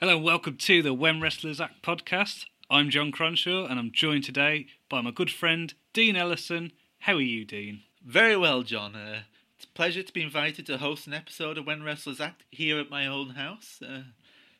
Hello 0.00 0.16
and 0.16 0.24
welcome 0.24 0.56
to 0.56 0.80
the 0.80 0.94
When 0.94 1.20
Wrestlers 1.20 1.60
Act 1.60 1.82
podcast. 1.82 2.46
I'm 2.70 2.88
John 2.88 3.12
Cronshaw 3.12 3.70
and 3.70 3.78
I'm 3.78 3.92
joined 3.92 4.24
today 4.24 4.68
by 4.88 5.02
my 5.02 5.10
good 5.10 5.30
friend 5.30 5.74
Dean 5.92 6.16
Ellison. 6.16 6.72
How 7.00 7.16
are 7.16 7.20
you, 7.20 7.44
Dean? 7.44 7.82
Very 8.02 8.34
well, 8.34 8.62
John. 8.62 8.96
Uh, 8.96 9.24
it's 9.56 9.66
a 9.66 9.76
pleasure 9.76 10.02
to 10.02 10.12
be 10.14 10.22
invited 10.22 10.64
to 10.64 10.78
host 10.78 11.06
an 11.06 11.12
episode 11.12 11.58
of 11.58 11.66
When 11.66 11.82
Wrestlers 11.82 12.18
Act 12.18 12.44
here 12.50 12.80
at 12.80 12.88
my 12.88 13.06
own 13.06 13.34
house. 13.34 13.78
Uh, 13.86 14.04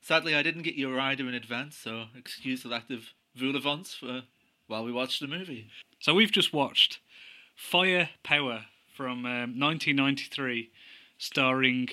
sadly, 0.02 0.34
I 0.34 0.42
didn't 0.42 0.64
get 0.64 0.74
your 0.74 0.94
rider 0.94 1.26
in 1.26 1.32
advance, 1.32 1.74
so 1.74 2.08
excuse 2.14 2.62
the 2.62 2.68
lack 2.68 2.90
of 2.90 3.14
vol-au-vents 3.34 3.94
for 3.94 4.24
while 4.66 4.84
we 4.84 4.92
watched 4.92 5.20
the 5.20 5.26
movie. 5.26 5.68
So 6.00 6.12
we've 6.12 6.30
just 6.30 6.52
watched 6.52 6.98
Fire 7.56 8.10
Power 8.22 8.66
from 8.94 9.24
um, 9.24 9.58
1993, 9.58 10.70
starring 11.16 11.88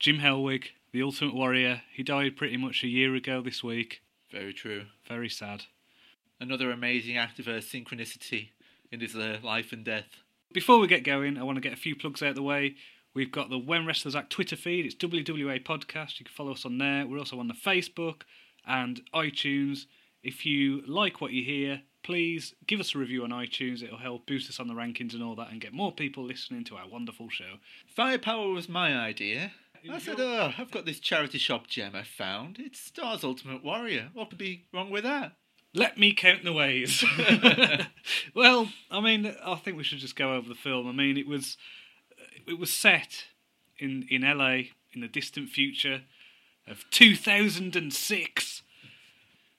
Jim 0.00 0.18
Hellwig, 0.18 0.70
the 0.92 1.02
Ultimate 1.02 1.34
Warrior. 1.34 1.82
He 1.92 2.02
died 2.02 2.36
pretty 2.36 2.56
much 2.56 2.82
a 2.82 2.88
year 2.88 3.14
ago 3.14 3.40
this 3.40 3.62
week. 3.62 4.02
Very 4.30 4.52
true. 4.52 4.86
Very 5.06 5.28
sad. 5.28 5.64
Another 6.40 6.70
amazing 6.70 7.16
act 7.16 7.38
of 7.38 7.48
uh, 7.48 7.52
synchronicity 7.52 8.48
in 8.90 9.00
his 9.00 9.14
uh, 9.14 9.38
life 9.42 9.72
and 9.72 9.84
death. 9.84 10.06
Before 10.52 10.78
we 10.78 10.88
get 10.88 11.04
going, 11.04 11.38
I 11.38 11.42
want 11.44 11.56
to 11.56 11.62
get 11.62 11.72
a 11.72 11.80
few 11.80 11.94
plugs 11.94 12.22
out 12.22 12.30
of 12.30 12.36
the 12.36 12.42
way. 12.42 12.76
We've 13.14 13.30
got 13.30 13.50
the 13.50 13.58
When 13.58 13.86
Wrestlers 13.86 14.16
Act 14.16 14.30
Twitter 14.30 14.56
feed. 14.56 14.86
It's 14.86 14.94
WWA 14.94 15.64
Podcast. 15.64 16.18
You 16.18 16.24
can 16.24 16.34
follow 16.34 16.52
us 16.52 16.64
on 16.64 16.78
there. 16.78 17.06
We're 17.06 17.18
also 17.18 17.38
on 17.38 17.48
the 17.48 17.54
Facebook 17.54 18.22
and 18.66 19.00
iTunes. 19.14 19.86
If 20.22 20.44
you 20.44 20.82
like 20.86 21.20
what 21.20 21.32
you 21.32 21.44
hear, 21.44 21.82
please 22.02 22.54
give 22.66 22.80
us 22.80 22.94
a 22.94 22.98
review 22.98 23.24
on 23.24 23.30
iTunes. 23.30 23.82
It'll 23.82 23.98
help 23.98 24.26
boost 24.26 24.48
us 24.48 24.60
on 24.60 24.68
the 24.68 24.74
rankings 24.74 25.12
and 25.12 25.22
all 25.22 25.34
that 25.36 25.50
and 25.50 25.60
get 25.60 25.72
more 25.72 25.92
people 25.92 26.24
listening 26.24 26.64
to 26.64 26.76
our 26.76 26.88
wonderful 26.88 27.28
show. 27.28 27.58
Firepower 27.86 28.48
was 28.48 28.68
my 28.68 28.94
idea. 28.96 29.52
I 29.88 29.98
said, 29.98 30.16
oh, 30.18 30.52
I've 30.58 30.70
got 30.70 30.84
this 30.84 31.00
charity 31.00 31.38
shop 31.38 31.66
gem 31.66 31.94
I 31.94 32.02
found. 32.02 32.58
It's 32.58 32.80
Star's 32.80 33.24
Ultimate 33.24 33.64
Warrior. 33.64 34.10
What 34.12 34.30
could 34.30 34.38
be 34.38 34.64
wrong 34.72 34.90
with 34.90 35.04
that? 35.04 35.32
Let 35.72 35.98
me 35.98 36.12
count 36.12 36.44
the 36.44 36.52
ways. 36.52 37.04
well, 38.34 38.68
I 38.90 39.00
mean, 39.00 39.34
I 39.44 39.54
think 39.54 39.76
we 39.76 39.84
should 39.84 39.98
just 40.00 40.16
go 40.16 40.34
over 40.34 40.48
the 40.48 40.54
film. 40.56 40.88
I 40.88 40.92
mean, 40.92 41.16
it 41.16 41.28
was 41.28 41.56
it 42.46 42.58
was 42.58 42.72
set 42.72 43.26
in 43.78 44.06
in 44.10 44.22
LA 44.22 44.62
in 44.92 45.00
the 45.00 45.08
distant 45.08 45.48
future 45.48 46.02
of 46.66 46.84
2006. 46.90 48.62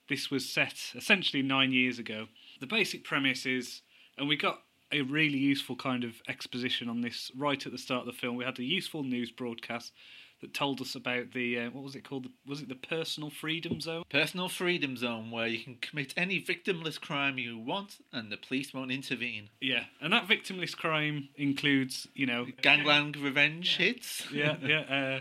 This 0.10 0.30
was 0.30 0.50
set 0.50 0.92
essentially 0.96 1.42
nine 1.42 1.72
years 1.72 1.98
ago. 1.98 2.28
The 2.60 2.68
basic 2.68 3.06
premise 3.06 3.46
is, 3.46 3.82
and 4.18 4.28
we 4.28 4.36
got 4.36 4.64
a 4.92 5.02
really 5.02 5.38
useful 5.38 5.76
kind 5.76 6.04
of 6.04 6.22
exposition 6.28 6.90
on 6.90 7.02
this 7.02 7.32
right 7.38 7.66
at 7.66 7.72
the 7.72 7.78
start 7.78 8.02
of 8.02 8.14
the 8.14 8.20
film. 8.20 8.36
We 8.36 8.46
had 8.46 8.60
a 8.60 8.64
useful 8.64 9.04
news 9.04 9.32
broadcast 9.32 9.94
that 10.42 10.54
told 10.54 10.82
us 10.82 10.96
about 10.96 11.32
the 11.34 11.60
uh, 11.60 11.70
what 11.70 11.84
was 11.84 11.96
it 11.96 12.04
called? 12.04 12.28
Was 12.48 12.62
it 12.62 12.70
the 12.70 12.76
personal 12.76 13.30
freedom 13.30 13.80
zone? 13.80 14.04
Personal 14.10 14.50
freedom 14.50 14.98
zone 14.98 15.32
where 15.32 15.48
you 15.48 15.64
can 15.64 15.76
commit 15.76 16.14
any 16.18 16.42
victimless 16.42 17.00
crime 17.00 17.38
you 17.38 17.58
want 17.58 17.98
and 18.12 18.32
the 18.32 18.38
police 18.38 18.74
won't 18.74 18.92
intervene. 18.92 19.50
Yeah, 19.62 19.86
and 20.02 20.12
that 20.14 20.28
victimless 20.28 20.76
crime 20.76 21.30
includes, 21.36 22.08
you 22.14 22.26
know, 22.26 22.48
Gangland 22.62 23.18
revenge 23.18 23.78
hits. 23.78 24.26
yeah, 24.32 24.58
yeah. 24.62 24.82
Uh, 24.92 25.20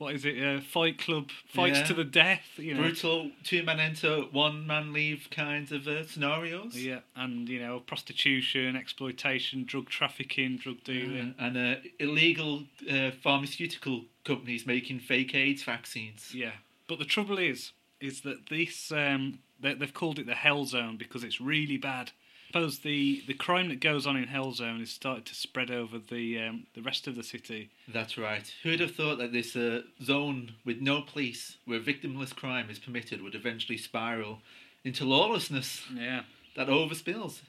what 0.00 0.14
is 0.14 0.24
it? 0.24 0.42
Uh, 0.42 0.60
fight 0.62 0.98
club 0.98 1.28
fights 1.46 1.80
Yeah. 1.80 1.84
to 1.84 1.94
the 1.94 2.04
death. 2.04 2.46
You 2.56 2.72
know. 2.74 2.80
Brutal 2.80 3.30
two 3.44 3.62
man 3.62 3.78
enter, 3.78 4.22
one 4.32 4.66
man 4.66 4.94
leave 4.94 5.28
kinds 5.30 5.72
of 5.72 5.86
uh, 5.86 6.06
scenarios. 6.06 6.74
Yeah, 6.74 7.00
and 7.14 7.46
you 7.48 7.60
know, 7.60 7.80
prostitution, 7.80 8.76
exploitation, 8.76 9.64
drug 9.64 9.90
trafficking, 9.90 10.56
drug 10.56 10.82
dealing. 10.84 11.34
and 11.38 11.56
uh, 11.56 11.74
illegal 11.98 12.64
uh, 12.90 13.10
pharmaceutical 13.22 14.04
companies 14.24 14.66
making 14.66 15.00
fake 15.00 15.34
AIDS 15.34 15.62
vaccines. 15.62 16.32
Yeah, 16.34 16.52
but 16.88 16.98
the 16.98 17.04
trouble 17.04 17.38
is, 17.38 17.72
is 18.00 18.22
that 18.22 18.48
this 18.48 18.90
um, 18.90 19.40
they, 19.60 19.74
they've 19.74 19.92
called 19.92 20.18
it 20.18 20.24
the 20.26 20.34
Hell 20.34 20.64
Zone 20.64 20.96
because 20.96 21.22
it's 21.24 21.40
really 21.42 21.76
bad. 21.76 22.12
Suppose 22.52 22.80
the 22.80 23.22
the 23.28 23.34
crime 23.34 23.68
that 23.68 23.78
goes 23.78 24.08
on 24.08 24.16
in 24.16 24.26
Hell 24.26 24.50
Zone 24.50 24.80
is 24.80 24.90
started 24.90 25.24
to 25.26 25.36
spread 25.36 25.70
over 25.70 25.98
the 26.00 26.40
um, 26.40 26.66
the 26.74 26.82
rest 26.82 27.06
of 27.06 27.14
the 27.14 27.22
city. 27.22 27.70
That's 27.86 28.18
right. 28.18 28.52
Who'd 28.64 28.80
have 28.80 28.96
thought 28.96 29.18
that 29.18 29.32
this 29.32 29.54
uh, 29.54 29.82
zone 30.02 30.54
with 30.64 30.80
no 30.80 31.00
police, 31.02 31.58
where 31.64 31.78
victimless 31.78 32.34
crime 32.34 32.68
is 32.68 32.80
permitted, 32.80 33.22
would 33.22 33.36
eventually 33.36 33.78
spiral 33.78 34.40
into 34.82 35.04
lawlessness 35.04 35.84
Yeah, 35.94 36.22
that 36.56 36.66
overspills? 36.66 37.40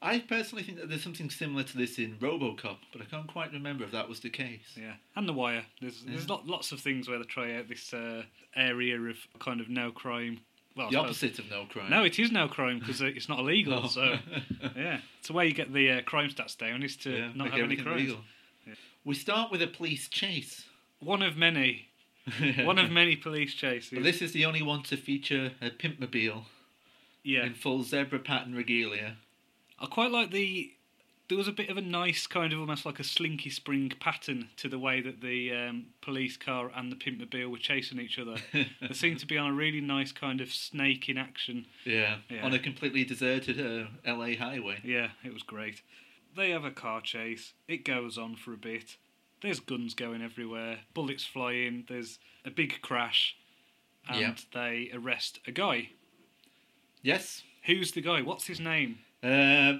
I 0.00 0.20
personally 0.20 0.64
think 0.64 0.78
that 0.78 0.88
there's 0.88 1.02
something 1.02 1.28
similar 1.28 1.62
to 1.64 1.76
this 1.76 1.98
in 1.98 2.16
RoboCop, 2.16 2.78
but 2.90 3.02
I 3.02 3.04
can't 3.04 3.26
quite 3.28 3.52
remember 3.52 3.84
if 3.84 3.90
that 3.92 4.08
was 4.08 4.20
the 4.20 4.30
case. 4.30 4.74
yeah, 4.74 4.94
and 5.16 5.28
the 5.28 5.34
Wire. 5.34 5.66
There's 5.82 6.02
there's 6.04 6.30
lot, 6.30 6.46
lots 6.46 6.72
of 6.72 6.80
things 6.80 7.10
where 7.10 7.18
they 7.18 7.24
try 7.24 7.56
out 7.56 7.68
this 7.68 7.92
uh, 7.92 8.22
area 8.56 8.98
of 8.98 9.16
kind 9.38 9.60
of 9.60 9.68
no 9.68 9.92
crime. 9.92 10.40
Well, 10.76 10.90
The 10.90 10.96
opposite 10.98 11.38
of 11.38 11.50
no 11.50 11.64
crime. 11.66 11.90
No, 11.90 12.04
it 12.04 12.18
is 12.18 12.30
no 12.30 12.46
crime 12.48 12.78
because 12.78 13.00
it's 13.00 13.28
not 13.28 13.40
illegal. 13.40 13.82
Oh. 13.84 13.88
So 13.88 14.18
yeah, 14.76 15.00
it's 15.18 15.28
the 15.28 15.32
way 15.34 15.46
you 15.46 15.52
get 15.52 15.72
the 15.72 15.90
uh, 15.90 16.02
crime 16.02 16.30
stats 16.30 16.56
down 16.56 16.82
is 16.82 16.96
to 16.98 17.10
Yeah, 17.10 17.32
not 17.34 17.50
have 17.50 17.60
any 17.60 17.76
crimes. 17.76 18.00
legal. 18.02 18.18
We 19.04 19.14
start 19.14 19.50
with 19.50 19.62
a 19.62 19.66
police 19.66 20.08
chase. 20.08 20.64
One 21.00 21.22
of 21.22 21.36
many, 21.36 21.88
one 22.64 22.78
of 22.78 22.90
many 22.90 23.16
police 23.16 23.54
chases. 23.54 23.90
But 23.92 24.02
this 24.04 24.20
is 24.22 24.32
the 24.32 24.44
only 24.44 24.62
one 24.62 24.82
to 24.84 24.96
feature 24.96 25.52
a 25.62 25.70
pimpmobile 25.70 26.44
yeah, 27.22 27.46
in 27.46 27.54
full 27.54 27.82
zebra 27.82 28.18
pattern 28.18 28.54
regalia. 28.54 29.16
I 29.78 29.86
quite 29.86 30.10
like 30.10 30.30
the. 30.30 30.72
There 31.30 31.38
was 31.38 31.46
a 31.46 31.52
bit 31.52 31.68
of 31.70 31.76
a 31.76 31.80
nice 31.80 32.26
kind 32.26 32.52
of 32.52 32.58
almost 32.58 32.84
like 32.84 32.98
a 32.98 33.04
slinky 33.04 33.50
spring 33.50 33.92
pattern 34.00 34.48
to 34.56 34.68
the 34.68 34.80
way 34.80 35.00
that 35.00 35.20
the 35.20 35.52
um, 35.52 35.86
police 36.02 36.36
car 36.36 36.72
and 36.74 36.90
the 36.90 36.96
pimpmobile 36.96 37.48
were 37.48 37.56
chasing 37.56 38.00
each 38.00 38.18
other. 38.18 38.34
they 38.52 38.92
seemed 38.92 39.20
to 39.20 39.26
be 39.26 39.38
on 39.38 39.50
a 39.52 39.54
really 39.54 39.80
nice 39.80 40.10
kind 40.10 40.40
of 40.40 40.52
snake 40.52 41.08
in 41.08 41.16
action. 41.16 41.66
Yeah, 41.84 42.16
Yeah. 42.28 42.44
on 42.44 42.52
a 42.52 42.58
completely 42.58 43.04
deserted 43.04 43.60
uh, 43.60 43.86
LA 44.04 44.34
highway. 44.36 44.80
Yeah, 44.82 45.10
it 45.22 45.32
was 45.32 45.44
great. 45.44 45.82
They 46.36 46.50
have 46.50 46.64
a 46.64 46.72
car 46.72 47.00
chase. 47.00 47.52
It 47.68 47.84
goes 47.84 48.18
on 48.18 48.34
for 48.34 48.52
a 48.52 48.56
bit. 48.58 48.96
There's 49.40 49.60
guns 49.60 49.94
going 49.94 50.22
everywhere, 50.22 50.80
bullets 50.94 51.24
flying. 51.24 51.84
There's 51.88 52.18
a 52.44 52.50
big 52.50 52.82
crash, 52.82 53.36
and 54.08 54.20
Yeah. 54.20 54.34
they 54.52 54.90
arrest 54.92 55.38
a 55.46 55.52
guy. 55.52 55.90
Yes. 57.02 57.44
Who's 57.66 57.92
the 57.92 58.00
guy? 58.00 58.20
What's 58.20 58.48
his 58.48 58.58
name? 58.58 58.98
Uh, 59.22 59.74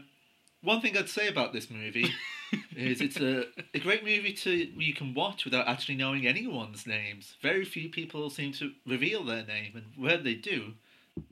one 0.62 0.80
thing 0.80 0.96
I'd 0.96 1.08
say 1.08 1.28
about 1.28 1.52
this 1.52 1.70
movie 1.70 2.12
is 2.76 3.00
it's 3.00 3.18
a, 3.18 3.44
a 3.74 3.78
great 3.78 4.04
movie 4.04 4.32
to 4.32 4.50
you 4.50 4.94
can 4.94 5.14
watch 5.14 5.44
without 5.44 5.68
actually 5.68 5.96
knowing 5.96 6.26
anyone's 6.26 6.86
names. 6.86 7.36
Very 7.40 7.64
few 7.64 7.88
people 7.88 8.28
seem 8.30 8.52
to 8.54 8.72
reveal 8.86 9.24
their 9.24 9.44
name, 9.44 9.72
and 9.74 9.84
where 9.96 10.18
they 10.18 10.34
do, 10.34 10.74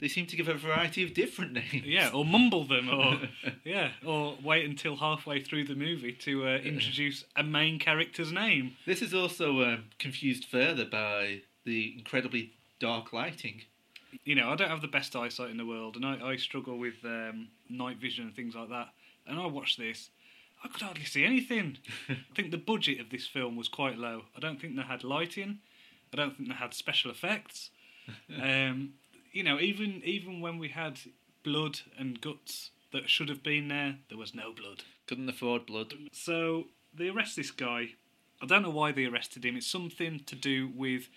they 0.01 0.09
seem 0.09 0.27
to 0.27 0.37
give 0.37 0.49
a 0.49 0.55
variety 0.55 1.03
of 1.05 1.15
different 1.15 1.53
names. 1.53 1.85
Yeah, 1.85 2.11
or 2.13 2.25
mumble 2.25 2.65
them, 2.65 2.89
or 2.89 3.21
yeah, 3.65 3.91
or 4.05 4.37
wait 4.43 4.65
until 4.65 4.97
halfway 4.97 5.43
through 5.43 5.65
the 5.65 5.75
movie 5.75 6.13
to 6.13 6.47
uh, 6.47 6.57
introduce 6.59 7.25
a 7.37 7.43
main 7.43 7.79
character's 7.79 8.33
name. 8.33 8.77
This 8.87 9.03
is 9.03 9.13
also 9.13 9.63
um, 9.63 9.85
confused 9.99 10.47
further 10.47 10.85
by 10.85 11.43
the 11.65 11.95
incredibly 11.99 12.53
dark 12.81 13.13
lighting. 13.13 13.63
You 14.25 14.37
know, 14.37 14.51
I 14.51 14.57
don't 14.57 14.71
have 14.71 14.81
the 14.81 14.89
best 14.89 15.15
eyesight 15.15 15.51
in 15.51 15.59
the 15.59 15.67
world, 15.67 15.97
and 15.97 16.07
I, 16.07 16.31
I 16.31 16.37
struggle 16.37 16.79
with 16.79 16.95
um, 17.05 17.49
night 17.69 17.99
vision 17.99 18.25
and 18.25 18.35
things 18.35 18.55
like 18.55 18.71
that. 18.71 18.89
And 19.29 19.39
I 19.39 19.47
watched 19.47 19.79
this, 19.79 20.11
I 20.65 20.69
could 20.69 20.83
hardly 20.83 21.05
see 21.05 21.25
anything. 21.25 21.79
I 22.09 22.35
think 22.35 22.51
the 22.51 22.59
budget 22.59 23.01
of 23.01 23.11
this 23.11 23.27
film 23.27 23.57
was 23.57 23.69
quite 23.69 23.99
low. 23.99 24.23
I 24.37 24.41
don't 24.41 24.61
think 24.61 24.77
they 24.77 24.83
had 24.83 25.05
lighting. 25.05 25.59
I 26.13 26.17
don't 26.17 26.37
think 26.37 26.49
they 26.49 26.55
had 26.55 26.75
special 26.75 27.11
effects. 27.11 27.71
um, 28.43 28.95
you 29.33 29.43
know, 29.43 29.61
even 29.61 30.03
even 30.05 30.41
when 30.41 30.59
we 30.59 30.69
had 30.69 30.99
blood 31.45 31.81
and 31.99 32.21
guts 32.21 32.71
that 32.93 33.09
should 33.09 33.29
have 33.29 33.43
been 33.43 33.69
there, 33.69 33.97
there 34.09 34.19
was 34.19 34.35
no 34.35 34.53
blood. 34.53 34.85
Couldn't 35.07 35.29
afford 35.29 35.67
blood. 35.67 35.95
So 36.13 36.69
they 36.95 37.09
arrest 37.09 37.37
this 37.37 37.51
guy. 37.51 37.91
I 38.41 38.47
don't 38.47 38.63
know 38.63 38.71
why 38.71 38.93
they 38.93 39.05
arrested 39.05 39.45
him. 39.45 39.57
It's 39.57 39.67
something 39.67 40.21
to 40.27 40.35
do 40.35 40.71
with, 40.75 41.09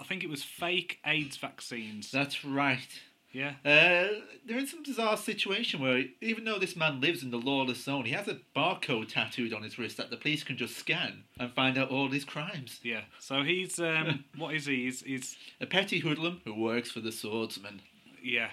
I 0.00 0.04
think 0.04 0.22
it 0.22 0.30
was 0.30 0.42
fake 0.42 0.98
AIDS 1.06 1.36
vaccines. 1.36 2.10
That's 2.10 2.44
right. 2.44 3.00
Yeah. 3.36 3.50
Uh, 3.64 4.20
they're 4.46 4.58
in 4.58 4.66
some 4.66 4.82
bizarre 4.82 5.16
situation 5.16 5.80
where 5.80 6.04
even 6.20 6.44
though 6.44 6.58
this 6.58 6.74
man 6.74 7.00
lives 7.00 7.22
in 7.22 7.30
the 7.30 7.36
lawless 7.36 7.84
zone, 7.84 8.04
he 8.06 8.12
has 8.12 8.28
a 8.28 8.38
barcode 8.56 9.08
tattooed 9.08 9.52
on 9.52 9.62
his 9.62 9.78
wrist 9.78 9.98
that 9.98 10.08
the 10.10 10.16
police 10.16 10.42
can 10.42 10.56
just 10.56 10.76
scan 10.76 11.24
and 11.38 11.52
find 11.52 11.76
out 11.76 11.90
all 11.90 12.08
his 12.08 12.24
crimes. 12.24 12.80
Yeah. 12.82 13.02
So 13.18 13.42
he's 13.42 13.78
um, 13.78 14.24
what 14.38 14.54
is 14.54 14.66
he? 14.66 14.84
He's, 14.84 15.02
he's 15.02 15.36
A 15.60 15.66
petty 15.66 15.98
hoodlum 15.98 16.40
who 16.44 16.54
works 16.54 16.90
for 16.90 17.00
the 17.00 17.12
swordsman. 17.12 17.82
yeah. 18.22 18.48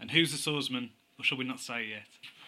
And 0.00 0.12
who's 0.12 0.30
the 0.30 0.38
swordsman? 0.38 0.90
Or 1.18 1.24
shall 1.24 1.38
we 1.38 1.44
not 1.44 1.58
say 1.58 1.86
yet? 1.86 2.02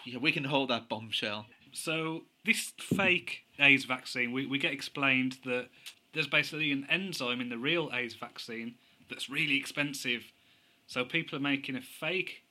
Yeah, 0.04 0.18
we 0.18 0.30
can 0.30 0.44
hold 0.44 0.70
that 0.70 0.88
bombshell. 0.88 1.46
So 1.72 2.22
this 2.44 2.72
fake 2.78 3.40
AIDS 3.58 3.84
vaccine, 3.84 4.30
we, 4.30 4.46
we 4.46 4.58
get 4.58 4.72
explained 4.72 5.38
that 5.44 5.66
there's 6.14 6.28
basically 6.28 6.70
an 6.70 6.86
enzyme 6.88 7.40
in 7.40 7.48
the 7.48 7.58
real 7.58 7.90
AIDS 7.92 8.14
vaccine 8.14 8.76
that's 9.08 9.28
really 9.28 9.56
expensive. 9.56 10.22
So 10.90 11.04
people 11.04 11.38
are 11.38 11.40
making 11.40 11.76
a 11.76 11.80
fake 11.80 12.42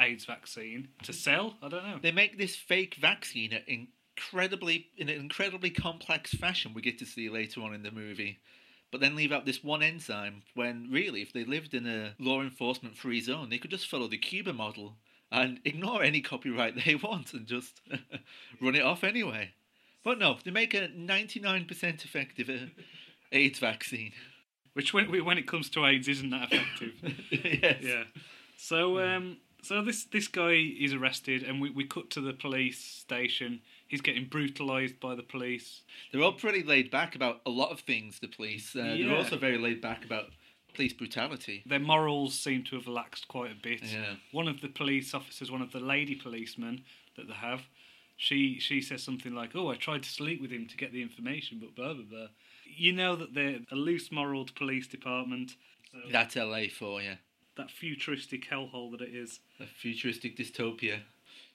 AIDS 0.00 0.24
vaccine 0.24 0.88
to 1.02 1.12
sell. 1.12 1.58
I 1.62 1.68
don't 1.68 1.84
know. 1.84 1.98
They 2.00 2.12
make 2.12 2.38
this 2.38 2.56
fake 2.56 2.94
vaccine 2.94 3.52
in 3.66 3.88
incredibly 4.16 4.86
in 4.96 5.10
an 5.10 5.20
incredibly 5.20 5.68
complex 5.68 6.32
fashion. 6.32 6.72
We 6.72 6.80
get 6.80 6.98
to 7.00 7.04
see 7.04 7.28
later 7.28 7.60
on 7.60 7.74
in 7.74 7.82
the 7.82 7.90
movie. 7.90 8.38
but 8.90 9.02
then 9.02 9.14
leave 9.14 9.32
out 9.32 9.44
this 9.44 9.62
one 9.62 9.82
enzyme 9.82 10.44
when 10.54 10.88
really, 10.90 11.20
if 11.20 11.34
they 11.34 11.44
lived 11.44 11.74
in 11.74 11.86
a 11.86 12.14
law 12.18 12.40
enforcement 12.40 12.96
free 12.96 13.20
zone, 13.20 13.50
they 13.50 13.58
could 13.58 13.70
just 13.70 13.88
follow 13.88 14.08
the 14.08 14.16
Cuba 14.16 14.54
model 14.54 14.96
and 15.30 15.60
ignore 15.66 16.02
any 16.02 16.22
copyright 16.22 16.76
they 16.86 16.94
want 16.94 17.34
and 17.34 17.46
just 17.46 17.82
run 18.62 18.76
it 18.76 18.82
off 18.82 19.04
anyway. 19.04 19.50
But 20.02 20.18
no, 20.18 20.38
they 20.42 20.50
make 20.50 20.72
a 20.72 20.88
99% 20.88 22.02
effective 22.02 22.48
uh, 22.48 22.80
AIDS 23.30 23.58
vaccine. 23.58 24.12
Which, 24.74 24.92
when, 24.92 25.24
when 25.24 25.38
it 25.38 25.46
comes 25.46 25.70
to 25.70 25.86
AIDS, 25.86 26.08
isn't 26.08 26.30
that 26.30 26.52
effective? 26.52 26.92
yes. 27.62 27.76
yeah. 27.82 28.02
So, 28.56 28.98
um, 29.00 29.38
so 29.62 29.82
this 29.82 30.04
this 30.04 30.28
guy 30.28 30.52
is 30.78 30.92
arrested, 30.92 31.42
and 31.42 31.60
we, 31.60 31.70
we 31.70 31.84
cut 31.84 32.10
to 32.10 32.20
the 32.20 32.32
police 32.32 32.78
station. 32.78 33.60
He's 33.86 34.00
getting 34.00 34.26
brutalised 34.26 34.98
by 35.00 35.14
the 35.14 35.22
police. 35.22 35.82
They're 36.12 36.22
all 36.22 36.32
pretty 36.32 36.62
laid 36.62 36.90
back 36.90 37.14
about 37.14 37.40
a 37.46 37.50
lot 37.50 37.70
of 37.70 37.80
things, 37.80 38.18
the 38.20 38.28
police. 38.28 38.74
Uh, 38.74 38.82
Yeah. 38.82 39.06
They're 39.08 39.16
also 39.16 39.36
very 39.38 39.58
laid 39.58 39.80
back 39.80 40.04
about 40.04 40.30
police 40.74 40.92
brutality. 40.92 41.62
Their 41.64 41.78
morals 41.78 42.36
seem 42.38 42.64
to 42.64 42.76
have 42.76 42.86
relaxed 42.86 43.28
quite 43.28 43.52
a 43.52 43.60
bit. 43.62 43.82
Yeah. 43.84 44.14
One 44.32 44.48
of 44.48 44.60
the 44.60 44.68
police 44.68 45.14
officers, 45.14 45.50
one 45.50 45.62
of 45.62 45.70
the 45.72 45.80
lady 45.80 46.14
policemen 46.16 46.82
that 47.16 47.28
they 47.28 47.34
have, 47.34 47.62
she 48.16 48.58
she 48.58 48.80
says 48.80 49.02
something 49.02 49.34
like, 49.34 49.54
"Oh, 49.54 49.68
I 49.70 49.76
tried 49.76 50.02
to 50.02 50.08
sleep 50.08 50.40
with 50.42 50.50
him 50.50 50.66
to 50.66 50.76
get 50.76 50.92
the 50.92 51.02
information, 51.02 51.58
but 51.60 51.74
blah 51.74 51.94
blah 51.94 52.04
blah." 52.04 52.26
You 52.76 52.92
know 52.92 53.16
that 53.16 53.34
they're 53.34 53.60
a 53.70 53.76
loose-moraled 53.76 54.54
police 54.54 54.86
department. 54.86 55.52
So 55.92 55.98
That's 56.10 56.36
LA 56.36 56.64
for 56.76 57.00
you. 57.02 57.14
that 57.56 57.70
futuristic 57.70 58.48
hellhole 58.50 58.90
that 58.92 59.00
it 59.00 59.14
is. 59.14 59.40
A 59.60 59.66
futuristic 59.66 60.36
dystopia. 60.36 61.00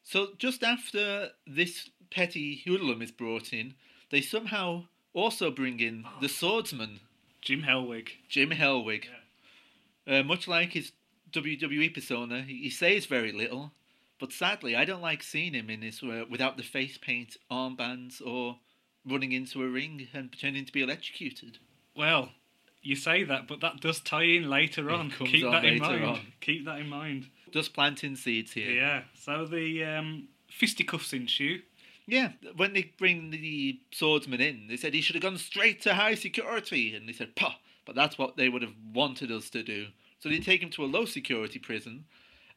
So 0.03 0.29
just 0.37 0.63
after 0.63 1.29
this 1.45 1.89
petty 2.09 2.63
hoodlum 2.65 3.01
is 3.01 3.11
brought 3.11 3.51
in, 3.53 3.73
they 4.09 4.21
somehow 4.21 4.85
also 5.13 5.51
bring 5.51 5.79
in 5.79 6.05
the 6.21 6.29
swordsman, 6.29 7.01
Jim 7.41 7.63
Hellwig. 7.63 8.09
Jim 8.29 8.51
Hellwig. 8.51 9.05
Uh, 10.07 10.23
much 10.23 10.47
like 10.47 10.73
his 10.73 10.93
WWE 11.31 11.93
persona, 11.93 12.41
he 12.41 12.63
he 12.63 12.69
says 12.69 13.05
very 13.05 13.31
little, 13.31 13.73
but 14.19 14.31
sadly, 14.31 14.75
I 14.75 14.85
don't 14.85 15.01
like 15.01 15.21
seeing 15.21 15.53
him 15.53 15.69
in 15.69 15.81
this 15.81 16.01
uh, 16.01 16.23
without 16.29 16.57
the 16.57 16.63
face 16.63 16.97
paint, 16.97 17.37
armbands, 17.51 18.21
or 18.25 18.57
running 19.05 19.31
into 19.31 19.63
a 19.63 19.67
ring 19.67 20.07
and 20.13 20.31
pretending 20.31 20.65
to 20.65 20.71
be 20.71 20.81
electrocuted. 20.81 21.57
Well, 21.95 22.29
you 22.81 22.95
say 22.95 23.23
that, 23.23 23.47
but 23.47 23.61
that 23.61 23.81
does 23.81 23.99
tie 23.99 24.23
in 24.23 24.49
later 24.49 24.89
on. 24.89 25.11
Keep 25.11 25.45
on 25.45 25.51
that 25.51 25.65
in 25.65 25.79
mind. 25.79 26.03
on. 26.03 26.19
Keep 26.41 26.65
that 26.65 26.79
in 26.79 26.87
mind. 26.87 27.27
Just 27.51 27.73
planting 27.73 28.15
seeds 28.15 28.53
here. 28.53 28.71
Yeah. 28.71 29.01
So 29.15 29.45
the 29.45 29.83
um, 29.83 30.27
fisticuffs 30.49 31.13
ensue. 31.13 31.59
Yeah, 32.05 32.31
when 32.55 32.73
they 32.73 32.91
bring 32.97 33.29
the 33.29 33.79
swordsman 33.91 34.41
in, 34.41 34.67
they 34.67 34.77
said 34.77 34.95
he 34.95 35.01
should 35.01 35.15
have 35.15 35.21
gone 35.21 35.37
straight 35.37 35.79
to 35.83 35.93
high 35.93 36.15
security, 36.15 36.95
and 36.95 37.07
they 37.07 37.13
said, 37.13 37.35
"Pah!" 37.35 37.53
But 37.85 37.95
that's 37.95 38.17
what 38.17 38.35
they 38.35 38.49
would 38.49 38.63
have 38.63 38.73
wanted 38.93 39.31
us 39.31 39.49
to 39.51 39.61
do. 39.61 39.87
So 40.17 40.27
they 40.27 40.39
take 40.39 40.63
him 40.63 40.71
to 40.71 40.83
a 40.83 40.87
low 40.87 41.05
security 41.05 41.59
prison, 41.59 42.05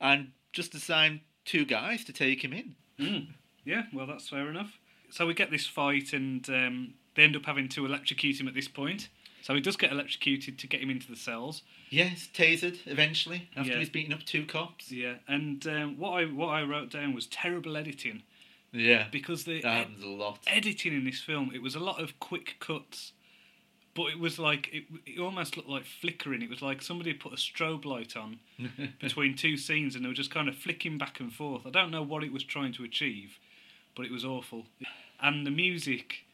and 0.01 0.33
just 0.53 0.75
assign 0.75 1.21
two 1.45 1.67
guys 1.67 2.03
to 2.05 2.15
take 2.15 2.43
him 2.43 2.55
in. 2.55 2.75
Mm. 2.99 3.27
Yeah. 3.65 3.83
Well, 3.93 4.07
that's 4.07 4.29
fair 4.29 4.49
enough. 4.49 4.79
So 5.13 5.27
we 5.27 5.35
get 5.35 5.51
this 5.51 5.67
fight, 5.67 6.13
and 6.15 6.49
um, 6.49 6.95
they 7.15 7.23
end 7.23 7.37
up 7.37 7.45
having 7.45 7.69
to 7.71 7.85
electrocute 7.85 8.41
him 8.41 8.49
at 8.49 8.55
this 8.55 8.67
point. 8.69 9.09
So 9.43 9.55
he 9.55 9.61
does 9.61 9.77
get 9.77 9.93
electrocuted 9.93 10.59
to 10.61 10.67
get 10.67 10.81
him 10.81 10.89
into 10.89 11.09
the 11.11 11.17
cells. 11.17 11.63
Yes, 11.91 12.29
tasered 12.33 12.79
eventually 12.87 13.49
after 13.57 13.73
Yeah. 13.73 13.79
he's 13.81 13.91
beaten 13.91 14.13
up 14.15 14.23
two 14.25 14.47
cops. 14.47 14.91
Yeah. 14.91 15.15
And 15.29 15.67
um, 15.67 15.99
what 15.99 16.11
I 16.13 16.25
what 16.27 16.49
I 16.49 16.63
wrote 16.63 16.91
down 16.91 17.13
was 17.13 17.27
terrible 17.27 17.77
editing 17.77 18.23
Yeah, 18.73 19.09
because 19.11 19.45
the 19.45 19.61
that 19.61 19.77
happens 19.79 20.03
a 20.05 20.09
lot. 20.09 20.39
editing 20.47 20.95
in 20.95 21.05
this 21.05 21.21
film, 21.21 21.51
it 21.55 21.61
was 21.61 21.75
a 21.75 21.81
lot 21.81 22.01
of 22.01 22.19
quick 22.21 22.57
cuts, 22.61 23.13
but 23.95 24.05
it 24.13 24.19
was 24.21 24.39
like 24.39 24.71
it, 24.73 24.85
it 25.05 25.19
almost 25.21 25.57
looked 25.57 25.69
like 25.69 25.85
flickering. 25.85 26.41
It 26.41 26.49
was 26.49 26.63
like 26.63 26.81
somebody 26.81 27.13
put 27.13 27.33
a 27.35 27.37
strobe 27.37 27.85
light 27.85 28.17
on 28.17 28.39
between 29.01 29.37
two 29.37 29.57
scenes, 29.57 29.95
and 29.97 30.05
they 30.05 30.09
were 30.09 30.15
just 30.15 30.31
kind 30.31 30.49
of 30.49 30.55
flicking 30.57 30.97
back 30.99 31.21
and 31.21 31.33
forth. 31.33 31.67
I 31.67 31.71
don't 31.71 31.91
know 31.91 32.03
what 32.03 32.23
it 32.25 32.33
was 32.33 32.45
trying 32.45 32.73
to 32.75 32.85
achieve, 32.85 33.39
but 33.97 34.07
it 34.07 34.13
was 34.13 34.25
awful. 34.25 34.67
And 35.21 35.47
the 35.47 35.51
music, 35.51 36.25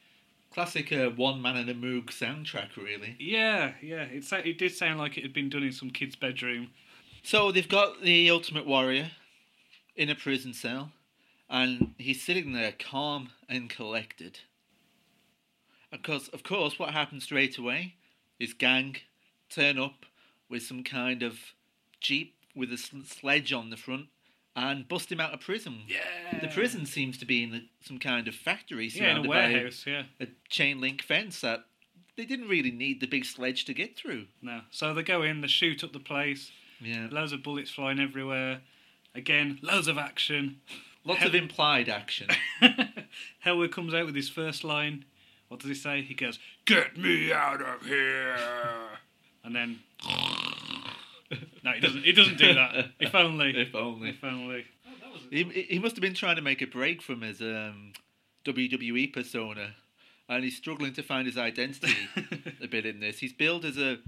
Classic 0.52 0.90
uh, 0.92 1.10
one 1.10 1.42
man 1.42 1.56
and 1.56 1.68
a 1.68 1.74
moog 1.74 2.06
soundtrack, 2.06 2.76
really. 2.76 3.16
yeah, 3.18 3.72
yeah, 3.82 4.02
it 4.04 4.24
sa- 4.24 4.36
it 4.36 4.58
did 4.58 4.72
sound 4.72 4.98
like 4.98 5.16
it 5.18 5.22
had 5.22 5.32
been 5.34 5.50
done 5.50 5.62
in 5.62 5.72
some 5.72 5.90
kid's 5.90 6.16
bedroom. 6.16 6.70
So 7.22 7.52
they've 7.52 7.68
got 7.68 8.02
the 8.02 8.30
Ultimate 8.30 8.66
Warrior 8.66 9.10
in 9.96 10.08
a 10.08 10.14
prison 10.14 10.54
cell, 10.54 10.92
and 11.50 11.94
he's 11.98 12.22
sitting 12.22 12.52
there 12.52 12.72
calm 12.78 13.30
and 13.48 13.68
collected. 13.68 14.40
Because, 15.90 16.28
of 16.28 16.42
course, 16.42 16.78
what 16.78 16.90
happens 16.90 17.24
straight 17.24 17.58
away 17.58 17.94
is 18.38 18.52
gang 18.52 18.96
turn 19.50 19.78
up 19.78 20.04
with 20.48 20.62
some 20.62 20.84
kind 20.84 21.22
of 21.22 21.38
jeep 22.00 22.34
with 22.54 22.72
a 22.72 22.76
sl- 22.78 22.98
sledge 23.04 23.52
on 23.52 23.70
the 23.70 23.76
front 23.76 24.06
and 24.58 24.88
bust 24.88 25.12
him 25.12 25.20
out 25.20 25.32
of 25.32 25.40
prison. 25.40 25.82
Yeah, 25.86 26.40
The 26.40 26.48
prison 26.48 26.84
seems 26.84 27.16
to 27.18 27.24
be 27.24 27.42
in 27.44 27.54
a, 27.54 27.60
some 27.80 27.98
kind 27.98 28.26
of 28.26 28.34
factory 28.34 28.88
yeah, 28.88 29.02
in 29.02 29.04
a 29.04 29.10
surrounded 29.12 29.28
warehouse. 29.28 29.84
Yeah, 29.86 30.02
a 30.20 30.26
chain 30.48 30.80
link 30.80 31.02
fence 31.02 31.40
that 31.42 31.64
they 32.16 32.24
didn't 32.24 32.48
really 32.48 32.72
need 32.72 33.00
the 33.00 33.06
big 33.06 33.24
sledge 33.24 33.64
to 33.66 33.74
get 33.74 33.96
through. 33.96 34.26
no. 34.42 34.62
So 34.70 34.92
they 34.92 35.02
go 35.02 35.22
in, 35.22 35.40
they 35.40 35.48
shoot 35.48 35.84
up 35.84 35.92
the 35.92 36.00
place. 36.00 36.50
Yeah. 36.80 37.08
Loads 37.10 37.32
of 37.32 37.42
bullets 37.42 37.70
flying 37.70 38.00
everywhere. 38.00 38.60
Again, 39.14 39.58
loads 39.62 39.88
of 39.88 39.98
action. 39.98 40.60
Lots 41.04 41.24
of 41.24 41.34
implied 41.34 41.88
action. 41.88 42.28
Hellwig 43.44 43.72
comes 43.72 43.94
out 43.94 44.06
with 44.06 44.14
his 44.14 44.28
first 44.28 44.62
line. 44.62 45.04
What 45.48 45.60
does 45.60 45.68
he 45.68 45.74
say? 45.74 46.02
He 46.02 46.14
goes, 46.14 46.38
"Get 46.66 46.96
me 46.98 47.32
out 47.32 47.62
of 47.62 47.86
here!" 47.86 48.36
and 49.44 49.56
then, 49.56 49.78
no, 51.64 51.72
he 51.72 51.80
doesn't. 51.80 52.04
He 52.04 52.12
doesn't 52.12 52.38
do 52.38 52.54
that. 52.54 52.90
If 53.00 53.14
only. 53.14 53.50
If 53.56 53.74
only. 53.74 54.10
If 54.10 54.24
only. 54.24 54.64
Oh, 55.04 55.18
He, 55.30 55.42
he 55.44 55.78
must 55.78 55.96
have 55.96 56.02
been 56.02 56.14
trying 56.14 56.36
to 56.36 56.42
make 56.42 56.62
a 56.62 56.66
break 56.66 57.02
from 57.02 57.20
his 57.22 57.40
um, 57.40 57.92
WWE 58.44 59.12
persona, 59.12 59.74
and 60.28 60.44
he's 60.44 60.56
struggling 60.56 60.92
to 60.94 61.02
find 61.02 61.26
his 61.26 61.36
identity 61.36 61.94
a 62.62 62.66
bit 62.66 62.86
in 62.86 63.00
this. 63.00 63.18
He's 63.18 63.32
billed 63.32 63.64
as 63.64 63.76
a 63.78 63.98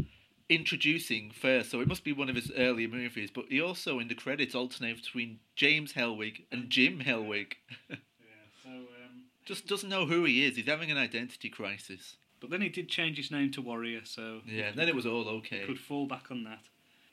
introducing 0.48 1.30
first, 1.30 1.70
so 1.70 1.80
it 1.80 1.86
must 1.88 2.02
be 2.04 2.12
one 2.12 2.28
of 2.28 2.34
his 2.36 2.50
earlier 2.56 2.88
movies. 2.88 3.30
But 3.32 3.46
he 3.48 3.60
also, 3.60 3.98
in 3.98 4.08
the 4.08 4.14
credits, 4.14 4.54
alternates 4.54 5.00
between 5.02 5.38
James 5.56 5.92
Hellwig 5.92 6.44
and 6.50 6.68
Jim 6.70 7.00
Hellwig. 7.00 7.52
Yeah. 7.88 7.96
So, 8.64 8.70
um, 8.70 9.24
Just 9.44 9.66
doesn't 9.66 9.88
know 9.88 10.06
who 10.06 10.24
he 10.24 10.44
is. 10.44 10.56
He's 10.56 10.66
having 10.66 10.90
an 10.90 10.98
identity 10.98 11.48
crisis. 11.50 12.16
but 12.40 12.50
then 12.50 12.62
he 12.62 12.68
did 12.68 12.88
change 12.88 13.16
his 13.16 13.30
name 13.30 13.50
to 13.52 13.62
Warrior, 13.62 14.00
so 14.04 14.40
Yeah, 14.46 14.72
then 14.74 14.88
it 14.88 14.94
was 14.96 15.06
all 15.06 15.28
okay. 15.28 15.64
could 15.66 15.78
fall 15.78 16.06
back 16.06 16.30
on 16.30 16.42
that. 16.44 16.60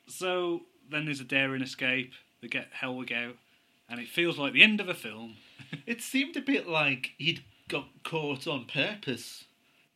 So 0.08 0.62
then 0.90 1.04
there's 1.04 1.20
a 1.20 1.24
daring 1.24 1.62
escape. 1.62 2.12
They 2.40 2.48
get 2.48 2.72
Hellwig 2.72 3.12
out, 3.12 3.36
and 3.88 4.00
it 4.00 4.08
feels 4.08 4.38
like 4.38 4.52
the 4.52 4.62
end 4.62 4.80
of 4.80 4.88
a 4.88 4.94
film. 4.94 5.36
It 5.86 6.00
seemed 6.00 6.36
a 6.36 6.40
bit 6.40 6.66
like 6.68 7.10
he'd 7.18 7.42
got 7.68 7.88
caught 8.02 8.46
on 8.46 8.64
purpose 8.66 9.44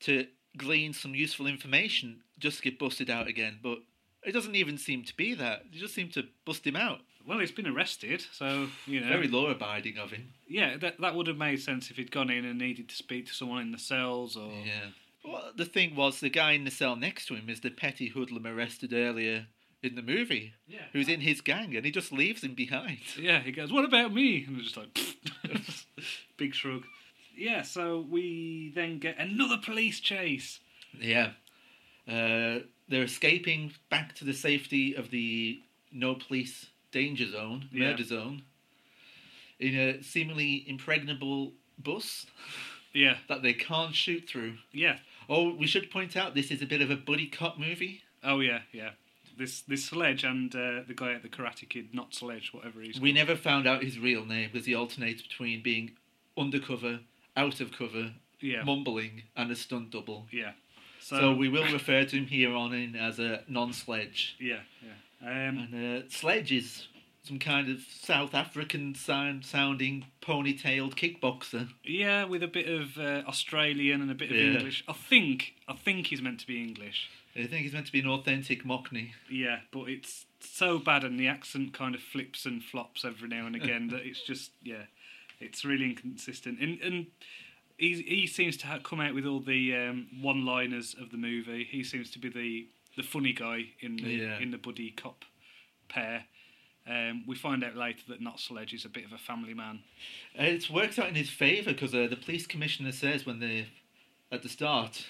to 0.00 0.26
glean 0.57 0.92
some 0.92 1.14
useful 1.14 1.47
information, 1.47 2.21
just 2.38 2.59
to 2.59 2.62
get 2.64 2.78
busted 2.78 3.09
out 3.09 3.26
again. 3.26 3.59
But 3.62 3.78
it 4.23 4.33
doesn't 4.33 4.54
even 4.54 4.76
seem 4.76 5.04
to 5.04 5.16
be 5.16 5.35
that. 5.35 5.64
They 5.73 5.78
just 5.78 5.95
seem 5.95 6.09
to 6.11 6.25
bust 6.45 6.66
him 6.66 6.76
out. 6.76 7.00
Well, 7.26 7.38
he's 7.38 7.52
been 7.52 7.66
arrested, 7.66 8.25
so 8.33 8.69
you 8.87 9.00
know. 9.00 9.09
Very 9.09 9.28
law 9.28 9.49
abiding 9.49 9.97
of 9.99 10.11
him. 10.11 10.33
Yeah, 10.49 10.76
that 10.78 11.00
that 11.00 11.14
would 11.14 11.26
have 11.28 11.38
made 11.38 11.61
sense 11.62 11.90
if 11.90 11.97
he'd 11.97 12.11
gone 12.11 12.31
in 12.31 12.45
and 12.45 12.59
needed 12.59 12.88
to 12.88 12.95
speak 12.95 13.26
to 13.26 13.35
someone 13.35 13.62
in 13.62 13.73
the 13.73 13.78
cells 13.78 14.37
or 14.37 14.50
Yeah. 14.50 14.90
Well, 15.25 15.52
the 15.57 15.64
thing 15.64 15.95
was, 15.95 16.19
the 16.21 16.31
guy 16.31 16.52
in 16.52 16.64
the 16.64 16.71
cell 16.71 16.97
next 16.97 17.26
to 17.26 17.35
him 17.35 17.49
is 17.49 17.61
the 17.61 17.71
petty 17.71 18.09
hoodlum 18.09 18.47
arrested 18.47 18.92
earlier 18.92 19.47
in 19.82 19.94
the 19.96 20.02
movie, 20.02 20.52
yeah. 20.68 20.84
who's 20.92 21.08
in 21.08 21.20
his 21.20 21.40
gang, 21.40 21.74
and 21.76 21.84
he 21.84 21.90
just 21.90 22.12
leaves 22.12 22.42
him 22.44 22.54
behind. 22.54 22.98
Yeah, 23.18 23.40
he 23.40 23.52
goes, 23.52 23.72
"What 23.72 23.84
about 23.84 24.12
me?" 24.14 24.44
And 24.46 24.56
they're 24.56 24.62
just 24.64 24.76
like, 24.76 24.98
big 26.36 26.54
shrug. 26.54 26.84
Yeah, 27.36 27.62
so 27.62 28.04
we 28.08 28.72
then 28.74 28.98
get 28.98 29.18
another 29.18 29.56
police 29.62 30.00
chase. 30.00 30.60
Yeah. 30.98 31.30
Uh, 32.06 32.60
they're 32.88 33.04
escaping 33.04 33.72
back 33.90 34.14
to 34.16 34.24
the 34.24 34.34
safety 34.34 34.94
of 34.94 35.10
the 35.10 35.60
no 35.92 36.14
police 36.14 36.66
danger 36.90 37.30
zone, 37.30 37.68
Yeah. 37.72 37.90
murder 37.90 38.04
zone, 38.04 38.42
in 39.58 39.74
a 39.76 40.02
seemingly 40.02 40.64
impregnable 40.68 41.52
bus 41.78 42.26
Yeah, 42.94 43.16
that 43.28 43.40
they 43.42 43.54
can't 43.54 43.94
shoot 43.94 44.28
through. 44.28 44.58
yeah. 44.72 44.98
Oh, 45.28 45.54
we 45.54 45.66
should 45.66 45.90
point 45.90 46.14
out 46.16 46.34
this 46.34 46.50
is 46.50 46.60
a 46.60 46.66
bit 46.66 46.82
of 46.82 46.90
a 46.90 46.96
buddy 46.96 47.26
cop 47.26 47.58
movie. 47.58 48.02
Oh 48.22 48.40
yeah, 48.40 48.60
yeah. 48.72 48.90
This 49.38 49.62
this 49.62 49.84
Sledge 49.86 50.24
and 50.24 50.54
uh, 50.54 50.82
the 50.86 50.94
guy 50.94 51.12
at 51.12 51.22
the 51.22 51.28
Karate 51.28 51.68
Kid, 51.68 51.94
not 51.94 52.14
Sledge, 52.14 52.52
whatever 52.52 52.80
he's. 52.80 53.00
We 53.00 53.12
never 53.12 53.36
found 53.36 53.66
out 53.66 53.82
his 53.82 53.98
real 53.98 54.24
name 54.24 54.50
because 54.52 54.66
he 54.66 54.74
alternates 54.74 55.22
between 55.22 55.62
being 55.62 55.92
undercover, 56.36 57.00
out 57.36 57.60
of 57.60 57.72
cover, 57.72 58.12
yeah, 58.40 58.62
mumbling, 58.64 59.22
and 59.36 59.50
a 59.50 59.56
stunt 59.56 59.90
double. 59.90 60.26
yeah. 60.30 60.52
So, 61.00 61.18
So, 61.18 61.34
we 61.34 61.48
will 61.48 61.64
refer 61.72 62.04
to 62.04 62.16
him 62.16 62.26
here 62.26 62.54
on 62.54 62.72
in 62.72 62.94
as 62.94 63.18
a 63.18 63.42
non-sledge. 63.48 64.36
yeah, 64.38 64.60
yeah. 64.82 65.48
Um, 65.48 65.58
And 65.58 66.04
uh, 66.04 66.08
Sledge 66.08 66.52
is 66.52 66.86
some 67.25 67.38
kind 67.38 67.69
of 67.71 67.81
South 68.00 68.35
African 68.35 68.95
sound 68.95 69.45
sounding 69.45 70.07
ponytailed 70.21 70.95
kickboxer. 70.97 71.69
Yeah, 71.85 72.25
with 72.25 72.43
a 72.43 72.49
bit 72.49 72.69
of 72.69 72.99
uh, 72.99 73.23
Australian 73.29 74.00
and 74.02 74.11
a 74.11 74.14
bit 74.14 74.31
of 74.31 74.37
Yeah. 74.37 74.52
English. 74.55 74.85
I 74.88 74.93
think 74.93 75.55
I 75.69 75.75
think 75.75 76.09
he's 76.09 76.21
meant 76.23 76.41
to 76.41 76.47
be 76.47 76.61
English. 76.62 77.09
I 77.35 77.47
think 77.47 77.62
he's 77.62 77.73
meant 77.73 77.87
to 77.87 77.93
be 77.93 78.00
an 78.00 78.09
authentic 78.09 78.64
Mockney. 78.64 79.12
Yeah, 79.31 79.61
but 79.71 79.85
it's 79.88 80.26
so 80.41 80.79
bad 80.79 81.02
and 81.05 81.19
the 81.19 81.29
accent 81.29 81.73
kind 81.73 81.95
of 81.95 82.02
flips 82.02 82.45
and 82.45 82.62
flops 82.62 83.05
every 83.05 83.29
now 83.29 83.47
and 83.47 83.57
again 83.57 83.88
that 83.88 84.02
it's 84.05 84.21
just 84.23 84.50
yeah, 84.62 84.85
it's 85.41 85.64
really 85.64 85.85
inconsistent. 85.87 86.59
And 86.61 86.81
and 86.81 87.07
he 87.79 88.02
he 88.02 88.26
seems 88.26 88.57
to 88.59 88.67
have 88.67 88.83
come 88.83 89.00
out 89.00 89.14
with 89.14 89.25
all 89.26 89.41
the 89.41 89.75
um, 89.76 90.09
one-liners 90.21 90.95
of 91.00 91.11
the 91.11 91.17
movie. 91.17 91.64
He 91.71 91.85
seems 91.85 92.11
to 92.11 92.19
be 92.19 92.29
the 92.29 92.67
the 92.97 93.02
funny 93.02 93.33
guy 93.33 93.67
in 93.81 93.97
the 93.97 94.11
Yeah. 94.11 94.38
in 94.41 94.50
the 94.50 94.59
buddy 94.59 94.91
cop 94.91 95.25
pair. 95.88 96.25
Um, 96.88 97.24
we 97.26 97.36
find 97.36 97.62
out 97.62 97.76
later 97.76 98.02
that 98.08 98.20
Not 98.20 98.40
Sledge 98.40 98.74
is 98.74 98.84
a 98.84 98.88
bit 98.88 99.04
of 99.04 99.12
a 99.12 99.18
family 99.18 99.54
man. 99.54 99.80
Uh, 100.38 100.42
it 100.44 100.68
works 100.70 100.98
out 100.98 101.08
in 101.08 101.14
his 101.14 101.30
favour 101.30 101.72
because 101.72 101.94
uh, 101.94 102.06
the 102.10 102.16
police 102.16 102.46
commissioner 102.46 102.90
says 102.92 103.24
when 103.24 103.38
they 103.40 103.68
at 104.32 104.42
the 104.42 104.48
start, 104.48 105.06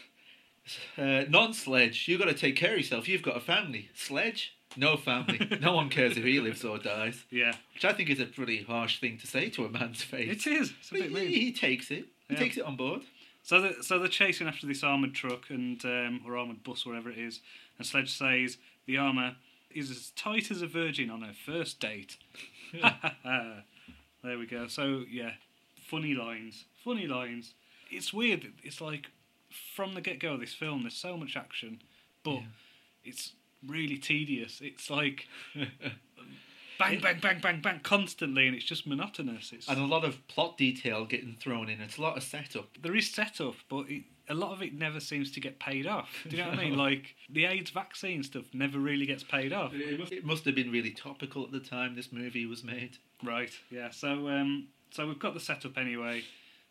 uh, 0.98 1.24
non-sledge, 1.28 2.06
you've 2.08 2.20
got 2.20 2.28
to 2.28 2.34
take 2.34 2.56
care 2.56 2.72
of 2.72 2.78
yourself. 2.78 3.08
You've 3.08 3.22
got 3.22 3.36
a 3.36 3.40
family. 3.40 3.88
Sledge, 3.94 4.54
no 4.76 4.96
family. 4.96 5.48
no 5.60 5.74
one 5.74 5.88
cares 5.88 6.16
if 6.16 6.24
he 6.24 6.40
lives 6.40 6.64
or 6.64 6.78
dies. 6.78 7.24
Yeah, 7.30 7.54
Which 7.74 7.84
I 7.84 7.92
think 7.92 8.10
is 8.10 8.20
a 8.20 8.26
pretty 8.26 8.62
harsh 8.62 9.00
thing 9.00 9.18
to 9.18 9.26
say 9.26 9.48
to 9.50 9.64
a 9.64 9.70
man's 9.70 10.02
face. 10.02 10.46
it 10.46 10.50
is. 10.50 10.72
It's 10.78 10.90
a 10.90 10.94
But 10.94 11.00
bit 11.02 11.08
he, 11.10 11.14
mean. 11.14 11.28
he 11.28 11.52
takes 11.52 11.90
it. 11.90 12.06
He 12.28 12.34
Yeah. 12.34 12.38
takes 12.40 12.56
it 12.58 12.64
on 12.64 12.76
board. 12.76 13.02
So, 13.44 13.60
the, 13.60 13.82
so 13.82 13.98
they're 13.98 14.06
chasing 14.08 14.46
after 14.46 14.66
this 14.68 14.84
armored 14.84 15.14
truck 15.14 15.50
and 15.50 15.82
um, 15.84 16.20
or 16.26 16.36
armored 16.36 16.62
bus, 16.62 16.86
whatever 16.86 17.10
it 17.10 17.18
is. 17.18 17.40
And 17.78 17.86
Sledge 17.86 18.12
says 18.16 18.58
the 18.86 18.98
armor 18.98 19.34
is 19.74 19.90
as 19.90 20.10
tight 20.16 20.50
as 20.50 20.62
a 20.62 20.66
virgin 20.66 21.10
on 21.10 21.22
her 21.22 21.32
first 21.34 21.80
date. 21.80 22.16
there 24.22 24.38
we 24.38 24.46
go. 24.46 24.66
So 24.68 25.04
yeah, 25.10 25.32
funny 25.88 26.14
lines, 26.14 26.64
funny 26.84 27.06
lines. 27.06 27.54
It's 27.90 28.12
weird. 28.12 28.52
It's 28.62 28.80
like 28.80 29.10
from 29.74 29.94
the 29.94 30.00
get 30.00 30.18
go 30.18 30.34
of 30.34 30.40
this 30.40 30.54
film, 30.54 30.82
there's 30.82 30.94
so 30.96 31.16
much 31.16 31.36
action, 31.36 31.82
but 32.24 32.36
Yeah. 32.36 32.42
it's 33.04 33.32
really 33.66 33.98
tedious. 33.98 34.60
It's 34.62 34.88
like 34.90 35.28
bang, 36.78 37.00
bang, 37.00 37.18
bang, 37.20 37.40
bang, 37.40 37.60
bang, 37.60 37.80
constantly, 37.82 38.46
and 38.46 38.56
it's 38.56 38.64
just 38.64 38.86
monotonous. 38.86 39.52
It's 39.52 39.68
and 39.68 39.78
a 39.78 39.84
lot 39.86 40.04
of 40.04 40.26
plot 40.28 40.56
detail 40.56 41.04
getting 41.04 41.36
thrown 41.38 41.68
in. 41.68 41.80
It's 41.80 41.98
a 41.98 42.02
lot 42.02 42.16
of 42.16 42.22
setup. 42.22 42.68
there 42.80 42.96
is 42.96 43.10
setup, 43.10 43.54
but 43.68 43.88
it, 43.90 44.04
a 44.28 44.34
lot 44.34 44.52
of 44.52 44.62
it 44.62 44.72
never 44.74 45.00
seems 45.00 45.30
to 45.32 45.40
get 45.40 45.58
paid 45.58 45.86
off. 45.86 46.08
Do 46.28 46.36
you 46.36 46.42
know 46.42 46.50
what 46.50 46.58
I 46.58 46.64
mean? 46.64 46.76
Like 46.76 47.14
the 47.28 47.44
AIDS 47.46 47.70
vaccine 47.70 48.22
stuff 48.22 48.44
never 48.52 48.78
really 48.78 49.06
gets 49.06 49.22
paid 49.24 49.52
off. 49.52 49.72
It 49.74 50.24
must 50.24 50.44
have 50.44 50.54
been 50.54 50.70
really 50.70 50.90
topical 50.92 51.44
at 51.44 51.52
the 51.52 51.60
time 51.60 51.94
this 51.96 52.12
movie 52.12 52.46
was 52.46 52.62
made. 52.64 52.98
Right. 53.22 53.52
Yeah. 53.70 53.90
So 53.90 54.28
um, 54.28 54.68
so 54.90 55.06
we've 55.06 55.18
got 55.18 55.34
the 55.34 55.40
setup 55.40 55.76
anyway. 55.78 56.22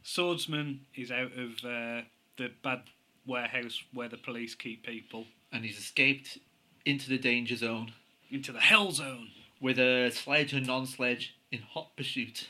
Swordsman 0.03 0.81
is 0.95 1.11
out 1.11 1.31
of 1.37 1.51
uh, 1.63 2.01
the 2.37 2.51
bad 2.63 2.81
warehouse 3.25 3.83
where 3.93 4.09
the 4.09 4.17
police 4.17 4.55
keep 4.55 4.83
people 4.83 5.25
And 5.51 5.63
he's 5.63 5.77
escaped 5.77 6.39
into 6.85 7.09
the 7.09 7.19
danger 7.19 7.55
zone 7.55 7.93
into 8.31 8.51
the 8.51 8.59
hell 8.59 8.91
zone. 8.91 9.27
with 9.59 9.77
a 9.77 10.09
sledge 10.09 10.53
and 10.53 10.65
non-sledge 10.65 11.35
in 11.51 11.59
hot 11.61 11.95
pursuit. 11.97 12.47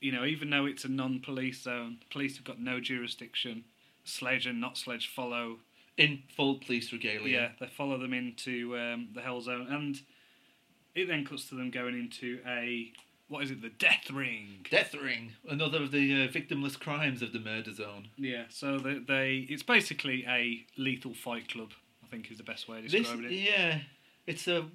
You 0.00 0.12
know, 0.12 0.24
even 0.24 0.48
though 0.48 0.64
it's 0.64 0.84
a 0.84 0.88
non-police 0.88 1.62
zone, 1.62 1.98
police 2.10 2.36
have 2.36 2.44
got 2.44 2.60
no 2.60 2.78
jurisdiction. 2.80 3.64
Sledge 4.08 4.46
and 4.46 4.60
not 4.60 4.76
sledge 4.76 5.08
follow 5.08 5.58
In 5.96 6.22
full 6.36 6.56
police 6.56 6.92
regalia. 6.92 7.40
Yeah, 7.40 7.48
they 7.60 7.66
follow 7.66 7.98
them 7.98 8.12
into 8.12 8.76
um, 8.78 9.08
the 9.14 9.20
Hell 9.20 9.40
Zone, 9.40 9.66
and 9.70 10.00
it 10.94 11.06
then 11.08 11.24
cuts 11.24 11.48
to 11.48 11.54
them 11.54 11.70
going 11.70 11.98
into 11.98 12.40
a 12.46 12.92
what 13.28 13.44
is 13.44 13.50
it? 13.50 13.60
The 13.60 13.68
Death 13.68 14.10
Ring. 14.10 14.66
Death 14.70 14.94
Ring, 14.94 15.32
another 15.48 15.82
of 15.82 15.90
the 15.90 16.24
uh, 16.24 16.28
victimless 16.28 16.78
crimes 16.80 17.20
of 17.20 17.32
the 17.32 17.38
murder 17.38 17.72
zone. 17.74 18.08
Yeah, 18.16 18.44
so 18.48 18.78
they, 18.78 18.98
they 18.98 19.46
it's 19.50 19.62
basically 19.62 20.24
a 20.26 20.64
lethal 20.80 21.14
fight 21.14 21.48
club. 21.48 21.72
I 22.02 22.06
think 22.06 22.30
is 22.30 22.38
the 22.38 22.42
best 22.44 22.68
way 22.68 22.78
of 22.78 22.90
This, 22.90 23.06
it. 23.10 23.30
yeah, 23.30 23.80
it's 24.26 24.48
a 24.48 24.66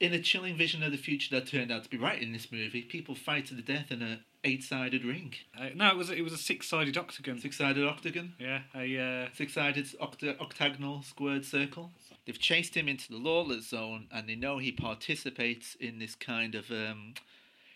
in 0.00 0.12
a 0.14 0.20
chilling 0.20 0.56
vision 0.56 0.82
of 0.82 0.90
the 0.90 0.96
future 0.98 1.38
that 1.38 1.46
turned 1.46 1.70
out 1.70 1.84
to 1.84 1.90
be 1.90 1.98
right 1.98 2.20
in 2.20 2.32
this 2.32 2.50
movie. 2.50 2.82
People 2.82 3.14
fight 3.14 3.46
to 3.46 3.54
the 3.54 3.62
death 3.62 3.90
in 3.90 4.00
a 4.02 4.20
eight-sided 4.44 5.04
ring, 5.04 5.34
Uh, 5.58 5.68
no, 5.74 5.88
it 5.88 5.96
was 5.96 6.10
it 6.10 6.22
was 6.22 6.32
a 6.32 6.38
six-sided 6.38 6.96
octagon. 6.98 7.38
six-sided 7.38 7.84
octagon, 7.84 8.34
Yeah, 8.38 8.62
a 8.74 8.98
uh, 8.98 9.28
six-sided 9.34 9.86
octa- 10.00 10.40
octagonal 10.40 11.02
squared 11.02 11.44
circle. 11.44 11.92
They've 12.26 12.38
chased 12.38 12.76
him 12.76 12.88
into 12.88 13.08
the 13.10 13.18
lawless 13.18 13.68
zone, 13.68 14.08
and 14.12 14.28
they 14.28 14.34
know 14.36 14.58
he 14.58 14.72
participates 14.72 15.74
in 15.76 15.98
this 15.98 16.14
kind 16.14 16.54
of. 16.54 16.70
Um, 16.70 17.14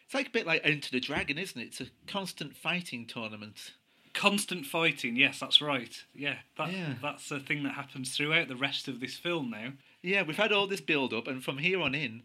it's 0.05 0.15
like 0.15 0.29
a 0.29 0.31
bit 0.31 0.47
like 0.47 0.61
Enter 0.65 0.91
the 0.91 1.01
Dragon, 1.01 1.37
isn't 1.39 1.61
it? 1.61 1.65
It's 1.67 1.81
a 1.81 1.87
constant 2.07 2.57
fighting 2.57 3.07
tournament. 3.07 3.73
constant 4.15 4.65
fighting. 4.65 5.15
Yes, 5.15 5.41
that's 5.41 5.61
right. 5.61 6.03
Yeah, 6.15 6.39
that, 6.57 6.73
Yeah. 6.73 6.95
that's 7.03 7.31
a 7.31 7.39
thing 7.39 7.65
that 7.65 7.75
happens 7.75 8.17
throughout 8.17 8.49
the 8.49 8.57
rest 8.57 8.89
of 8.89 8.99
this 8.99 9.17
film 9.19 9.51
now. 9.51 9.75
Yeah, 10.03 10.23
we've 10.23 10.39
had 10.39 10.53
all 10.53 10.67
this 10.67 10.81
build 10.81 11.13
up, 11.13 11.27
and 11.29 11.45
from 11.45 11.59
here 11.59 11.83
on 11.83 11.95
in, 11.95 12.23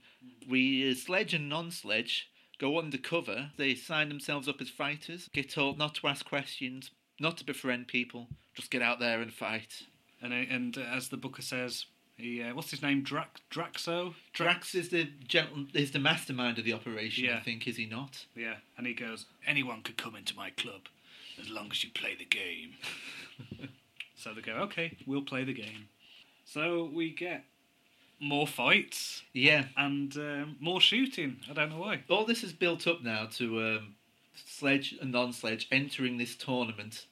we 0.47 0.89
uh, 0.89 0.95
sledge 0.95 1.33
and 1.33 1.49
non 1.49 1.69
sledge 1.69 2.29
go 2.61 2.77
undercover. 2.77 3.49
They 3.57 3.73
sign 3.73 4.07
themselves 4.07 4.47
up 4.47 4.61
as 4.61 4.69
fighters, 4.69 5.29
get 5.33 5.49
told 5.49 5.79
not 5.79 5.95
to 5.95 6.07
ask 6.07 6.23
questions, 6.23 6.91
not 7.19 7.37
to 7.37 7.43
befriend 7.43 7.87
people, 7.87 8.27
just 8.53 8.69
get 8.69 8.83
out 8.83 8.99
there 8.99 9.19
and 9.19 9.33
fight. 9.33 9.83
And 10.21 10.31
uh, 10.31 10.45
and 10.49 10.77
uh, 10.77 10.81
as 10.81 11.09
the 11.09 11.17
booker 11.17 11.41
says, 11.41 11.87
he 12.17 12.43
uh, 12.43 12.53
what's 12.53 12.69
his 12.69 12.83
name? 12.83 13.01
Drac 13.01 13.41
Draxo. 13.49 14.13
Drax 14.33 14.75
is 14.75 14.89
the 14.89 15.09
gentle, 15.27 15.65
is 15.73 15.91
the 15.91 15.99
mastermind 15.99 16.59
of 16.59 16.65
the 16.65 16.73
operation, 16.73 17.33
I 17.33 17.39
think, 17.39 17.67
is 17.67 17.77
he 17.77 17.87
not? 17.87 18.25
Yeah, 18.35 18.55
and 18.77 18.85
he 18.85 18.93
goes, 18.93 19.25
anyone 19.47 19.81
could 19.81 19.97
come 19.97 20.15
into 20.15 20.35
my 20.35 20.51
club 20.51 20.81
as 21.41 21.49
long 21.49 21.69
as 21.71 21.83
you 21.83 21.89
play 21.89 22.15
the 22.15 22.25
game. 22.25 22.75
so 24.15 24.33
they 24.35 24.41
go, 24.41 24.53
okay, 24.53 24.97
we'll 25.07 25.23
play 25.23 25.43
the 25.43 25.53
game. 25.53 25.89
So 26.45 26.89
we 26.93 27.11
get 27.11 27.45
more 28.21 28.47
fights 28.47 29.23
Yeah. 29.33 29.65
and 29.75 30.15
um, 30.17 30.55
more 30.59 30.79
shooting. 30.79 31.37
I 31.49 31.53
don't 31.53 31.69
know 31.71 31.79
why. 31.79 32.03
All 32.09 32.25
this 32.25 32.43
is 32.43 32.53
built 32.53 32.87
up 32.87 33.03
now 33.03 33.25
to 33.37 33.59
um, 33.61 33.95
sledge 34.45 34.95
and 35.01 35.11
non 35.11 35.33
sledge 35.33 35.67
entering 35.71 36.17
this 36.17 36.35
tournament. 36.35 37.05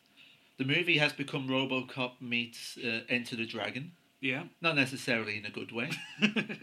The 0.58 0.66
movie 0.66 0.98
has 1.00 1.12
become 1.13 1.48
Robocop 1.48 2.22
meets 2.22 2.78
uh, 2.78 3.01
Enter 3.10 3.36
the 3.38 3.46
Dragon. 3.46 3.92
Yeah. 4.22 4.44
Not 4.62 4.75
necessarily 4.75 5.38
in 5.38 5.46
a 5.46 5.50
good 5.50 5.72
way. 5.72 5.89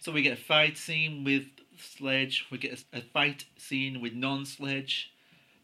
So 0.00 0.12
we 0.12 0.22
get 0.22 0.38
a 0.38 0.40
fight 0.40 0.76
scene 0.76 1.24
with 1.24 1.44
Sledge, 1.76 2.46
we 2.50 2.58
get 2.58 2.84
a, 2.92 2.98
a 2.98 3.00
fight 3.02 3.44
scene 3.56 4.00
with 4.00 4.12
non 4.14 4.44
Sledge, 4.46 5.12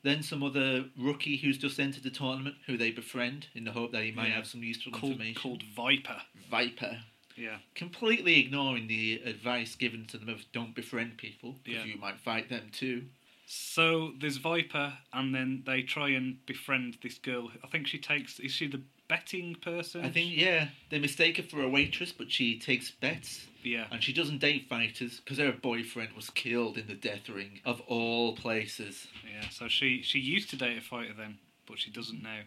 then 0.02 0.22
some 0.22 0.42
other 0.42 0.84
rookie 0.98 1.36
who's 1.36 1.58
just 1.58 1.80
entered 1.80 2.02
the 2.02 2.10
tournament 2.10 2.56
who 2.66 2.76
they 2.76 2.90
befriend 2.90 3.46
in 3.54 3.64
the 3.64 3.72
hope 3.72 3.92
that 3.92 4.02
he 4.04 4.12
might 4.12 4.28
Yeah. 4.28 4.34
have 4.36 4.46
some 4.46 4.62
useful 4.62 4.92
called, 4.92 5.12
information. 5.12 5.40
called 5.40 5.62
Viper. 5.74 6.20
Viper. 6.50 6.98
Yeah. 7.36 7.58
Completely 7.74 8.38
ignoring 8.40 8.86
the 8.86 9.20
advice 9.24 9.74
given 9.74 10.06
to 10.06 10.18
them 10.18 10.28
of 10.28 10.44
don't 10.52 10.74
befriend 10.74 11.16
people 11.18 11.56
because 11.64 11.84
Yeah. 11.86 11.92
you 11.94 11.98
might 11.98 12.20
fight 12.20 12.48
them 12.48 12.70
too. 12.72 13.06
So 13.46 14.14
there's 14.20 14.38
Viper, 14.38 14.98
and 15.12 15.34
then 15.34 15.64
they 15.66 15.82
try 15.82 16.08
and 16.10 16.44
befriend 16.46 16.96
this 17.02 17.18
girl. 17.18 17.52
I 17.62 17.66
think 17.66 17.86
she 17.86 17.98
takes. 17.98 18.40
Is 18.40 18.52
she 18.52 18.66
the 18.66 18.80
betting 19.06 19.54
person? 19.56 20.02
I 20.02 20.08
think, 20.10 20.34
yeah, 20.34 20.68
they 20.88 20.98
mistake 20.98 21.36
her 21.36 21.42
for 21.42 21.60
a 21.62 21.68
waitress, 21.68 22.10
but 22.10 22.32
she 22.32 22.58
takes 22.58 22.90
bets. 22.90 23.46
Yeah. 23.62 23.86
And 23.90 24.02
she 24.02 24.14
doesn't 24.14 24.38
date 24.38 24.66
fighters 24.68 25.20
because 25.20 25.36
her 25.38 25.52
boyfriend 25.52 26.14
was 26.14 26.30
killed 26.30 26.78
in 26.78 26.86
the 26.86 26.94
death 26.94 27.28
ring 27.28 27.60
of 27.66 27.80
all 27.82 28.34
places. 28.34 29.08
Yeah, 29.30 29.48
so 29.50 29.68
she 29.68 30.00
she 30.02 30.18
used 30.20 30.48
to 30.50 30.56
date 30.56 30.78
a 30.78 30.80
fighter 30.80 31.12
then, 31.14 31.38
but 31.66 31.78
she 31.78 31.90
doesn't 31.90 32.22
now. 32.22 32.40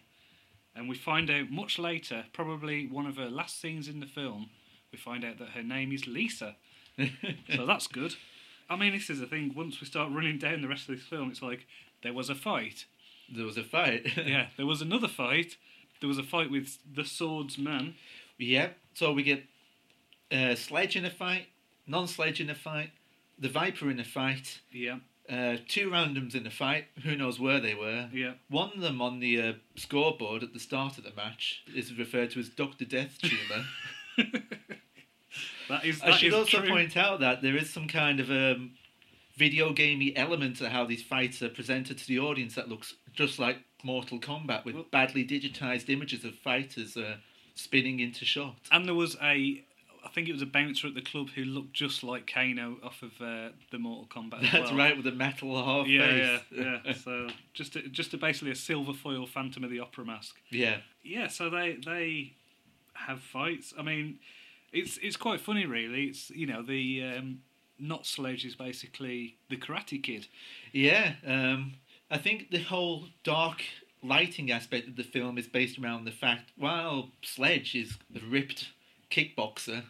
And 0.75 0.89
we 0.89 0.95
find 0.95 1.29
out 1.29 1.51
much 1.51 1.77
later, 1.79 2.25
probably 2.33 2.87
one 2.87 3.05
of 3.05 3.17
her 3.17 3.29
last 3.29 3.59
scenes 3.61 3.87
in 3.87 3.99
the 3.99 4.05
film, 4.07 4.49
we 4.91 4.97
find 4.97 5.23
out 5.25 5.37
that 5.39 5.49
her 5.49 5.63
name 5.63 5.91
is 5.91 6.07
Lisa. 6.07 6.55
So 7.55 7.65
that's 7.65 7.87
good. 7.87 8.15
I 8.69 8.75
mean, 8.75 8.91
this 8.93 9.09
is 9.09 9.19
the 9.19 9.27
thing. 9.27 9.53
Once 9.55 9.79
we 9.79 9.85
start 9.87 10.11
running 10.11 10.37
down 10.39 10.61
the 10.61 10.67
rest 10.67 10.89
of 10.89 10.95
this 10.95 11.05
film, 11.05 11.29
it's 11.29 11.41
like 11.43 11.65
there 12.03 12.13
was 12.13 12.29
a 12.29 12.35
fight. 12.35 12.85
there 13.33 13.45
was 13.45 13.57
a 13.57 13.63
fight. 13.63 14.07
Yeah, 14.25 14.47
there 14.57 14.65
was 14.65 14.81
another 14.81 15.07
fight. 15.07 15.57
There 16.01 16.07
was 16.07 16.17
a 16.17 16.23
fight 16.23 16.49
with 16.51 16.77
the 16.91 17.05
swordsman. 17.05 17.95
Yeah, 18.39 18.69
so 18.93 19.11
we 19.13 19.23
get 19.23 19.43
uh, 20.31 20.55
Sledge 20.55 20.95
in 20.95 21.05
a 21.05 21.09
fight, 21.11 21.47
non 21.85 22.07
Sledge 22.07 22.41
in 22.41 22.49
a 22.49 22.55
fight, 22.55 22.91
the 23.39 23.49
Viper 23.49 23.89
in 23.91 23.99
a 23.99 24.03
fight, 24.03 24.59
Yeah, 24.71 24.97
uh, 25.29 25.57
two 25.67 25.89
randoms 25.89 26.35
in 26.35 26.45
a 26.47 26.51
fight, 26.51 26.85
who 27.03 27.15
knows 27.15 27.39
where 27.39 27.59
they 27.59 27.73
were. 27.75 28.09
yeah. 28.13 28.33
One 28.49 28.71
of 28.75 28.81
them 28.81 29.01
on 29.01 29.19
the 29.19 29.41
uh, 29.41 29.53
scoreboard 29.75 30.43
at 30.43 30.53
the 30.53 30.59
start 30.59 30.97
of 30.97 31.03
the 31.03 31.13
match 31.15 31.63
is 31.75 31.93
referred 31.97 32.31
to 32.31 32.39
as 32.39 32.49
Dr. 32.49 32.85
Death 32.85 33.17
Tumor. 33.21 33.65
That 35.69 35.83
is. 35.85 36.01
I 36.01 36.11
should 36.11 36.33
also 36.33 36.59
true. 36.61 36.69
point 36.69 36.95
out 36.95 37.19
that 37.19 37.41
there 37.41 37.57
is 37.57 37.69
some 37.69 37.87
kind 37.89 38.19
of 38.21 38.29
um, 38.31 38.71
video 39.35 39.73
gamey 39.73 40.15
element 40.15 40.55
to 40.57 40.69
how 40.69 40.85
these 40.85 41.03
fights 41.03 41.41
are 41.41 41.49
presented 41.49 41.97
to 41.97 42.07
the 42.07 42.19
audience 42.19 42.55
that 42.55 42.69
looks 42.69 42.95
just 43.13 43.37
like 43.37 43.57
Mortal 43.83 44.17
Kombat 44.19 44.63
with 44.63 44.75
Well- 44.75 44.85
badly 44.91 45.25
digitized 45.25 45.89
images 45.89 46.23
of 46.23 46.35
fighters 46.35 46.95
uh, 46.95 47.17
spinning 47.55 47.99
into 47.99 48.23
shots. 48.23 48.69
And 48.71 48.85
there 48.85 48.95
was 48.95 49.15
a. 49.21 49.63
I 50.05 50.09
think 50.15 50.29
it 50.29 50.31
was 50.31 50.41
a 50.41 50.45
bouncer 50.45 50.87
at 50.87 50.93
the 50.95 51.01
club 51.01 51.31
who 51.35 51.43
looked 51.43 51.73
just 51.73 52.01
like 52.01 52.31
Kano 52.33 52.77
off 52.81 53.03
of 53.03 53.11
uh, 53.21 53.49
the 53.71 53.77
Mortal 53.77 54.07
Kombat. 54.07 54.45
as 54.45 54.51
That's 54.53 54.69
well. 54.69 54.77
right, 54.77 54.95
with 54.95 55.03
the 55.03 55.11
metal 55.11 55.61
half 55.65 55.85
Yeah, 55.85 56.07
face. 56.07 56.41
yeah, 56.55 56.77
yeah. 56.85 56.93
So 57.03 57.27
just 57.53 57.75
a, 57.75 57.81
just 57.89 58.13
a, 58.13 58.17
basically 58.17 58.51
a 58.51 58.55
silver 58.55 58.93
foil 58.93 59.27
Phantom 59.27 59.65
of 59.65 59.69
the 59.69 59.81
Opera 59.81 60.05
mask. 60.05 60.37
yeah. 60.49 60.77
Yeah, 61.03 61.27
so 61.27 61.49
they 61.49 61.77
they 61.85 62.33
have 63.05 63.21
fights. 63.21 63.73
I 63.77 63.81
mean, 63.81 64.19
it's 64.71 64.97
it's 64.97 65.17
quite 65.17 65.39
funny, 65.39 65.65
really. 65.65 66.05
It's 66.05 66.29
you 66.29 66.47
know 66.47 66.61
the 66.61 67.03
um, 67.03 67.39
not 67.79 68.05
sledge 68.05 68.45
is 68.45 68.55
basically 68.55 69.37
the 69.49 69.57
Karate 69.57 70.01
Kid. 70.01 70.27
Yeah, 70.71 71.13
um, 71.25 71.73
I 72.09 72.17
think 72.17 72.51
the 72.51 72.61
whole 72.61 73.05
dark 73.23 73.63
lighting 74.03 74.51
aspect 74.51 74.87
of 74.87 74.95
the 74.95 75.03
film 75.03 75.37
is 75.37 75.47
based 75.47 75.79
around 75.79 76.05
the 76.05 76.11
fact 76.11 76.51
while 76.55 77.09
Sledge 77.23 77.75
is 77.75 77.97
a 78.15 78.19
ripped 78.25 78.69
kickboxer, 79.11 79.83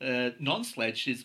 uh, 0.00 0.30
non-Sledge 0.40 1.06
is 1.06 1.24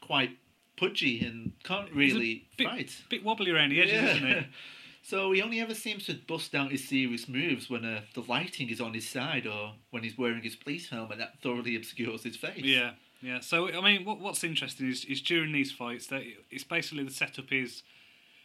quite 0.00 0.38
pudgy 0.76 1.24
and 1.24 1.52
can't 1.62 1.90
really 1.92 2.46
bit, 2.56 2.66
fight. 2.66 2.96
Bit 3.08 3.24
wobbly 3.24 3.50
around 3.50 3.70
the 3.70 3.80
edges, 3.80 4.16
isn't 4.16 4.28
it? 4.28 4.46
So 5.02 5.32
he 5.32 5.42
only 5.42 5.60
ever 5.60 5.74
seems 5.74 6.06
to 6.06 6.14
bust 6.14 6.54
out 6.54 6.70
his 6.70 6.86
serious 6.86 7.28
moves 7.28 7.70
when 7.70 7.84
uh, 7.84 8.02
the 8.14 8.22
lighting 8.22 8.68
is 8.68 8.80
on 8.80 8.94
his 8.94 9.08
side 9.08 9.46
or 9.46 9.74
when 9.90 10.02
he's 10.02 10.18
wearing 10.18 10.42
his 10.42 10.56
police 10.56 10.90
helmet 10.90 11.18
that 11.18 11.40
thoroughly 11.42 11.74
obscures 11.74 12.22
his 12.22 12.36
face. 12.36 12.62
Yeah, 12.62 12.92
yeah. 13.22 13.40
So 13.40 13.72
I 13.72 13.80
mean, 13.80 14.04
what 14.04 14.20
what's 14.20 14.44
interesting 14.44 14.88
is 14.88 15.04
is 15.06 15.22
during 15.22 15.52
these 15.52 15.72
fights 15.72 16.06
that 16.08 16.22
it's 16.50 16.64
basically 16.64 17.04
the 17.04 17.10
setup 17.10 17.52
is 17.52 17.82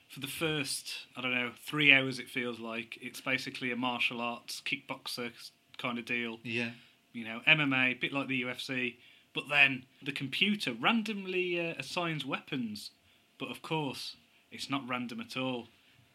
for 0.09 0.21
the 0.21 0.27
first 0.27 1.07
I 1.15 1.21
don't 1.21 1.33
know 1.33 1.51
three 1.65 1.91
hours. 1.91 2.19
It 2.19 2.29
feels 2.29 2.59
like 2.59 2.97
it's 3.01 3.21
basically 3.21 3.71
a 3.71 3.75
martial 3.75 4.21
arts 4.21 4.61
kickboxer 4.65 5.31
kind 5.77 5.99
of 5.99 6.05
deal. 6.05 6.39
Yeah. 6.43 6.71
You 7.11 7.25
know, 7.25 7.41
MMA, 7.47 7.91
a 7.91 7.93
bit 7.93 8.11
like 8.11 8.27
the 8.27 8.41
UFC. 8.43 8.95
But 9.33 9.49
then 9.49 9.85
the 10.01 10.11
computer 10.11 10.73
randomly 10.73 11.59
uh, 11.59 11.73
assigns 11.77 12.25
weapons. 12.25 12.91
But 13.37 13.49
of 13.49 13.61
course, 13.61 14.15
it's 14.51 14.69
not 14.69 14.87
random 14.87 15.19
at 15.19 15.35
all. 15.35 15.67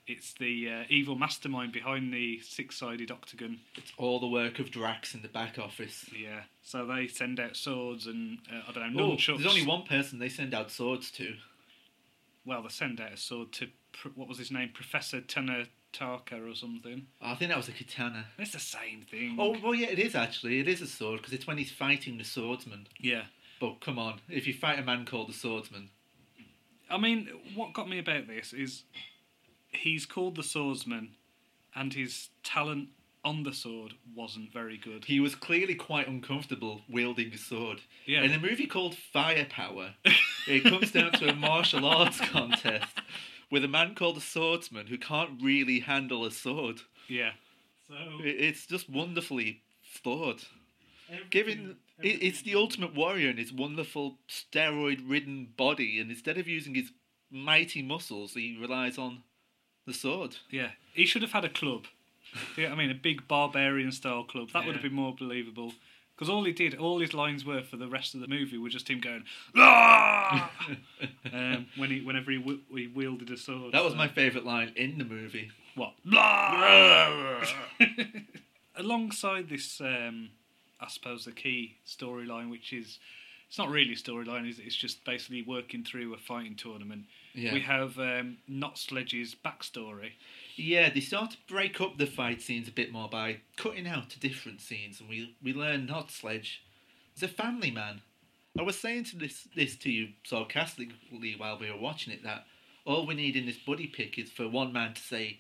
It's 0.06 0.32
the 0.34 0.68
uh, 0.68 0.84
evil 0.88 1.14
mastermind 1.14 1.72
behind 1.72 2.12
the 2.12 2.40
six-sided 2.40 3.10
octagon. 3.10 3.60
It's 3.76 3.92
all 3.96 4.18
the 4.18 4.26
work 4.26 4.58
of 4.58 4.70
Drax 4.70 5.14
in 5.14 5.22
the 5.22 5.28
back 5.28 5.58
office. 5.58 6.06
Yeah. 6.16 6.40
So 6.62 6.84
they 6.86 7.06
send 7.06 7.38
out 7.38 7.56
swords 7.56 8.06
and 8.06 8.38
uh, 8.52 8.62
I 8.68 8.72
don't 8.72 8.94
know 8.94 9.04
Oh, 9.04 9.10
nunchucks. 9.12 9.38
there's 9.38 9.46
only 9.46 9.66
one 9.66 9.82
person 9.84 10.18
they 10.18 10.28
send 10.28 10.52
out 10.54 10.70
swords 10.70 11.10
to. 11.12 11.34
well, 12.44 12.62
they 12.62 12.68
send 12.70 13.00
out 13.00 13.12
a 13.12 13.16
sword 13.16 13.52
to 13.52 13.68
pr- 13.92 14.08
what 14.16 14.26
was 14.28 14.38
his 14.38 14.50
name, 14.50 14.70
Professor 14.74 15.20
Tanataka 15.20 16.50
or 16.50 16.54
something. 16.56 17.06
Oh, 17.22 17.30
I 17.30 17.34
think 17.36 17.50
that 17.50 17.56
was 17.58 17.68
a 17.68 17.72
katana. 17.72 18.26
It's 18.38 18.52
the 18.52 18.58
same 18.58 19.02
thing. 19.08 19.36
Oh, 19.38 19.56
well, 19.62 19.74
yeah, 19.74 19.88
it 19.90 19.98
is 20.00 20.16
actually. 20.16 20.58
It 20.58 20.66
is 20.66 20.80
a 20.80 20.86
sword 20.88 21.18
because 21.18 21.34
it's 21.34 21.46
when 21.46 21.58
he's 21.58 21.70
fighting 21.72 22.18
the 22.18 22.24
swordsman. 22.24 22.88
yeah. 22.98 23.24
But 23.60 23.80
come 23.82 23.98
on, 23.98 24.20
if 24.30 24.46
you 24.46 24.54
fight 24.54 24.78
a 24.78 24.82
man 24.82 25.04
called 25.04 25.28
the 25.28 25.34
swordsman, 25.34 25.90
I 26.90 26.96
mean, 26.96 27.28
what 27.54 27.74
got 27.74 27.90
me 27.90 27.98
about 27.98 28.26
this 28.26 28.54
is 28.54 28.84
he's 29.72 30.06
called 30.06 30.36
the 30.36 30.42
swordsman, 30.42 31.16
and 31.74 31.92
his 31.94 32.28
talent 32.42 32.88
on 33.22 33.42
the 33.42 33.52
sword 33.52 33.92
wasn't 34.14 34.50
very 34.50 34.78
good. 34.78 35.04
he 35.04 35.20
was 35.20 35.34
clearly 35.34 35.74
quite 35.74 36.08
uncomfortable 36.08 36.80
wielding 36.88 37.32
a 37.34 37.38
sword. 37.38 37.80
Yeah. 38.06 38.22
In 38.22 38.32
a 38.32 38.38
movie 38.38 38.66
called 38.66 38.94
Firepower, 38.94 39.94
it 40.48 40.64
comes 40.64 40.90
down 40.90 41.12
to 41.12 41.28
a 41.28 41.34
martial 41.48 41.84
arts 41.84 42.18
contest 42.18 42.96
with 43.50 43.62
a 43.62 43.68
man 43.68 43.94
called 43.94 44.16
the 44.16 44.20
swordsman 44.22 44.86
who 44.86 44.96
can't 44.96 45.42
really 45.42 45.80
handle 45.80 46.24
a 46.24 46.30
sword. 46.30 46.80
Yeah. 47.08 47.32
So 47.88 47.94
It's 48.20 48.66
just 48.66 48.88
wonderfully 48.88 49.60
thought. 50.02 50.46
Given 51.28 51.76
it, 52.02 52.22
it's 52.22 52.40
the 52.42 52.54
ultimate 52.54 52.94
warrior 52.94 53.28
in 53.30 53.36
his 53.36 53.52
wonderful 53.52 54.16
steroid-ridden 54.28 55.48
body, 55.56 55.98
and 56.00 56.10
instead 56.10 56.38
of 56.38 56.46
using 56.48 56.74
his 56.74 56.92
mighty 57.30 57.82
muscles, 57.82 58.32
he 58.34 58.56
relies 58.58 58.96
on 58.96 59.22
the 59.90 59.98
sword. 59.98 60.36
yeah, 60.50 60.70
he 60.92 61.04
should 61.06 61.22
have 61.22 61.32
had 61.32 61.44
a 61.44 61.48
club. 61.48 61.84
Yeah, 62.56 62.70
I 62.72 62.74
mean, 62.76 62.90
a 62.90 62.94
big 62.94 63.26
barbarian 63.26 63.90
style 63.92 64.22
club. 64.24 64.50
That 64.52 64.64
would 64.64 64.74
have 64.74 64.82
been 64.82 64.92
more 64.94 65.14
believable. 65.14 65.72
Because 66.14 66.28
all 66.28 66.44
he 66.44 66.52
did, 66.52 66.74
all 66.76 67.00
his 67.00 67.14
lines 67.14 67.44
were 67.46 67.62
for 67.62 67.76
the 67.78 67.88
rest 67.88 68.14
of 68.14 68.20
the 68.20 68.28
movie 68.28 68.58
were 68.58 68.68
just 68.68 68.88
him 68.90 69.00
going, 69.00 69.24
"Ah!" 69.56 70.50
um, 71.32 71.66
when 71.76 71.90
he, 71.90 72.02
whenever 72.02 72.30
he, 72.30 72.36
w- 72.38 72.60
he 72.74 72.86
wielded 72.86 73.30
a 73.30 73.36
sword. 73.38 73.72
That 73.72 73.82
was 73.82 73.94
so- 73.94 73.98
my 73.98 74.06
favourite 74.06 74.46
line 74.46 74.72
in 74.76 74.98
the 74.98 75.04
movie. 75.04 75.50
What? 75.74 75.94
Alongside 78.76 79.48
this, 79.48 79.80
um, 79.80 80.30
I 80.80 80.88
suppose 80.88 81.24
the 81.24 81.32
key 81.32 81.76
storyline, 81.86 82.50
which 82.50 82.72
is 82.72 82.98
it's 83.48 83.58
not 83.58 83.68
really 83.70 83.92
a 83.92 83.96
storyline, 83.96 84.48
is 84.48 84.58
it's 84.58 84.76
just 84.76 85.04
basically 85.04 85.42
working 85.42 85.84
through 85.84 86.14
a 86.14 86.18
fighting 86.18 86.54
tournament. 86.54 87.04
Yeah. 87.34 87.52
We 87.52 87.60
have 87.60 87.98
um, 87.98 88.38
Not 88.48 88.78
Sledge's 88.78 89.34
backstory. 89.34 90.12
Yeah, 90.56 90.90
they 90.90 91.00
start 91.00 91.32
to 91.32 91.36
break 91.48 91.80
up 91.80 91.96
the 91.96 92.06
fight 92.06 92.42
scenes 92.42 92.68
a 92.68 92.72
bit 92.72 92.92
more 92.92 93.08
by 93.08 93.38
cutting 93.56 93.86
out 93.86 94.10
to 94.10 94.20
different 94.20 94.60
scenes, 94.60 95.00
and 95.00 95.08
we 95.08 95.36
we 95.42 95.52
learn 95.52 95.86
not 95.86 96.10
Sledge 96.10 96.62
is 97.16 97.22
a 97.22 97.28
family 97.28 97.70
man. 97.70 98.02
I 98.58 98.62
was 98.62 98.78
saying 98.78 99.04
to 99.04 99.16
this 99.16 99.48
this 99.54 99.76
to 99.76 99.90
you 99.90 100.08
sarcastically 100.24 101.34
while 101.36 101.58
we 101.58 101.70
were 101.70 101.78
watching 101.78 102.12
it 102.12 102.24
that 102.24 102.46
all 102.84 103.06
we 103.06 103.14
need 103.14 103.36
in 103.36 103.46
this 103.46 103.58
buddy 103.58 103.86
pick 103.86 104.18
is 104.18 104.30
for 104.30 104.48
one 104.48 104.72
man 104.72 104.94
to 104.94 105.00
say, 105.00 105.38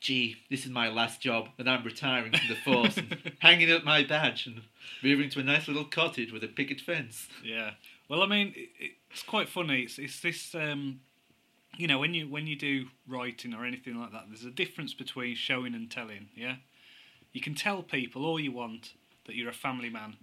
"Gee, 0.00 0.36
this 0.50 0.64
is 0.64 0.70
my 0.70 0.88
last 0.88 1.20
job, 1.20 1.48
and 1.58 1.68
I'm 1.68 1.84
retiring 1.84 2.32
from 2.32 2.48
the 2.48 2.56
force, 2.56 2.96
and 2.96 3.32
hanging 3.40 3.70
up 3.70 3.84
my 3.84 4.04
badge, 4.04 4.46
and 4.46 4.62
moving 5.02 5.28
to 5.30 5.40
a 5.40 5.42
nice 5.42 5.68
little 5.68 5.84
cottage 5.84 6.32
with 6.32 6.42
a 6.44 6.48
picket 6.48 6.80
fence." 6.80 7.28
Yeah. 7.44 7.72
Well, 8.08 8.22
I 8.22 8.26
mean, 8.26 8.54
it's 9.10 9.24
quite 9.24 9.48
funny. 9.48 9.82
It's, 9.82 9.98
it's 9.98 10.20
this, 10.20 10.54
um, 10.54 11.00
you 11.76 11.86
know, 11.86 11.98
when 11.98 12.14
you 12.14 12.28
when 12.28 12.46
you 12.46 12.56
do 12.56 12.86
writing 13.08 13.54
or 13.54 13.64
anything 13.64 13.98
like 14.00 14.12
that, 14.12 14.24
there's 14.28 14.44
a 14.44 14.50
difference 14.50 14.94
between 14.94 15.34
showing 15.36 15.74
and 15.74 15.90
telling. 15.90 16.28
Yeah. 16.34 16.56
You 17.32 17.40
can 17.40 17.54
tell 17.54 17.82
people 17.82 18.24
all 18.24 18.40
you 18.40 18.52
want 18.52 18.94
that 19.26 19.34
you're 19.36 19.50
a 19.50 19.54
family 19.54 19.90
man, 19.90 20.16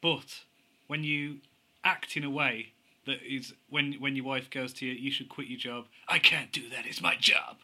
but 0.00 0.44
when 0.86 1.02
you 1.04 1.38
act 1.82 2.16
in 2.16 2.24
a 2.24 2.30
way 2.30 2.72
that 3.06 3.22
is 3.22 3.54
when 3.68 3.94
when 3.94 4.14
your 4.16 4.24
wife 4.24 4.50
goes 4.50 4.72
to 4.74 4.86
you, 4.86 4.92
you 4.92 5.10
should 5.10 5.28
quit 5.28 5.48
your 5.48 5.58
job. 5.58 5.86
I 6.08 6.18
can't 6.18 6.52
do 6.52 6.68
that. 6.70 6.86
It's 6.86 7.00
my 7.02 7.16
job. 7.16 7.56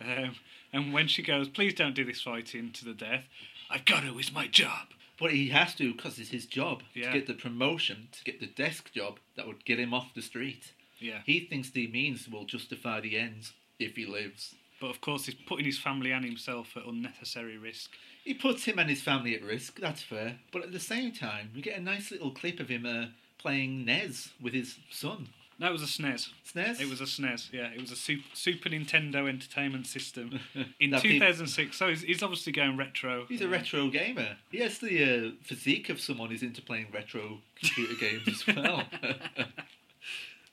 Um, 0.00 0.36
and 0.72 0.92
when 0.92 1.08
she 1.08 1.22
goes, 1.22 1.48
please 1.48 1.74
don't 1.74 1.94
do 1.94 2.04
this 2.04 2.20
fighting 2.20 2.70
to 2.72 2.84
the 2.84 2.92
death. 2.94 3.24
I've 3.70 3.84
got 3.84 4.02
to. 4.04 4.16
It's 4.18 4.32
my 4.32 4.46
job. 4.46 4.88
But 5.18 5.32
he 5.32 5.48
has 5.48 5.74
to 5.76 5.92
because 5.92 6.18
it's 6.20 6.30
his 6.30 6.46
job 6.46 6.82
Yeah. 6.94 7.10
to 7.10 7.18
get 7.18 7.26
the 7.26 7.34
promotion, 7.34 8.08
to 8.12 8.22
get 8.24 8.38
the 8.38 8.46
desk 8.46 8.92
job 8.92 9.18
that 9.36 9.48
would 9.48 9.64
get 9.64 9.80
him 9.80 9.92
off 9.92 10.14
the 10.14 10.22
street. 10.22 10.72
Yeah. 11.00 11.20
He 11.24 11.40
thinks 11.40 11.70
the 11.70 11.86
means 11.88 12.28
will 12.28 12.44
justify 12.44 13.00
the 13.00 13.18
ends 13.18 13.52
if 13.78 13.96
he 13.96 14.06
lives. 14.06 14.54
But 14.80 14.90
of 14.90 15.00
course, 15.00 15.26
he's 15.26 15.34
putting 15.34 15.64
his 15.64 15.78
family 15.78 16.12
and 16.12 16.24
himself 16.24 16.76
at 16.76 16.84
unnecessary 16.86 17.58
risk. 17.58 17.90
He 18.24 18.34
puts 18.34 18.64
him 18.64 18.78
and 18.78 18.88
his 18.88 19.00
family 19.02 19.34
at 19.34 19.42
risk, 19.42 19.80
that's 19.80 20.02
fair. 20.02 20.38
But 20.52 20.62
at 20.62 20.72
the 20.72 20.80
same 20.80 21.12
time, 21.12 21.50
we 21.54 21.62
get 21.62 21.78
a 21.78 21.82
nice 21.82 22.10
little 22.10 22.30
clip 22.30 22.60
of 22.60 22.68
him 22.68 22.86
uh, 22.86 23.06
playing 23.38 23.84
NES 23.84 24.30
with 24.40 24.52
his 24.54 24.76
son. 24.90 25.28
That 25.60 25.72
was 25.72 25.82
a 25.82 25.86
SNES. 25.86 26.28
SNES? 26.54 26.80
It 26.80 26.88
was 26.88 27.00
a 27.00 27.04
SNES, 27.04 27.52
yeah. 27.52 27.70
It 27.74 27.80
was 27.80 27.90
a 27.90 27.96
Super, 27.96 28.68
Nintendo 28.68 29.28
Entertainment 29.28 29.88
System 29.88 30.38
in 30.80 30.90
That 30.90 31.02
peop- 31.02 31.20
2006. 31.20 31.76
So 31.76 31.88
he's, 31.88 32.02
he's 32.02 32.22
obviously 32.22 32.52
going 32.52 32.76
retro. 32.76 33.26
He's 33.28 33.40
a 33.40 33.48
retro 33.48 33.88
gamer. 33.88 34.36
He 34.52 34.58
has 34.58 34.78
the 34.78 35.02
uh, 35.02 35.30
physique 35.42 35.88
of 35.88 36.00
someone 36.00 36.30
who's 36.30 36.44
into 36.44 36.62
playing 36.62 36.86
retro 36.94 37.38
computer 37.60 37.94
games 37.94 38.28
as 38.28 38.56
well. 38.56 38.84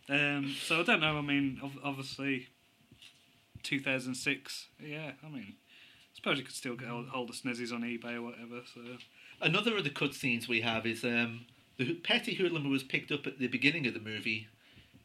Um, 0.10 0.56
so 0.64 0.80
I 0.82 0.84
don't 0.84 1.00
know. 1.02 1.18
I 1.18 1.22
mean, 1.22 1.60
obviously, 1.84 2.48
2006. 3.64 4.68
Yeah, 4.80 5.12
I 5.24 5.30
mean, 5.30 5.54
I 5.56 6.16
suppose 6.16 6.38
you 6.38 6.44
could 6.44 6.54
still 6.56 6.76
get 6.76 6.88
hold, 6.88 7.30
the 7.30 7.34
SNESes 7.34 7.74
on 7.74 7.82
eBay 7.82 8.16
or 8.16 8.22
whatever. 8.22 8.62
So 8.74 8.82
Another 9.42 9.76
of 9.78 9.84
the 9.84 9.90
cutscenes 9.90 10.48
we 10.48 10.62
have 10.62 10.86
is 10.86 11.04
um, 11.04 11.46
the 11.78 11.94
petty 11.96 12.36
hoodlum 12.36 12.64
who 12.64 12.70
was 12.70 12.84
picked 12.84 13.12
up 13.12 13.28
at 13.28 13.38
the 13.40 13.48
beginning 13.48 13.86
of 13.88 13.94
the 13.94 14.00
movie 14.00 14.48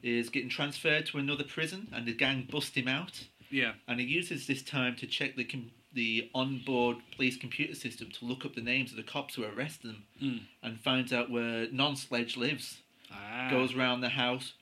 is 0.02 0.28
getting 0.30 0.48
transferred 0.48 1.06
to 1.06 1.18
another 1.18 1.44
prison, 1.44 1.88
and 1.92 2.06
the 2.06 2.14
gang 2.14 2.46
bust 2.50 2.76
him 2.76 2.88
out. 2.88 3.26
yeah, 3.50 3.72
and 3.88 4.00
he 4.00 4.06
uses 4.06 4.46
this 4.46 4.62
time 4.62 4.96
to 4.96 5.06
check 5.06 5.36
the 5.36 5.44
com- 5.44 5.70
the 5.92 6.30
onboard 6.34 6.96
police 7.16 7.36
computer 7.36 7.74
system 7.74 8.08
to 8.12 8.24
look 8.24 8.44
up 8.44 8.54
the 8.54 8.60
names 8.60 8.92
of 8.92 8.96
the 8.96 9.02
cops 9.02 9.34
who 9.34 9.42
arrested 9.44 9.88
them, 9.90 10.04
Mm. 10.22 10.40
and 10.62 10.80
finds 10.80 11.12
out 11.12 11.28
where 11.30 11.66
non-sledge 11.72 12.36
lives. 12.36 12.78
ah, 13.12 13.48
Goes 13.50 13.74
round 13.74 14.02
the 14.04 14.10
house, 14.10 14.52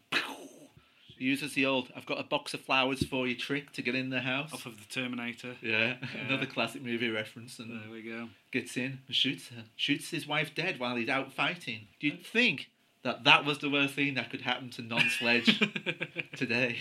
uses 1.21 1.55
the 1.55 1.67
old 1.67 1.91
"I've 1.97 2.07
got 2.07 2.19
a 2.21 2.23
box 2.23 2.55
of 2.55 2.61
flowers 2.61 3.05
for 3.05 3.27
you" 3.27 3.35
trick 3.37 3.73
to 3.73 3.83
get 3.83 3.95
in 3.95 4.11
the 4.11 4.21
house. 4.21 4.53
off 4.53 4.67
of 4.67 4.79
the 4.79 4.85
Terminator. 4.93 5.57
yeah, 5.63 5.97
Yeah. 6.15 6.21
another 6.27 6.47
classic 6.47 6.83
movie 6.83 7.09
reference, 7.11 7.59
and 7.59 7.81
There 7.83 7.91
we 7.91 8.03
go. 8.03 8.29
gets 8.51 8.77
in 8.77 9.01
and 9.07 9.15
shoots 9.17 9.49
her. 9.49 9.65
Shoots 9.77 10.11
his 10.11 10.27
wife 10.27 10.55
dead 10.55 10.79
while 10.79 10.97
he's 10.97 11.09
out 11.09 11.33
fighting. 11.33 11.89
Do 12.01 12.07
you 12.09 12.17
think 12.17 12.71
that 13.03 13.25
that 13.25 13.45
was 13.45 13.59
the 13.59 13.71
worst 13.71 13.95
thing 13.95 14.15
that 14.15 14.31
could 14.31 14.43
happen 14.43 14.71
to 14.71 14.83
non-sledge 14.83 15.59
today? 16.37 16.79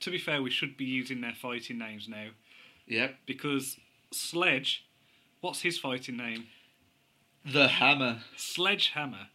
to 0.00 0.10
be 0.10 0.18
fair, 0.18 0.42
we 0.42 0.50
should 0.50 0.76
be 0.76 0.84
using 0.84 1.20
their 1.22 1.32
fighting 1.34 1.78
names 1.78 2.08
now. 2.08 2.28
Yep, 2.86 3.16
because 3.26 3.78
Sledge, 4.12 4.84
what's 5.40 5.62
his 5.62 5.78
fighting 5.78 6.16
name? 6.16 6.46
the 7.44 7.68
hammer. 7.68 8.22
Sledgehammer 8.36 9.28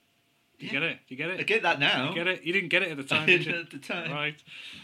You 0.61 0.67
Yeah. 0.67 0.71
get 0.73 0.83
it? 0.83 0.99
You 1.07 1.17
get 1.17 1.29
it? 1.31 1.39
I 1.39 1.43
get 1.43 1.63
that 1.63 1.79
now. 1.79 2.09
You 2.09 2.15
get 2.15 2.27
it? 2.27 2.43
You 2.43 2.53
didn't 2.53 2.69
get 2.69 2.83
it 2.83 2.91
at 2.91 2.97
the 2.97 3.03
time, 3.03 3.25
did 3.25 3.39
didn't 3.43 3.53
you? 3.55 3.61
at 3.61 3.69
the 3.71 3.79
time. 3.79 4.11
Right. 4.11 4.41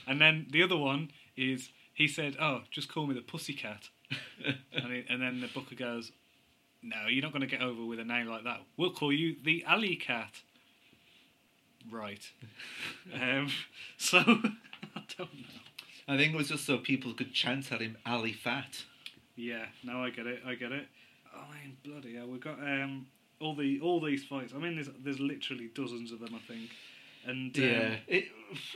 And 0.08 0.20
then 0.20 0.48
the 0.50 0.64
other 0.64 0.78
one 0.78 1.12
is 1.36 1.70
he 1.94 2.08
said, 2.08 2.36
"Oh, 2.40 2.62
just 2.72 2.90
call 2.90 3.06
me 3.08 3.14
the 3.14 3.22
pussycat." 3.22 3.90
and, 4.74 4.92
he, 4.92 5.04
and 5.10 5.22
then 5.22 5.40
the 5.42 5.48
booker 5.48 5.76
goes, 5.76 6.12
"No, 6.82 7.08
you're 7.08 7.22
not 7.22 7.32
going 7.32 7.42
to 7.42 7.48
get 7.48 7.62
over 7.62 7.86
with 7.86 8.00
a 8.00 8.04
name 8.06 8.28
like 8.28 8.44
that. 8.46 8.62
We'll 8.76 8.92
call 8.92 9.14
you 9.14 9.36
the 9.44 9.64
alley 9.66 9.96
cat." 9.96 10.42
Right. 11.90 12.30
um, 13.14 13.50
so 13.98 14.18
I 14.96 15.02
don't 15.18 15.34
know. 15.34 15.60
I 16.08 16.18
think 16.18 16.34
it 16.34 16.38
was 16.38 16.48
just 16.50 16.66
so 16.66 16.78
people 16.78 17.14
could 17.14 17.34
chant 17.34 17.72
at 17.72 17.82
him, 17.82 17.98
Ali 18.06 18.34
Fat. 18.34 18.84
Yeah, 19.36 19.66
no, 19.84 20.02
I 20.04 20.10
get 20.10 20.26
it. 20.26 20.42
I 20.46 20.56
get 20.56 20.72
it. 20.72 20.88
I 21.36 21.46
mean, 21.54 21.78
bloody 21.84 22.16
hell, 22.16 22.28
we've 22.28 22.42
got 22.42 22.60
um, 22.60 23.08
all 23.40 23.56
the 23.56 23.80
all 23.82 24.00
these 24.02 24.24
fights. 24.24 24.54
I 24.56 24.60
mean, 24.60 24.76
there's 24.76 24.90
there's 25.04 25.20
literally 25.20 25.70
dozens 25.74 26.12
of 26.12 26.20
them. 26.20 26.36
I 26.36 26.40
think. 26.52 26.70
And 27.26 27.56
um, 27.58 27.64
Yeah, 27.64 27.96
it 28.08 28.26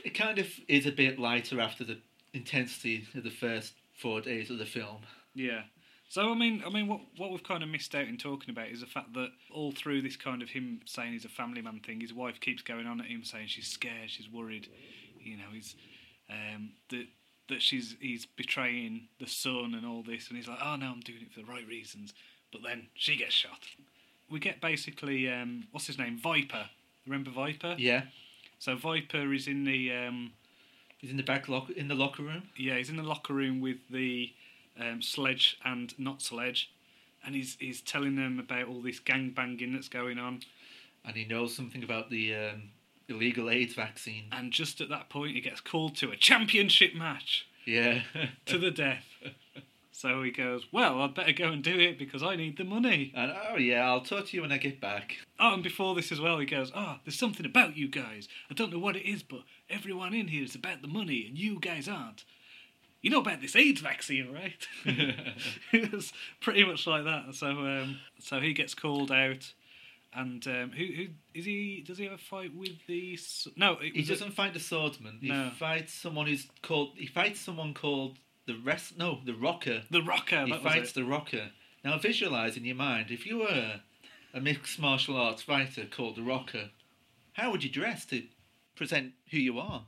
it 0.04 0.14
kind 0.14 0.38
of 0.38 0.48
is 0.68 0.86
a 0.86 0.92
bit 0.92 1.18
lighter 1.18 1.60
after 1.60 1.84
the 1.84 1.98
intensity 2.32 3.06
of 3.14 3.24
the 3.24 3.30
first 3.30 3.74
four 3.94 4.20
days 4.20 4.50
of 4.50 4.58
the 4.58 4.66
film. 4.66 4.98
Yeah. 5.34 5.62
So 6.08 6.30
I 6.30 6.34
mean, 6.34 6.62
I 6.66 6.70
mean, 6.70 6.88
what 6.88 7.00
what 7.16 7.30
we've 7.30 7.42
kind 7.42 7.62
of 7.62 7.68
missed 7.70 7.94
out 7.94 8.06
in 8.06 8.18
talking 8.18 8.50
about 8.50 8.68
is 8.68 8.80
the 8.80 8.86
fact 8.86 9.14
that 9.14 9.30
all 9.50 9.72
through 9.72 10.02
this 10.02 10.16
kind 10.16 10.42
of 10.42 10.50
him 10.50 10.80
saying 10.84 11.12
he's 11.12 11.24
a 11.24 11.30
family 11.30 11.62
man 11.62 11.80
thing, 11.80 12.00
his 12.00 12.12
wife 12.12 12.38
keeps 12.40 12.62
going 12.62 12.86
on 12.86 13.00
at 13.00 13.06
him 13.06 13.24
saying 13.24 13.46
she's 13.46 13.68
scared, 13.68 14.10
she's 14.10 14.30
worried, 14.30 14.68
you 15.18 15.38
know, 15.38 15.50
he's 15.52 15.74
um, 16.28 16.72
that 16.90 17.06
that 17.48 17.62
she's 17.62 17.96
he's 18.00 18.26
betraying 18.26 19.08
the 19.20 19.26
son 19.26 19.74
and 19.74 19.86
all 19.86 20.02
this, 20.02 20.28
and 20.28 20.36
he's 20.36 20.48
like, 20.48 20.58
oh 20.62 20.76
no, 20.76 20.86
I'm 20.86 21.00
doing 21.00 21.22
it 21.22 21.32
for 21.32 21.40
the 21.40 21.46
right 21.46 21.66
reasons, 21.66 22.12
but 22.52 22.62
then 22.62 22.88
she 22.94 23.16
gets 23.16 23.34
shot. 23.34 23.60
We 24.32 24.40
get 24.40 24.60
basically 24.60 25.30
um, 25.30 25.64
what's 25.70 25.86
his 25.86 25.98
name, 25.98 26.18
Viper. 26.18 26.70
Remember 27.06 27.30
Viper? 27.30 27.74
Yeah, 27.78 28.02
So 28.58 28.76
Viper 28.76 29.32
is 29.32 29.46
in 29.46 29.64
the 29.64 29.92
um, 29.92 30.32
he's 30.98 31.10
in 31.10 31.16
the 31.16 31.22
back 31.22 31.48
lock 31.48 31.68
in 31.70 31.88
the 31.88 31.94
locker 31.94 32.22
room. 32.22 32.44
yeah, 32.56 32.76
he's 32.76 32.88
in 32.90 32.96
the 32.96 33.02
locker 33.02 33.34
room 33.34 33.60
with 33.60 33.78
the 33.90 34.32
um, 34.80 35.02
sledge 35.02 35.58
and 35.64 35.92
not 35.98 36.22
sledge, 36.22 36.70
and 37.24 37.34
he's 37.34 37.56
he's 37.60 37.80
telling 37.80 38.16
them 38.16 38.38
about 38.38 38.68
all 38.68 38.80
this 38.80 38.98
gang 39.00 39.30
banging 39.30 39.72
that's 39.74 39.88
going 39.88 40.18
on. 40.18 40.40
and 41.04 41.16
he 41.16 41.24
knows 41.24 41.54
something 41.54 41.82
about 41.84 42.08
the 42.10 42.34
um, 42.34 42.62
illegal 43.08 43.50
AIDS 43.50 43.74
vaccine. 43.74 44.24
And 44.32 44.52
just 44.52 44.80
at 44.80 44.88
that 44.88 45.08
point, 45.10 45.34
he 45.34 45.40
gets 45.40 45.60
called 45.60 45.96
to 45.96 46.10
a 46.10 46.16
championship 46.16 46.94
match 46.94 47.46
Yeah, 47.66 48.02
to 48.46 48.56
the 48.58 48.70
death. 48.70 49.04
So 49.94 50.22
he 50.22 50.30
goes, 50.30 50.66
"Well, 50.72 51.00
I'd 51.02 51.14
better 51.14 51.32
go 51.32 51.48
and 51.50 51.62
do 51.62 51.78
it 51.78 51.98
because 51.98 52.22
I 52.22 52.34
need 52.36 52.56
the 52.56 52.64
money." 52.64 53.12
and 53.14 53.32
oh 53.50 53.56
yeah, 53.56 53.86
I'll 53.88 54.00
talk 54.00 54.26
to 54.28 54.36
you 54.36 54.42
when 54.42 54.50
I 54.52 54.56
get 54.58 54.80
back. 54.80 55.16
Oh, 55.38 55.54
and 55.54 55.62
before 55.62 55.94
this 55.94 56.10
as 56.10 56.20
well, 56.20 56.38
he 56.38 56.46
goes, 56.46 56.72
"Oh, 56.74 56.96
there's 57.04 57.18
something 57.18 57.46
about 57.46 57.76
you 57.76 57.88
guys. 57.88 58.26
I 58.50 58.54
don't 58.54 58.72
know 58.72 58.78
what 58.78 58.96
it 58.96 59.06
is, 59.08 59.22
but 59.22 59.42
everyone 59.70 60.14
in 60.14 60.28
here 60.28 60.44
is 60.44 60.54
about 60.54 60.82
the 60.82 60.88
money, 60.88 61.26
and 61.28 61.38
you 61.38 61.60
guys 61.60 61.88
aren't." 61.88 62.24
You 63.02 63.10
know 63.10 63.20
about 63.20 63.40
this 63.40 63.56
AIDS 63.56 63.80
vaccine, 63.80 64.32
right? 64.32 64.66
it 65.72 65.92
was 65.92 66.12
pretty 66.40 66.64
much 66.64 66.86
like 66.86 67.04
that. 67.04 67.34
So, 67.34 67.48
um, 67.48 67.98
so 68.20 68.40
he 68.40 68.52
gets 68.54 68.74
called 68.74 69.10
out, 69.10 69.52
and 70.14 70.46
um, 70.46 70.70
who, 70.70 70.84
who 70.86 71.06
is 71.34 71.44
he? 71.44 71.82
Does 71.86 71.98
he 71.98 72.04
have 72.04 72.14
a 72.14 72.18
fight 72.18 72.54
with 72.54 72.86
the? 72.86 73.18
No, 73.56 73.76
He 73.76 74.02
doesn't 74.04 74.32
fight 74.32 74.54
the 74.54 74.60
swordsman. 74.60 75.18
He 75.20 75.28
No. 75.28 75.50
fights 75.58 75.92
someone 75.92 76.26
who's 76.28 76.46
called. 76.62 76.92
He 76.96 77.06
fights 77.06 77.40
someone 77.40 77.74
called 77.74 78.18
the 78.46 78.54
rest. 78.54 78.96
No, 78.98 79.20
the 79.24 79.34
rocker. 79.34 79.82
the 79.90 80.02
Rocker. 80.02 80.46
he 80.46 80.52
fights 80.58 80.92
the 80.92 81.04
rocker. 81.04 81.50
Now 81.84 81.98
visualize 81.98 82.56
in 82.56 82.64
your 82.64 82.76
mind 82.76 83.10
if 83.10 83.26
you 83.26 83.38
were 83.38 83.80
a 84.34 84.40
mixed 84.40 84.78
martial 84.78 85.16
arts 85.16 85.42
fighter 85.42 85.84
called 85.84 86.16
the 86.16 86.22
rocker, 86.22 86.70
how 87.34 87.50
would 87.50 87.64
you 87.64 87.70
dress 87.70 88.04
to 88.06 88.24
present 88.76 89.12
who 89.30 89.38
you 89.38 89.58
are? 89.58 89.84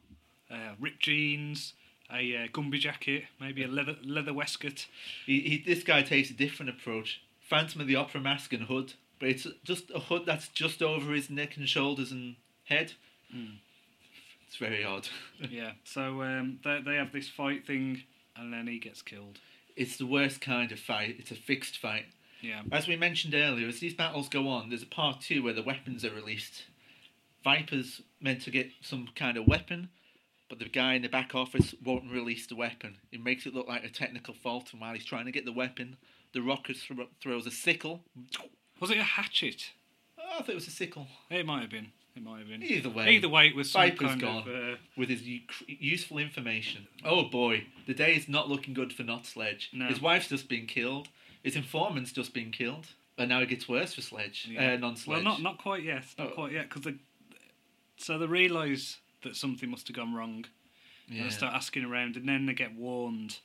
uh, 0.50 0.74
ripped 0.80 1.00
jeans, 1.00 1.74
a 2.12 2.36
uh, 2.36 2.48
Gumby 2.48 2.78
jacket, 2.78 3.24
maybe 3.40 3.64
a 3.64 3.68
leather 3.68 3.96
leather 4.02 4.32
waistcoat. 4.32 4.86
He, 5.26 5.40
he, 5.40 5.62
this 5.64 5.82
guy 5.82 6.02
takes 6.02 6.30
a 6.30 6.34
different 6.34 6.70
approach. 6.70 7.20
Phantom 7.40 7.80
of 7.80 7.86
the 7.86 7.96
Opera 7.96 8.20
mask 8.20 8.52
and 8.52 8.64
hood, 8.64 8.94
but 9.18 9.28
it's 9.28 9.46
just 9.64 9.90
a 9.94 10.00
hood 10.00 10.24
that's 10.26 10.48
just 10.48 10.82
over 10.82 11.12
his 11.12 11.28
neck 11.28 11.56
and 11.56 11.68
shoulders 11.68 12.10
and 12.10 12.36
head. 12.64 12.92
Hmm. 13.30 13.56
It's 14.46 14.56
very 14.56 14.84
odd. 14.84 15.08
yeah. 15.50 15.72
So 15.84 16.22
um, 16.22 16.60
they 16.64 16.80
they 16.84 16.94
have 16.96 17.12
this 17.12 17.28
fight 17.28 17.66
thing, 17.66 18.04
and 18.36 18.52
then 18.52 18.66
he 18.66 18.78
gets 18.78 19.02
killed. 19.02 19.38
It's 19.76 19.96
the 19.96 20.06
worst 20.06 20.40
kind 20.40 20.70
of 20.72 20.78
fight. 20.78 21.16
It's 21.18 21.30
a 21.30 21.36
fixed 21.36 21.78
fight. 21.78 22.06
Yeah. 22.40 22.62
As 22.70 22.86
we 22.86 22.96
mentioned 22.96 23.34
earlier, 23.34 23.66
as 23.68 23.80
these 23.80 23.94
battles 23.94 24.28
go 24.28 24.48
on, 24.48 24.68
there's 24.68 24.82
a 24.82 24.86
part 24.86 25.20
two 25.20 25.42
where 25.42 25.52
the 25.54 25.62
weapons 25.62 26.04
are 26.04 26.12
released. 26.14 26.64
Viper's 27.42 28.02
meant 28.20 28.42
to 28.42 28.50
get 28.50 28.70
some 28.80 29.08
kind 29.14 29.36
of 29.36 29.46
weapon, 29.46 29.88
but 30.48 30.58
the 30.58 30.68
guy 30.68 30.94
in 30.94 31.02
the 31.02 31.08
back 31.08 31.34
office 31.34 31.74
won't 31.82 32.10
release 32.10 32.46
the 32.46 32.56
weapon. 32.56 32.98
It 33.12 33.22
makes 33.22 33.46
it 33.46 33.54
look 33.54 33.66
like 33.68 33.84
a 33.84 33.88
technical 33.88 34.34
fault, 34.34 34.72
and 34.72 34.80
while 34.80 34.94
he's 34.94 35.04
trying 35.04 35.26
to 35.26 35.32
get 35.32 35.44
the 35.44 35.52
weapon, 35.52 35.96
the 36.32 36.42
rocker 36.42 36.74
thro- 36.74 37.08
throws 37.20 37.46
a 37.46 37.50
sickle. 37.50 38.02
Was 38.80 38.90
it 38.90 38.98
a 38.98 39.02
hatchet? 39.02 39.70
Oh, 40.18 40.22
I 40.34 40.38
thought 40.38 40.50
it 40.50 40.54
was 40.54 40.66
a 40.68 40.70
sickle. 40.70 41.06
It 41.30 41.46
might 41.46 41.62
have 41.62 41.70
been. 41.70 41.92
It 42.16 42.22
might 42.22 42.38
have 42.38 42.48
been. 42.48 42.62
Either 42.62 42.88
way, 42.90 43.08
Either 43.16 43.28
way, 43.28 43.48
it 43.48 43.56
was 43.56 43.70
some 43.70 43.82
Viper's 43.82 44.08
kind 44.10 44.20
gone. 44.20 44.48
of. 44.48 44.48
Uh, 44.48 44.76
with 44.96 45.08
his 45.08 45.22
u- 45.22 45.40
useful 45.66 46.18
information. 46.18 46.86
Oh 47.04 47.24
boy, 47.24 47.64
the 47.86 47.94
day 47.94 48.14
is 48.14 48.28
not 48.28 48.48
looking 48.48 48.72
good 48.72 48.92
for 48.92 49.02
Not 49.02 49.26
Sledge. 49.26 49.70
No. 49.72 49.86
His 49.88 50.00
wife's 50.00 50.28
just 50.28 50.48
been 50.48 50.66
killed. 50.66 51.08
His 51.42 51.56
informant's 51.56 52.12
just 52.12 52.32
been 52.32 52.50
killed. 52.52 52.86
And 53.18 53.28
now 53.28 53.40
it 53.40 53.48
gets 53.48 53.68
worse 53.68 53.94
for 53.94 54.00
Sledge. 54.00 54.48
yeah. 54.50 54.72
Uh, 54.72 54.76
non 54.76 54.96
well, 55.06 55.22
not 55.22 55.40
not 55.42 55.58
quite 55.58 55.82
yet. 55.82 56.04
Not 56.18 56.28
Oh. 56.28 56.34
quite 56.34 56.52
yet, 56.52 56.68
because 56.68 56.82
they. 56.82 56.94
So 57.96 58.18
they 58.18 58.26
realise 58.26 58.98
that 59.22 59.36
something 59.36 59.70
must 59.70 59.86
have 59.88 59.96
gone 59.96 60.14
wrong, 60.14 60.44
and 61.08 61.16
yeah. 61.16 61.22
they 61.24 61.30
start 61.30 61.54
asking 61.54 61.84
around, 61.84 62.16
and 62.16 62.28
then 62.28 62.46
they 62.46 62.54
get 62.54 62.74
warned. 62.74 63.38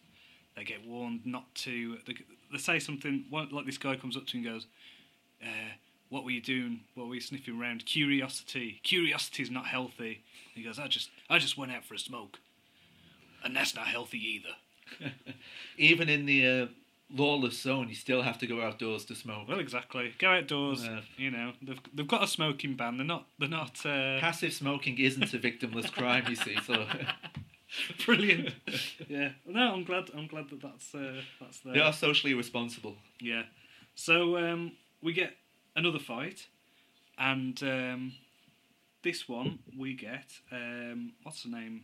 They 0.55 0.63
get 0.63 0.85
warned 0.85 1.25
not 1.25 1.53
to. 1.55 1.97
They, 2.05 2.15
they 2.51 2.57
say 2.57 2.79
something 2.79 3.25
one- 3.29 3.49
like 3.49 3.65
this 3.65 3.77
guy 3.77 3.95
comes 3.95 4.17
up 4.17 4.25
to 4.27 4.37
him 4.37 4.45
and 4.45 4.53
goes, 4.55 4.65
uh, 5.43 5.47
"What 6.09 6.23
were 6.23 6.31
you 6.31 6.41
doing? 6.41 6.81
What 6.95 7.07
were 7.07 7.15
you 7.15 7.21
sniffing 7.21 7.59
around? 7.59 7.85
Curiosity. 7.85 8.79
Curiosity 8.83 9.43
is 9.43 9.51
not 9.51 9.67
healthy." 9.67 10.21
He 10.53 10.63
goes, 10.63 10.79
"I 10.79 10.87
just, 10.87 11.09
I 11.29 11.39
just 11.39 11.57
went 11.57 11.71
out 11.71 11.85
for 11.85 11.93
a 11.93 11.99
smoke, 11.99 12.39
and 13.43 13.55
that's 13.55 13.75
not 13.75 13.87
healthy 13.87 14.19
either." 14.19 15.11
Even 15.77 16.09
in 16.09 16.25
the 16.25 16.47
uh, 16.47 16.67
lawless 17.15 17.59
zone, 17.59 17.89
you 17.89 17.95
still 17.95 18.21
have 18.21 18.37
to 18.39 18.47
go 18.47 18.61
outdoors 18.61 19.05
to 19.05 19.15
smoke. 19.15 19.47
Well, 19.47 19.59
exactly. 19.59 20.13
Go 20.17 20.31
outdoors. 20.31 20.85
Yeah. 20.85 21.01
You 21.17 21.31
know, 21.31 21.53
they've 21.61 21.79
they've 21.93 22.07
got 22.07 22.23
a 22.23 22.27
smoking 22.27 22.75
ban. 22.75 22.97
They're 22.97 23.05
not. 23.05 23.25
They're 23.37 23.49
not. 23.49 23.85
Uh, 23.85 24.19
Passive 24.19 24.53
smoking 24.53 24.97
isn't 24.97 25.33
a 25.33 25.37
victimless 25.37 25.91
crime, 25.91 26.25
you 26.29 26.35
see. 26.35 26.57
So 26.65 26.85
brilliant. 28.05 28.53
yeah. 29.07 29.29
No, 29.45 29.73
I'm 29.73 29.83
glad. 29.83 30.09
I'm 30.15 30.27
glad 30.27 30.49
that 30.49 30.61
that's 30.61 30.93
uh, 30.95 31.21
that's 31.39 31.59
there. 31.61 31.73
they 31.73 31.79
are 31.79 31.93
socially 31.93 32.33
responsible. 32.33 32.95
Yeah. 33.19 33.43
So 33.95 34.37
um, 34.37 34.73
we 35.01 35.13
get 35.13 35.33
another 35.75 35.99
fight, 35.99 36.47
and 37.17 37.61
um, 37.63 38.13
this 39.03 39.27
one 39.27 39.59
we 39.77 39.93
get 39.93 40.31
um, 40.51 41.13
what's 41.23 41.43
her 41.43 41.49
name, 41.49 41.83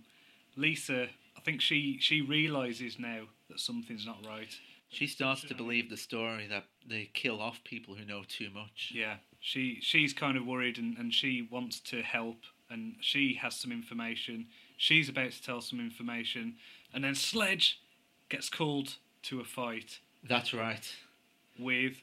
Lisa. 0.56 1.08
I 1.38 1.41
think 1.41 1.62
she 1.62 1.98
she 2.00 2.21
realizes 2.21 2.98
now 3.00 3.24
that 3.50 3.60
something's 3.60 4.06
not 4.06 4.26
right. 4.28 4.54
She 4.89 5.08
starts 5.08 5.41
to 5.41 5.56
believe 5.56 5.89
the 5.89 5.98
story 5.98 6.48
that 6.48 6.65
they 6.88 7.10
kill 7.13 7.41
off 7.41 7.63
people 7.63 7.95
who 7.95 8.06
know 8.06 8.24
too 8.28 8.50
much. 8.54 8.91
Yeah. 8.93 9.15
She 9.39 9.80
she's 9.82 10.13
kind 10.13 10.38
of 10.38 10.45
worried, 10.45 10.78
and, 10.78 10.98
and 10.98 11.13
she 11.13 11.48
wants 11.52 11.80
to 11.82 12.02
help, 12.02 12.38
and 12.69 12.95
she 13.02 13.34
has 13.41 13.56
some 13.56 13.71
information. 13.71 14.48
She's 14.78 15.10
about 15.10 15.32
to 15.32 15.43
tell 15.43 15.62
some 15.62 15.80
information, 15.80 16.56
and 16.93 17.04
then 17.04 17.15
Sledge 17.15 17.80
gets 18.30 18.50
called 18.50 18.95
to 19.24 19.39
a 19.39 19.43
fight 19.43 20.00
That's 20.28 20.54
right. 20.54 20.93
with 21.60 22.02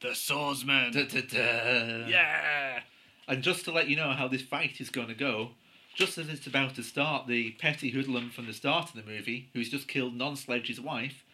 the 0.00 0.14
swordsman. 0.14 0.92
Da, 0.92 1.04
da, 1.06 1.20
da. 1.20 2.06
yeah. 2.06 2.80
And 3.28 3.42
just 3.42 3.64
to 3.64 3.72
let 3.72 3.88
you 3.88 3.96
know 3.96 4.12
how 4.12 4.28
this 4.28 4.42
fight 4.42 4.80
is 4.80 4.90
going 4.90 5.08
to 5.08 5.14
go, 5.14 5.50
just 5.94 6.18
as 6.18 6.28
it's 6.28 6.46
about 6.46 6.74
to 6.76 6.82
start, 6.82 7.26
the 7.26 7.52
petty 7.52 7.90
hoodlum 7.90 8.30
from 8.30 8.46
the 8.46 8.52
start 8.52 8.90
of 8.90 8.96
the 8.96 9.10
movie, 9.10 9.48
who's 9.52 9.70
just 9.70 9.88
killed 9.88 10.14
Non 10.14 10.36
Sledge's 10.36 10.80
wife, 10.80 11.24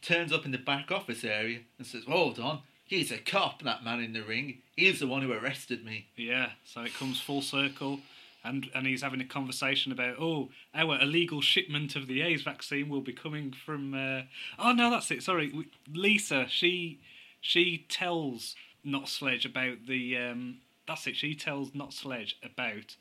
turns 0.00 0.32
up 0.32 0.44
in 0.44 0.52
the 0.52 0.58
back 0.58 0.90
office 0.90 1.22
area 1.22 1.60
and 1.78 1.86
says, 1.86 2.04
Hold 2.08 2.38
on, 2.38 2.60
he's 2.86 3.12
a 3.12 3.18
cop, 3.18 3.62
that 3.62 3.84
man 3.84 4.00
in 4.00 4.12
the 4.12 4.22
ring. 4.22 4.58
He's 4.76 5.00
the 5.00 5.06
one 5.06 5.22
who 5.22 5.32
arrested 5.32 5.84
me. 5.84 6.06
Yeah, 6.16 6.50
so 6.64 6.82
it 6.82 6.94
comes 6.94 7.20
full 7.20 7.42
circle, 7.42 8.00
and 8.42 8.70
and 8.74 8.86
he's 8.86 9.02
having 9.02 9.20
a 9.20 9.26
conversation 9.26 9.92
about 9.92 10.16
oh 10.18 10.50
our 10.74 11.00
illegal 11.00 11.40
shipment 11.40 11.96
of 11.96 12.06
the 12.06 12.22
AIDS 12.22 12.42
vaccine 12.42 12.88
will 12.88 13.00
be 13.00 13.12
coming 13.12 13.52
from. 13.52 13.94
Uh, 13.94 14.22
oh 14.58 14.72
no, 14.72 14.90
that's 14.90 15.10
it. 15.10 15.22
Sorry, 15.22 15.52
Lisa. 15.92 16.46
She 16.48 17.00
she 17.40 17.84
tells 17.88 18.54
Not 18.84 19.08
Sledge 19.08 19.44
about 19.44 19.86
the. 19.86 20.16
Um, 20.16 20.58
that's 20.86 21.06
it. 21.06 21.16
She 21.16 21.34
tells 21.34 21.74
Not 21.74 21.92
Sledge 21.92 22.36
about 22.44 22.96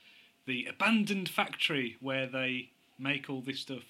the 0.48 0.66
abandoned 0.66 1.30
factory 1.30 1.98
where 2.00 2.28
they 2.28 2.70
make 3.00 3.30
all 3.30 3.42
this 3.42 3.60
stuff. 3.60 3.84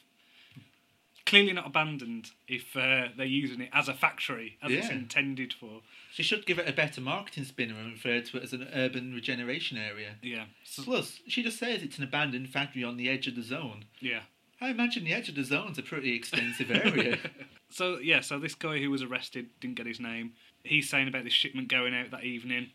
clearly 1.25 1.53
not 1.53 1.65
abandoned 1.65 2.29
if 2.47 2.77
uh, 2.77 3.07
they're 3.17 3.25
using 3.25 3.59
it 3.61 3.69
as 3.73 3.87
a 3.87 3.93
factory 3.95 4.57
as 4.61 4.71
it's 4.71 4.87
Yeah. 4.89 4.93
intended 4.95 5.53
for. 5.53 5.81
She 6.13 6.21
should 6.23 6.45
give 6.45 6.59
it 6.59 6.69
a 6.69 6.71
better 6.73 7.01
marketing 7.01 7.45
spin 7.45 7.71
and 7.71 7.91
refer 7.93 8.21
to 8.21 8.37
it 8.37 8.43
as 8.43 8.53
an 8.53 8.67
urban 8.73 9.11
regeneration 9.13 9.77
area. 9.77 10.15
Yeah. 10.21 10.45
So, 10.63 10.83
Plus, 10.83 11.19
she 11.27 11.41
just 11.41 11.57
says 11.57 11.81
it's 11.81 11.97
an 11.97 12.03
abandoned 12.03 12.49
factory 12.51 12.83
on 12.83 12.95
the 12.97 13.09
edge 13.09 13.27
of 13.27 13.35
the 13.35 13.41
zone. 13.43 13.85
yeah. 13.99 14.21
I 14.61 14.69
imagine 14.69 15.03
the 15.03 15.13
edge 15.13 15.27
of 15.27 15.35
the 15.35 15.43
zone's 15.43 15.77
a 15.77 15.83
pretty 15.83 16.13
extensive 16.15 16.71
area. 16.71 17.17
So 17.69 17.99
yeah, 17.99 18.21
so 18.21 18.39
this 18.39 18.55
guy 18.55 18.79
who 18.79 18.89
was 18.91 19.01
arrested 19.01 19.49
didn't 19.59 19.75
get 19.75 19.87
his 19.87 19.99
name. 19.99 20.33
He's 20.63 20.89
saying 20.89 21.07
about 21.07 21.23
this 21.23 21.33
shipment 21.33 21.67
going 21.67 21.93
out 21.93 22.11
that 22.11 22.23
evening, 22.23 22.71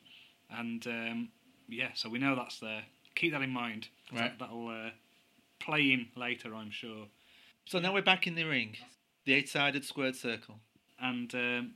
and 0.50 0.86
um, 0.86 1.28
yeah, 1.68 1.90
so 1.94 2.08
we 2.08 2.18
know 2.18 2.34
that's 2.34 2.58
there. 2.60 2.82
Keep 3.14 3.32
that 3.32 3.42
in 3.42 3.50
mind. 3.50 3.88
Right. 4.12 4.36
That, 4.38 4.50
will 4.50 4.68
uh, 4.68 4.90
play 5.60 5.92
in 5.92 6.08
later, 6.16 6.54
I'm 6.54 6.70
sure. 6.70 7.06
so 7.64 7.78
now 7.78 7.92
we're 7.92 8.02
back 8.02 8.26
in 8.26 8.34
the 8.34 8.44
ring. 8.44 8.76
The 9.24 9.34
eight 9.34 9.48
sided 9.48 9.84
squared 9.84 10.16
circle. 10.16 10.56
And 11.00 11.32
um, 11.34 11.74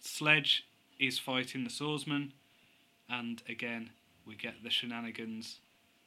Sledge 0.00 0.64
is 0.98 1.18
fighting 1.18 1.64
the 1.64 1.70
swordsman, 1.70 2.32
and 3.08 3.42
again 3.48 3.90
we 4.26 4.34
get 4.34 4.62
the 4.62 4.70
shenanigans. 4.70 5.60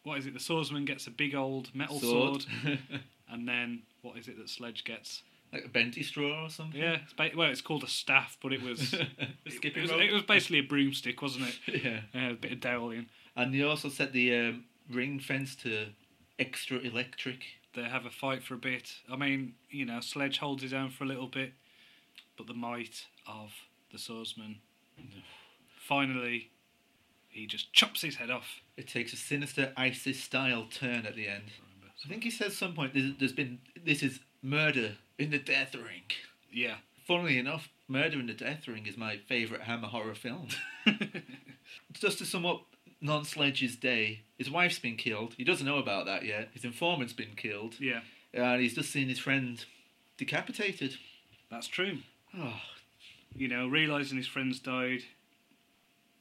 What 0.04 0.18
is 0.18 0.26
it? 0.26 0.34
The 0.34 0.40
swordsman 0.40 0.86
gets 0.86 1.08
a 1.08 1.12
big 1.12 1.36
old 1.36 1.74
metal 1.74 2.00
sword, 2.00 2.46
and 3.30 3.48
then 3.48 3.84
what 4.02 4.18
is 4.18 4.28
it 4.28 4.38
that 4.38 4.50
Sledge 4.50 4.84
gets? 4.84 5.24
Like 5.52 5.66
a 5.66 5.70
bendy 5.70 6.04
straw 6.04 6.46
or 6.46 6.50
something? 6.50 6.80
Yeah, 6.80 6.98
it's 7.04 7.14
ba- 7.14 7.32
well, 7.36 7.50
it's 7.50 7.62
called 7.62 7.84
a 7.84 7.88
staff, 7.88 8.38
but 8.42 8.54
it 8.54 8.62
was 8.62 8.94
A 8.94 9.08
it, 9.46 9.76
was, 9.76 9.92
it 9.92 10.14
was 10.14 10.24
basically 10.24 10.60
a 10.60 10.64
broomstick, 10.64 11.22
wasn't 11.22 11.48
it? 11.68 11.84
yeah. 11.84 12.02
Uh, 12.14 12.34
a 12.34 12.36
bit 12.36 12.52
of 12.52 12.60
dowling. 12.60 13.08
And 13.36 13.54
they 13.54 13.64
also 13.64 13.90
set 13.90 14.14
the 14.14 14.36
um, 14.36 14.66
ring 14.92 15.20
fence 15.20 15.56
to 15.58 15.88
extra 16.38 16.78
electric. 16.80 17.44
They 17.74 17.84
have 17.84 18.06
a 18.06 18.10
fight 18.12 18.44
for 18.44 18.56
a 18.56 18.58
bit. 18.58 18.92
I 19.12 19.16
mean, 19.16 19.54
you 19.70 19.86
know, 19.86 20.00
Sledge 20.02 20.40
holds 20.40 20.64
his 20.64 20.74
own 20.74 20.90
for 20.90 21.04
a 21.04 21.08
little 21.08 21.28
bit, 21.28 21.54
but 22.38 22.48
the 22.48 22.54
might 22.54 23.06
of 23.28 23.52
the 23.92 23.98
swordsman. 24.00 24.58
Finally, 25.88 26.52
he 27.30 27.46
just 27.46 27.72
chops 27.74 28.02
his 28.02 28.16
head 28.16 28.30
off. 28.30 28.62
It 28.76 28.88
takes 28.88 29.14
a 29.14 29.16
sinister 29.16 29.72
ISIS 29.78 30.20
style 30.20 30.68
turn 30.72 31.06
at 31.06 31.16
the 31.16 31.28
end. 31.28 31.44
I 32.06 32.08
think 32.08 32.24
he 32.24 32.32
says 32.32 32.48
at 32.48 32.54
some 32.54 32.74
point 32.74 32.94
there's, 32.94 33.12
there's 33.18 33.34
been 33.34 33.60
this 33.86 34.04
is 34.04 34.20
murder 34.42 34.94
in 35.18 35.32
the 35.32 35.40
death 35.40 35.76
ring. 35.76 36.04
Yeah. 36.52 36.76
Funnily 37.06 37.38
enough, 37.40 37.70
Murder 37.88 38.20
in 38.20 38.28
the 38.28 38.34
Death 38.34 38.68
Ring 38.68 38.86
is 38.86 38.96
my 38.96 39.18
favourite 39.18 39.64
Hammer 39.64 39.88
horror 39.88 40.14
film. 40.14 40.50
Just 41.94 42.20
to 42.20 42.26
sum 42.26 42.46
up 42.46 42.66
Non 43.02 43.26
Sledge's 43.26 43.76
day, 43.76 44.22
his 44.38 44.50
wife's 44.52 44.78
been 44.80 44.96
killed. 44.96 45.34
He 45.38 45.44
doesn't 45.44 45.66
know 45.66 45.80
about 45.80 46.06
that 46.06 46.24
yet. 46.24 46.50
His 46.54 46.64
informant's 46.66 47.14
been 47.14 47.36
killed. 47.36 47.76
yeah, 47.80 48.02
And 48.34 48.62
he's 48.62 48.76
just 48.76 48.92
seen 48.92 49.08
his 49.10 49.18
friend 49.20 49.64
decapitated. 50.18 50.98
that's 51.50 51.68
true. 51.68 52.00
Oh, 52.38 52.62
You 53.36 53.48
know, 53.48 53.68
realising 53.68 54.18
his 54.18 54.28
friend's 54.28 54.60
died, 54.60 55.02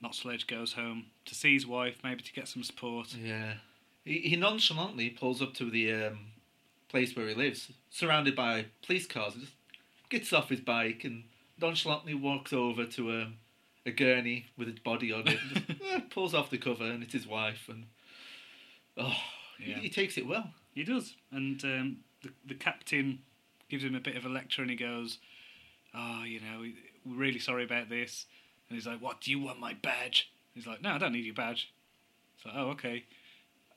not 0.00 0.14
Sledge 0.14 0.46
goes 0.46 0.72
home 0.72 1.06
to 1.26 1.34
see 1.34 1.52
his 1.52 1.66
wife, 1.66 1.98
maybe 2.02 2.22
to 2.22 2.32
get 2.32 2.48
some 2.48 2.62
support. 2.62 3.14
yeah. 3.14 3.54
He, 4.04 4.20
he 4.20 4.36
nonchalantly 4.36 5.10
pulls 5.10 5.42
up 5.42 5.52
to 5.54 5.68
the 5.70 5.92
um, 5.92 6.18
place 6.88 7.14
where 7.16 7.28
he 7.28 7.34
lives, 7.34 7.70
surrounded 7.90 8.34
by 8.36 8.66
police 8.84 9.06
cars. 9.06 9.34
He 9.34 9.40
just 9.40 9.52
gets 10.08 10.32
off 10.32 10.48
his 10.48 10.60
bike 10.60 11.04
and 11.04 11.24
nonchalantly 11.60 12.14
walks 12.14 12.52
over 12.52 12.84
to 12.86 13.10
um, 13.10 13.34
a 13.84 13.90
gurney 13.90 14.46
with 14.56 14.68
his 14.68 14.78
body 14.78 15.12
on 15.12 15.28
it. 15.28 15.38
and 15.54 15.66
just, 15.68 15.82
eh, 15.92 16.00
pulls 16.10 16.34
off 16.34 16.50
the 16.50 16.58
cover, 16.58 16.84
and 16.84 17.02
it's 17.02 17.12
his 17.12 17.26
wife. 17.26 17.68
And 17.68 17.84
oh, 18.96 19.14
he- 19.58 19.70
Yeah. 19.70 19.78
he, 19.78 19.88
takes 19.88 20.16
it 20.16 20.26
well. 20.26 20.50
He 20.74 20.84
does, 20.84 21.14
and 21.32 21.62
um, 21.64 21.96
the 22.22 22.30
the 22.46 22.54
captain 22.54 23.20
gives 23.68 23.82
him 23.84 23.94
a 23.94 24.00
bit 24.00 24.16
of 24.16 24.24
a 24.24 24.28
lecture, 24.28 24.62
and 24.62 24.70
he 24.70 24.76
goes, 24.76 25.18
"Oh, 25.94 26.22
you 26.24 26.40
know, 26.40 26.60
we- 26.60 26.76
we're 27.04 27.16
really 27.16 27.38
sorry 27.40 27.64
about 27.64 27.88
this." 27.88 28.26
And 28.68 28.76
he's 28.76 28.86
like, 28.86 29.00
"What? 29.00 29.20
Do 29.20 29.30
you 29.32 29.40
want 29.40 29.58
my 29.58 29.74
badge?" 29.74 30.30
He's 30.54 30.66
like, 30.66 30.80
"No, 30.82 30.90
I 30.92 30.98
don't 30.98 31.12
need 31.12 31.24
your 31.24 31.34
badge." 31.34 31.72
It's 32.36 32.46
like, 32.46 32.54
"Oh, 32.56 32.70
okay." 32.70 33.04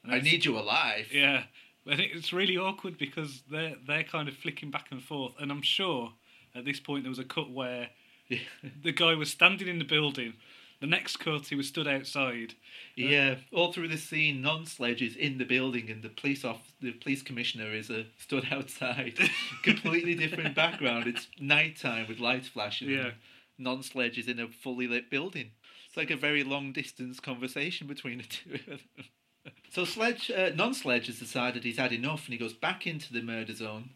And 0.04 0.14
I 0.14 0.20
need 0.20 0.46
you 0.46 0.58
alive. 0.60 1.08
Yeah, 1.12 1.44
but 1.86 2.00
it's 2.00 2.32
really 2.34 2.58
awkward 2.58 2.98
because 2.98 3.44
they're 3.50 3.76
they're 3.88 4.04
kind 4.04 4.28
of 4.28 4.36
flicking 4.36 4.72
back 4.72 4.88
and 4.92 5.02
forth, 5.04 5.34
and 5.40 5.52
I'm 5.52 5.62
sure 5.62 6.14
at 6.56 6.66
this 6.66 6.80
point 6.80 7.04
there 7.04 7.10
was 7.10 7.20
a 7.20 7.24
cut 7.24 7.50
where 7.52 7.90
Yeah. 8.28 8.40
the 8.84 8.92
guy 8.92 9.14
was 9.16 9.30
standing 9.32 9.68
in 9.68 9.80
the 9.80 9.86
building. 9.86 10.34
The 10.80 10.88
next 10.88 11.18
cut, 11.18 11.48
he 11.48 11.54
was 11.56 11.68
stood 11.68 11.88
outside. 11.88 12.56
Yeah, 12.96 13.36
all 13.54 13.72
through 13.72 13.90
the 13.90 13.98
scene, 14.00 14.42
non-sledge 14.42 15.04
is 15.04 15.16
in 15.16 15.38
the 15.38 15.46
building, 15.46 15.92
and 15.92 16.02
the 16.02 16.10
police 16.10 16.44
off 16.44 16.74
the 16.82 16.92
police 16.92 17.22
commissioner 17.22 17.72
is 17.72 17.92
uh, 17.92 18.04
stood 18.18 18.48
outside. 18.52 19.20
Completely 19.64 20.16
different 20.16 20.56
background. 20.56 21.06
It's 21.06 21.28
nighttime 21.40 22.08
with 22.08 22.20
lights 22.20 22.48
flashing. 22.48 22.90
Yeah. 22.90 23.12
non-sledge 23.60 24.18
is 24.18 24.28
in 24.28 24.40
a 24.40 24.48
fully 24.48 24.88
lit 24.88 25.12
building. 25.12 25.52
It's 25.88 25.98
like 25.98 26.10
a 26.10 26.16
very 26.18 26.44
long 26.44 26.72
distance 26.74 27.20
conversation 27.20 27.86
between 27.86 28.18
the 28.18 28.24
two 28.24 28.54
of 28.74 28.82
them. 28.98 29.06
So 29.72 29.86
sledge, 29.86 30.30
uh, 30.30 30.52
non-sledge 30.54 31.08
has 31.08 31.18
decided 31.20 31.64
he's 31.64 31.78
had 31.78 31.94
enough, 31.94 32.26
and 32.26 32.34
he 32.34 32.38
goes 32.38 32.52
back 32.54 32.86
into 32.86 33.14
the 33.14 33.22
murder 33.22 33.54
zone 33.56 33.92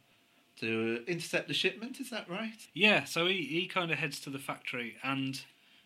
to 0.61 1.03
intercept 1.05 1.49
the 1.49 1.53
shipment. 1.53 1.99
Is 1.99 2.09
that 2.11 2.29
right? 2.29 2.65
Yeah, 2.73 3.03
so 3.03 3.27
he, 3.27 3.41
he 3.43 3.67
kind 3.67 3.91
of 3.91 3.97
heads 3.97 4.19
to 4.21 4.29
the 4.29 4.39
factory, 4.39 4.95
and 5.03 5.41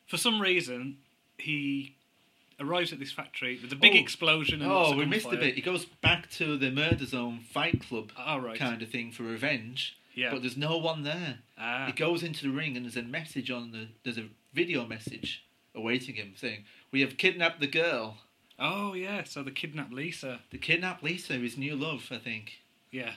for 0.06 0.17
some 0.17 0.39
reason, 0.39 0.98
he 1.39 1.95
arrives 2.60 2.93
at 2.93 3.00
this 3.00 3.12
factory. 3.12 3.58
There's 3.58 3.72
a 3.74 3.76
big 3.78 3.93
Oh. 3.95 4.00
explosion. 4.00 4.62
And 4.62 4.72
Oh, 4.72 4.95
we 4.95 5.06
missed 5.06 5.26
a 5.32 5.38
bit. 5.38 5.56
He 5.56 5.62
goes 5.62 5.86
back 5.86 6.30
to 6.32 6.56
the 6.58 6.69
murder 6.69 7.06
zone 7.06 7.39
fight 7.39 7.82
club 7.82 8.12
Oh, 8.17 8.38
right. 8.38 8.60
kind 8.60 8.82
of 8.84 8.89
thing 8.89 9.12
for 9.12 9.24
revenge. 9.24 9.98
Yeah. 10.13 10.30
But 10.32 10.41
there's 10.41 10.58
no 10.58 10.78
one 10.78 11.04
there. 11.04 11.39
Ah. 11.58 11.86
He 11.88 11.93
goes 11.93 12.22
into 12.22 12.43
the 12.43 12.52
ring 12.52 12.76
and 12.76 12.86
there's 12.86 12.98
a 12.98 13.02
message 13.02 13.50
on 13.50 13.72
the 13.72 13.88
there's 14.04 14.17
a 14.17 14.26
video 14.54 14.86
message 14.86 15.45
awaiting 15.74 16.15
him 16.15 16.34
saying, 16.36 16.65
We 16.91 17.00
have 17.02 17.17
kidnapped 17.17 17.60
the 17.62 17.67
girl. 17.67 18.17
Oh, 18.60 18.93
yeah, 18.93 19.24
so 19.24 19.41
they 19.43 19.52
kidnapped 19.52 19.93
Lisa. 19.93 20.39
They 20.52 20.58
kidnapped 20.58 21.04
Lisa, 21.04 21.34
his 21.34 21.58
new 21.58 21.76
love, 21.76 22.08
I 22.12 22.17
think. 22.17 22.60
Yeah. 22.91 23.13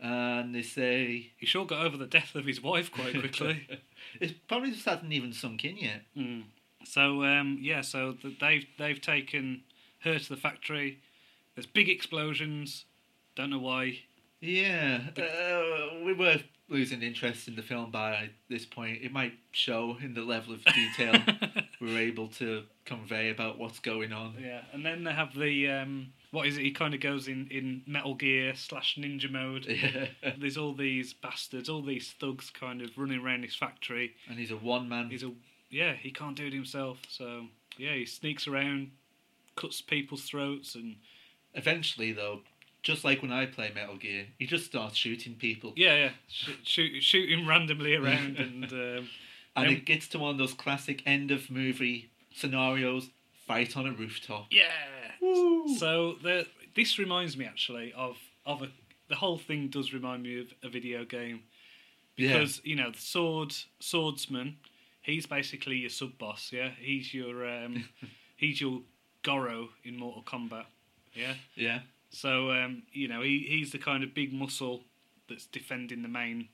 And 0.00 0.54
they 0.54 0.62
say 0.62 1.30
He 1.38 1.46
sure 1.46 1.64
got 1.64 1.86
over 1.86 1.96
the 1.96 2.06
death 2.06 2.34
of 2.34 2.44
his 2.44 2.60
wife 2.62 2.90
quite 2.92 3.12
quickly. 3.20 3.66
it 4.20 4.46
probably 4.48 4.72
just 4.72 4.84
hasn't 4.84 5.12
even 5.12 5.32
sunk 5.32 5.64
in 5.64 5.76
yet. 5.78 6.02
Mm. 6.16 6.42
So 6.84 7.24
um, 7.24 7.58
yeah, 7.62 7.80
so 7.80 8.12
th- 8.12 8.38
they've 8.38 8.66
they've 8.78 9.00
taken 9.00 9.62
her 10.00 10.18
to 10.18 10.28
the 10.28 10.36
factory. 10.36 10.98
There's 11.54 11.64
big 11.66 11.88
explosions. 11.88 12.84
Don't 13.36 13.48
know 13.50 13.58
why. 13.60 14.00
Yeah. 14.40 15.00
Uh, 15.16 16.04
we 16.04 16.12
were 16.12 16.40
losing 16.68 17.02
interest 17.02 17.48
in 17.48 17.56
the 17.56 17.62
film 17.62 17.90
by 17.90 18.30
this 18.50 18.66
point. 18.66 18.98
It 19.02 19.12
might 19.12 19.34
show 19.52 19.96
in 20.02 20.12
the 20.12 20.22
level 20.22 20.52
of 20.52 20.64
detail 20.66 21.14
we're 21.84 21.98
able 21.98 22.28
to 22.28 22.64
convey 22.84 23.30
about 23.30 23.58
what's 23.58 23.78
going 23.78 24.12
on. 24.12 24.34
Yeah, 24.42 24.62
and 24.72 24.84
then 24.84 25.04
they 25.04 25.12
have 25.12 25.34
the 25.34 25.68
um, 25.70 26.12
what 26.30 26.46
is 26.46 26.56
it? 26.58 26.62
He 26.62 26.70
kind 26.72 26.94
of 26.94 27.00
goes 27.00 27.28
in 27.28 27.48
in 27.50 27.82
Metal 27.86 28.14
Gear 28.14 28.54
slash 28.56 28.96
Ninja 28.98 29.30
mode. 29.30 29.66
Yeah. 29.66 30.06
There's 30.38 30.56
all 30.56 30.74
these 30.74 31.12
bastards, 31.12 31.68
all 31.68 31.82
these 31.82 32.14
thugs, 32.18 32.50
kind 32.50 32.82
of 32.82 32.90
running 32.96 33.20
around 33.20 33.42
his 33.44 33.54
factory. 33.54 34.14
And 34.28 34.38
he's 34.38 34.50
a 34.50 34.56
one 34.56 34.88
man 34.88 35.10
He's 35.10 35.22
a 35.22 35.32
yeah, 35.70 35.92
he 35.94 36.10
can't 36.10 36.36
do 36.36 36.46
it 36.46 36.52
himself. 36.52 36.98
So 37.08 37.46
yeah, 37.78 37.94
he 37.94 38.06
sneaks 38.06 38.46
around, 38.46 38.90
cuts 39.56 39.80
people's 39.80 40.22
throats, 40.24 40.74
and 40.74 40.96
Eventually, 41.56 42.12
though, 42.12 42.40
just 42.82 43.04
like 43.04 43.22
when 43.22 43.30
I 43.32 43.46
play 43.46 43.70
Metal 43.72 43.96
Gear, 43.96 44.26
he 44.38 44.46
just 44.46 44.66
starts 44.66 44.96
shooting 44.96 45.34
people. 45.34 45.72
yeah, 45.76 45.96
yeah, 45.96 46.10
sh- 46.28 46.50
shoot, 46.64 47.02
shooting 47.02 47.46
randomly 47.46 47.94
around, 47.94 48.36
and 48.38 48.72
um, 48.72 49.08
And 49.56 49.70
it 49.70 49.84
gets 49.86 50.08
to 50.08 50.18
one 50.18 50.30
of 50.30 50.38
those 50.38 50.52
classic 50.54 51.02
end 51.06 51.30
of 51.30 51.50
movie 51.50 52.10
scenarios 52.34 53.10
fight 53.46 53.76
on 53.76 53.86
a 53.86 53.92
rooftop. 53.92 54.46
yeah. 54.50 54.66
So 55.78 56.16
the 56.22 56.46
this 56.74 56.98
reminds 56.98 57.36
me 57.36 57.44
actually 57.44 57.92
of 57.92 58.16
of 58.46 58.62
a 58.62 58.68
the 59.08 59.14
whole 59.16 59.38
thing 59.38 59.68
does 59.68 59.92
remind 59.92 60.22
me 60.22 60.40
of 60.40 60.46
a 60.62 60.68
video 60.68 61.04
game 61.04 61.42
Yeah. 62.16 62.32
because 62.32 62.60
you 62.64 62.74
know 62.76 62.90
the 62.90 62.98
sword 62.98 63.54
swordsman 63.80 64.56
he's 65.02 65.26
basically 65.26 65.76
your 65.76 65.90
sub 65.90 66.18
boss 66.18 66.50
yeah 66.52 66.70
he's 66.80 67.12
your 67.14 67.46
um 67.46 67.84
he's 68.36 68.60
your 68.60 68.80
Goro 69.22 69.68
in 69.84 69.96
Mortal 69.96 70.22
Kombat 70.22 70.64
yeah 71.14 71.34
Yeah. 71.54 71.80
so 72.10 72.50
um 72.50 72.82
you 72.92 73.08
know 73.08 73.22
he 73.22 73.46
he's 73.48 73.72
the 73.72 73.78
kind 73.78 74.02
of 74.04 74.14
big 74.14 74.32
muscle 74.32 74.82
that's 75.28 75.46
defending 75.46 76.02
the 76.02 76.08
main 76.08 76.48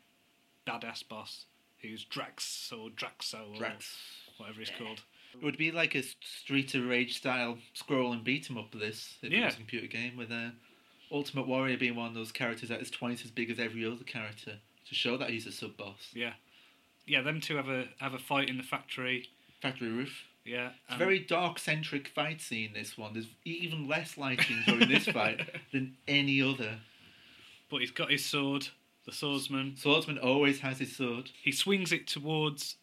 badass 0.67 1.07
boss 1.09 1.47
who's 1.83 2.05
Drax 2.05 2.73
or 2.77 2.89
Draxo 2.91 3.53
or 3.55 3.59
Drax. 3.59 3.97
whatever 4.39 4.61
he's 4.61 4.71
called 4.71 5.03
It 5.35 5.43
would 5.43 5.57
be 5.59 5.71
like 5.73 5.95
a 5.95 6.03
Street 6.03 6.75
of 6.75 6.87
Rage 6.87 7.17
style 7.17 7.59
scroll 7.75 8.13
and 8.13 8.25
beat 8.25 8.51
'em 8.51 8.59
up 8.59 8.73
this 8.73 9.17
if 9.23 9.33
it 9.33 9.45
was 9.45 9.55
a 9.55 9.57
computer 9.59 9.87
game 9.87 10.17
with 10.17 10.31
uh, 10.31 10.51
Ultimate 11.13 11.47
Warrior 11.47 11.77
being 11.77 11.97
one 11.97 12.09
of 12.09 12.15
those 12.15 12.33
characters 12.33 12.69
that 12.69 12.81
is 12.81 12.91
twice 12.91 13.25
as 13.25 13.31
big 13.31 13.51
as 13.51 13.59
every 13.59 13.85
other 13.85 14.05
character 14.05 14.59
to 14.89 14.95
show 14.95 15.17
that 15.17 15.31
he's 15.31 15.47
a 15.47 15.53
sub 15.53 15.77
boss. 15.77 16.11
yeah 16.15 16.33
yeah 17.07 17.23
them 17.23 17.41
two 17.41 17.57
have 17.57 17.69
a 17.69 17.89
have 17.99 18.15
a 18.15 18.19
fight 18.19 18.49
in 18.49 18.57
the 18.57 18.63
factory 18.63 19.29
Factory 19.63 19.89
roof. 19.89 20.25
yeah 20.45 20.71
It's 20.87 20.95
a 20.95 20.99
very 20.99 21.19
dark 21.19 21.59
centric 21.59 22.09
fight 22.09 22.41
scene. 22.41 22.73
This 22.73 22.97
one. 22.97 23.13
There's 23.13 23.29
even 23.45 23.87
less 23.89 24.17
lighting 24.17 24.57
during 24.67 24.89
this 24.89 25.07
fight 25.07 25.49
than 25.73 25.97
any 26.09 26.41
other. 26.41 26.79
But 27.69 27.81
he's 27.83 27.91
got 27.91 28.11
his 28.11 28.25
sword, 28.25 28.69
the 29.11 29.17
swordsman. 29.17 29.77
Swordsman 29.77 30.19
always 30.19 30.61
has 30.61 30.79
his 30.79 30.97
sword. 30.97 31.31
He 31.43 31.53
swings 31.53 31.93
it 31.93 32.07
towards 32.07 32.77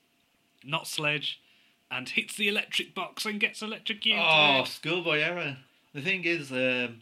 Not 0.63 0.87
Sledge 0.87 1.41
and 1.89 2.07
hits 2.09 2.35
the 2.35 2.47
electric 2.47 2.93
box 2.93 3.25
and 3.25 3.39
gets 3.39 3.61
electrocuted. 3.61 4.21
Oh, 4.23 4.65
schoolboy 4.65 5.19
error. 5.19 5.57
The 5.93 6.01
thing 6.01 6.25
is, 6.25 6.51
um, 6.51 7.01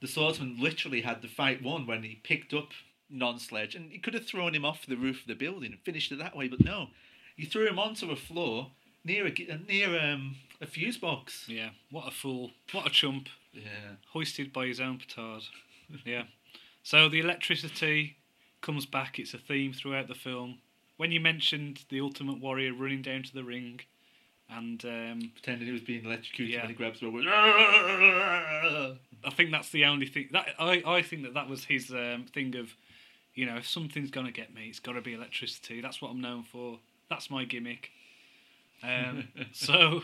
the 0.00 0.08
swordsman 0.08 0.56
literally 0.58 1.02
had 1.02 1.22
the 1.22 1.28
fight 1.28 1.62
won 1.62 1.86
when 1.86 2.02
he 2.02 2.20
picked 2.22 2.52
up 2.52 2.70
non-sledge, 3.08 3.74
and 3.74 3.90
he 3.90 3.98
could 3.98 4.14
have 4.14 4.26
thrown 4.26 4.54
him 4.54 4.64
off 4.64 4.86
the 4.86 4.96
roof 4.96 5.22
of 5.22 5.26
the 5.26 5.34
building 5.34 5.72
and 5.72 5.80
finished 5.80 6.12
it 6.12 6.18
that 6.18 6.36
way, 6.36 6.48
but 6.48 6.64
no, 6.64 6.88
he 7.36 7.44
threw 7.44 7.66
him 7.66 7.78
onto 7.78 8.10
a 8.10 8.16
floor 8.16 8.68
near 9.04 9.26
a 9.26 9.32
near 9.68 9.98
um, 9.98 10.36
a 10.60 10.66
fuse 10.66 10.96
box. 10.96 11.46
Yeah, 11.48 11.70
what 11.90 12.08
a 12.08 12.10
fool. 12.10 12.50
What 12.72 12.86
a 12.86 12.90
chump. 12.90 13.28
Yeah. 13.52 13.96
Hoisted 14.12 14.52
by 14.52 14.66
his 14.66 14.80
own 14.80 14.98
petard. 14.98 15.42
yeah. 16.04 16.24
So 16.82 17.08
the 17.08 17.20
electricity 17.20 18.16
comes 18.60 18.86
back. 18.86 19.18
It's 19.18 19.34
a 19.34 19.38
theme 19.38 19.72
throughout 19.72 20.08
the 20.08 20.14
film. 20.14 20.58
When 20.96 21.12
you 21.12 21.20
mentioned 21.20 21.84
the 21.88 22.00
Ultimate 22.00 22.40
Warrior 22.40 22.74
running 22.74 23.02
down 23.02 23.22
to 23.24 23.32
the 23.34 23.44
ring, 23.44 23.80
and 24.50 24.84
um, 24.84 25.30
Pretending 25.34 25.66
he 25.66 25.72
was 25.72 25.80
being 25.80 26.04
electrocuted 26.04 26.52
Yeah. 26.54 26.60
when 26.62 26.70
he 26.70 26.74
grabs 26.74 27.02
Robert. 27.02 27.24
I 29.24 29.30
think 29.32 29.50
that's 29.50 29.70
the 29.70 29.84
only 29.84 30.06
thing 30.06 30.28
that 30.32 30.48
I, 30.58 30.82
I 30.86 31.02
think 31.02 31.22
that 31.22 31.34
that 31.34 31.48
was 31.48 31.64
his 31.64 31.90
um, 31.90 32.26
thing 32.32 32.56
of, 32.56 32.74
you 33.34 33.46
know, 33.46 33.56
if 33.58 33.66
something's 33.68 34.10
gonna 34.10 34.32
get 34.32 34.52
me, 34.54 34.66
it's 34.68 34.80
got 34.80 34.92
to 34.92 35.00
be 35.00 35.14
electricity. 35.14 35.80
That's 35.80 36.02
what 36.02 36.10
I'm 36.10 36.20
known 36.20 36.42
for. 36.42 36.78
That's 37.08 37.30
my 37.30 37.44
gimmick. 37.44 37.90
Um, 38.82 39.28
so, 39.52 40.02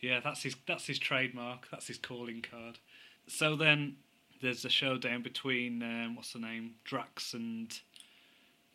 yeah, 0.00 0.20
that's 0.20 0.42
his 0.42 0.56
that's 0.66 0.86
his 0.86 0.98
trademark. 0.98 1.68
That's 1.70 1.86
his 1.86 1.98
calling 1.98 2.42
card. 2.42 2.78
So 3.26 3.54
then 3.56 3.96
there's 4.42 4.64
a 4.64 4.68
showdown 4.70 5.22
between 5.22 5.82
um, 5.82 6.16
what's 6.16 6.32
the 6.32 6.38
name, 6.40 6.72
Drax 6.84 7.32
and 7.34 7.72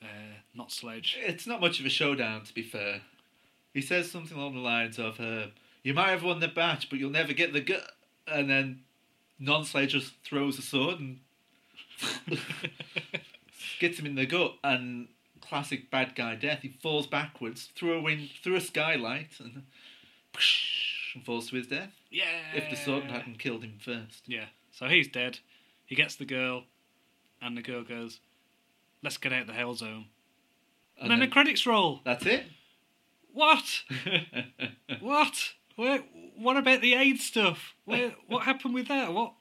uh, 0.02 0.08
not 0.54 0.72
Sledge. 0.72 1.18
It's 1.22 1.48
not 1.48 1.62
much 1.62 1.80
of 1.80 1.86
a 1.86 1.90
showdown, 1.90 2.44
to 2.44 2.54
be 2.54 2.64
fair. 2.64 3.02
He 3.74 3.82
says 3.82 4.12
something 4.12 4.38
along 4.38 4.56
the 4.56 4.62
lines 4.62 4.98
of, 4.98 5.20
uh, 5.20 5.48
"You 5.84 5.94
might 5.94 6.10
have 6.10 6.24
won 6.24 6.40
the 6.40 6.52
match, 6.54 6.90
but 6.90 7.00
you'll 7.00 7.10
never 7.12 7.34
get 7.34 7.54
the 7.54 7.62
gut." 7.62 7.92
And 8.28 8.50
then 8.50 8.84
non-Sledge 9.40 9.92
just 9.92 10.14
throws 10.24 10.58
a 10.60 10.62
sword 10.62 11.00
and 11.00 11.20
gets 13.80 14.00
him 14.00 14.06
in 14.06 14.16
the 14.16 14.26
gut. 14.26 14.56
And 14.64 15.08
classic 15.50 15.90
bad 15.90 16.16
guy 16.16 16.36
death. 16.36 16.60
He 16.62 16.70
falls 16.82 17.08
backwards 17.08 17.70
through 17.76 17.94
a 17.94 18.02
wind, 18.02 18.30
through 18.44 18.56
a 18.56 18.62
skylight, 18.62 19.32
and, 19.40 19.64
and 21.16 21.26
falls 21.26 21.50
to 21.50 21.56
his 21.56 21.68
death. 21.68 21.92
yeah. 22.12 22.54
If 22.54 22.70
the 22.70 22.76
sword 22.76 23.06
hadn't 23.06 23.40
killed 23.40 23.64
him 23.64 23.80
first. 23.80 24.24
Yeah. 24.28 24.46
So 24.72 24.88
he's 24.88 25.08
dead. 25.08 25.40
He 25.86 25.96
gets 25.96 26.16
the 26.16 26.26
girl, 26.26 26.64
and 27.42 27.58
the 27.58 27.64
girl 27.64 27.84
goes, 27.84 28.20
"Let's 29.04 29.18
get 29.18 29.34
out 29.34 29.42
of 29.42 29.48
the 29.48 29.54
hell 29.54 29.74
zone." 29.74 30.06
And, 31.02 31.12
then, 31.12 31.20
the 31.20 31.28
credits 31.28 31.66
roll. 31.66 32.02
that's 32.04 32.26
it. 32.26 32.46
What? 33.34 33.84
What? 35.00 35.54
Where? 35.76 36.00
What 36.36 36.58
about 36.58 36.82
the 36.82 36.94
aid 36.96 37.22
stuff? 37.22 37.74
Where? 37.86 38.14
What 38.28 38.44
happened 38.44 38.74
with 38.74 38.88
that? 38.90 39.14
What? 39.14 39.34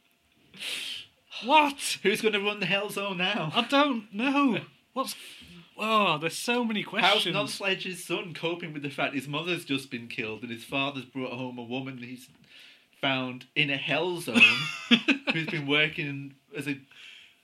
What? 1.44 1.98
Who's 2.02 2.20
going 2.20 2.34
to 2.34 2.40
run 2.40 2.60
the 2.60 2.66
Hell 2.66 2.90
Zone 2.90 3.18
now? 3.18 3.50
I 3.54 3.62
don't 3.62 4.12
know. 4.14 4.60
What's? 4.92 5.14
Oh, 5.76 6.18
there's 6.18 6.36
so 6.36 6.64
many 6.64 6.82
questions. 6.82 7.24
How's. 7.24 7.32
Non-Sledge's 7.32 8.04
son 8.04 8.34
coping 8.34 8.72
with 8.72 8.82
the 8.82 8.90
fact 8.90 9.14
his 9.14 9.28
mother's 9.28 9.64
just 9.64 9.90
been 9.90 10.08
killed 10.08 10.42
and 10.42 10.50
his 10.50 10.64
father's 10.64 11.04
brought 11.04 11.32
home 11.32 11.58
a 11.58 11.62
woman 11.62 11.98
he's 11.98 12.28
found 13.00 13.46
in 13.54 13.70
a 13.70 13.76
hell 13.76 14.20
zone 14.20 14.40
who's 15.32 15.46
been 15.46 15.68
working 15.68 16.34
as 16.56 16.66
a 16.66 16.80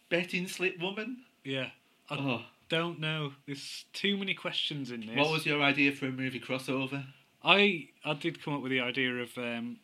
betting 0.08 0.48
slip 0.48 0.78
woman? 0.80 1.18
yeah, 1.44 1.68
I 2.10 2.16
Oh, 2.16 2.42
don't 2.68 3.00
know. 3.00 3.32
There's 3.46 3.84
too 3.92 4.16
many 4.16 4.34
questions 4.34 4.90
in 4.90 5.00
this. 5.06 5.16
what 5.16 5.30
was 5.30 5.46
your 5.46 5.62
idea 5.62 5.92
for 5.92 6.06
a 6.06 6.12
movie 6.12 6.40
crossover? 6.40 7.04
I 7.42 7.88
I 8.04 8.14
did 8.14 8.42
come 8.42 8.54
up 8.54 8.62
with 8.62 8.70
the 8.72 8.80
idea 8.80 9.12
of 9.16 9.36
um, 9.36 9.78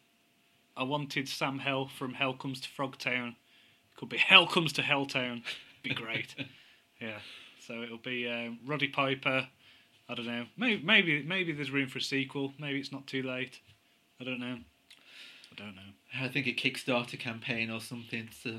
I 0.76 0.82
wanted 0.84 1.28
Sam 1.28 1.58
Hell 1.58 1.88
from 1.88 2.14
Hell 2.14 2.34
Comes 2.34 2.60
to 2.62 2.68
Frogtown. 2.68 3.36
Could 3.96 4.08
be 4.08 4.16
Hell 4.30 4.46
Comes 4.46 4.72
to 4.74 4.82
Helltown. 4.82 5.42
Be 5.82 5.90
great. 5.94 6.34
yeah. 7.00 7.18
So 7.66 7.82
it'll 7.82 7.98
be 7.98 8.28
um, 8.28 8.58
Roddy 8.66 8.88
Piper. 8.88 9.48
I 10.08 10.14
don't 10.14 10.26
know. 10.26 10.46
Maybe 10.56 10.82
maybe 10.82 11.22
maybe 11.22 11.52
there's 11.52 11.70
room 11.70 11.88
for 11.88 11.98
a 11.98 12.02
sequel. 12.02 12.52
Maybe 12.58 12.80
it's 12.80 12.92
not 12.92 13.06
too 13.06 13.22
late. 13.22 13.60
I 14.20 14.24
don't 14.24 14.40
know. 14.40 14.58
I 15.52 15.54
don't 15.56 15.74
know. 15.76 15.92
I 16.20 16.28
think 16.28 16.46
a 16.46 16.52
Kickstarter 16.52 17.18
campaign 17.18 17.70
or 17.70 17.80
something. 17.80 18.28
To... 18.42 18.58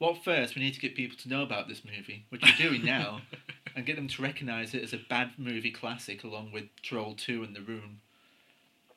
Well, 0.00 0.14
first 0.14 0.56
we 0.56 0.62
need 0.62 0.72
to 0.74 0.80
get 0.80 0.96
people 0.96 1.18
to 1.18 1.28
know 1.28 1.42
about 1.42 1.68
this 1.68 1.82
movie, 1.84 2.24
which 2.30 2.40
we're 2.42 2.68
doing 2.68 2.82
now, 2.84 3.20
and 3.76 3.84
get 3.84 3.96
them 3.96 4.08
to 4.08 4.22
recognise 4.22 4.72
it 4.72 4.82
as 4.82 4.94
a 4.94 4.98
bad 4.98 5.32
movie 5.36 5.70
classic, 5.70 6.24
along 6.24 6.52
with 6.52 6.64
Troll 6.82 7.14
Two 7.14 7.44
and 7.44 7.54
The 7.54 7.60
Room. 7.60 8.00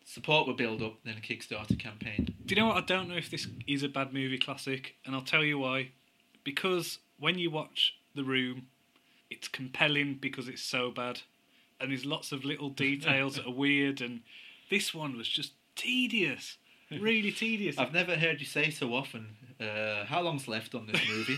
Support 0.05 0.47
will 0.47 0.53
build 0.53 0.81
up, 0.81 0.95
then 1.03 1.15
a 1.17 1.21
Kickstarter 1.21 1.77
campaign. 1.77 2.33
Do 2.45 2.55
you 2.55 2.61
know 2.61 2.67
what? 2.67 2.77
I 2.77 2.81
don't 2.81 3.09
know 3.09 3.15
if 3.15 3.29
this 3.29 3.47
is 3.67 3.83
a 3.83 3.89
bad 3.89 4.13
movie 4.13 4.37
classic, 4.37 4.95
and 5.05 5.13
I'll 5.13 5.21
tell 5.21 5.43
you 5.43 5.59
why. 5.59 5.89
Because 6.45 6.99
when 7.19 7.37
you 7.37 7.51
watch 7.51 7.95
The 8.15 8.23
Room, 8.23 8.67
it's 9.29 9.49
compelling 9.49 10.19
because 10.21 10.47
it's 10.47 10.63
so 10.63 10.89
bad, 10.89 11.21
and 11.81 11.91
there's 11.91 12.05
lots 12.05 12.31
of 12.31 12.45
little 12.45 12.69
details 12.69 13.35
that 13.35 13.45
are 13.45 13.51
weird, 13.51 13.99
and 13.99 14.21
this 14.69 14.93
one 14.93 15.17
was 15.17 15.27
just 15.27 15.51
tedious, 15.75 16.57
really 16.89 17.31
tedious. 17.31 17.77
I've 17.77 17.93
never 17.93 18.15
heard 18.15 18.39
you 18.39 18.45
say 18.45 18.69
so 18.69 18.93
often. 18.93 19.35
Uh, 19.63 20.05
how 20.05 20.21
long's 20.21 20.47
left 20.47 20.75
on 20.75 20.85
this 20.87 21.01
movie? 21.07 21.37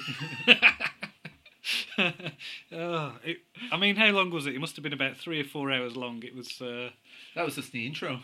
oh, 1.98 3.14
it, 3.24 3.38
I 3.72 3.78
mean, 3.78 3.96
how 3.96 4.08
long 4.12 4.30
was 4.32 4.46
it? 4.48 4.56
It 4.56 4.60
must 4.60 4.76
have 4.76 4.84
been 4.84 4.94
about 4.94 5.18
three 5.18 5.40
or 5.42 5.46
four 5.46 5.72
hours 5.72 5.96
long. 5.96 6.24
It 6.24 6.36
was. 6.36 6.62
Uh, 6.62 6.90
that 7.36 7.46
was 7.46 7.56
just 7.56 7.72
the 7.72 7.86
intro. 7.86 8.20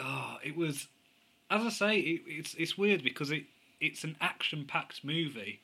Oh, 0.00 0.38
it 0.44 0.56
was. 0.56 0.88
As 1.50 1.62
I 1.64 1.70
say, 1.70 1.98
it, 1.98 2.20
it's 2.26 2.54
it's 2.54 2.76
weird 2.78 3.02
because 3.02 3.30
it 3.30 3.44
it's 3.80 4.04
an 4.04 4.16
action-packed 4.20 5.04
movie, 5.04 5.60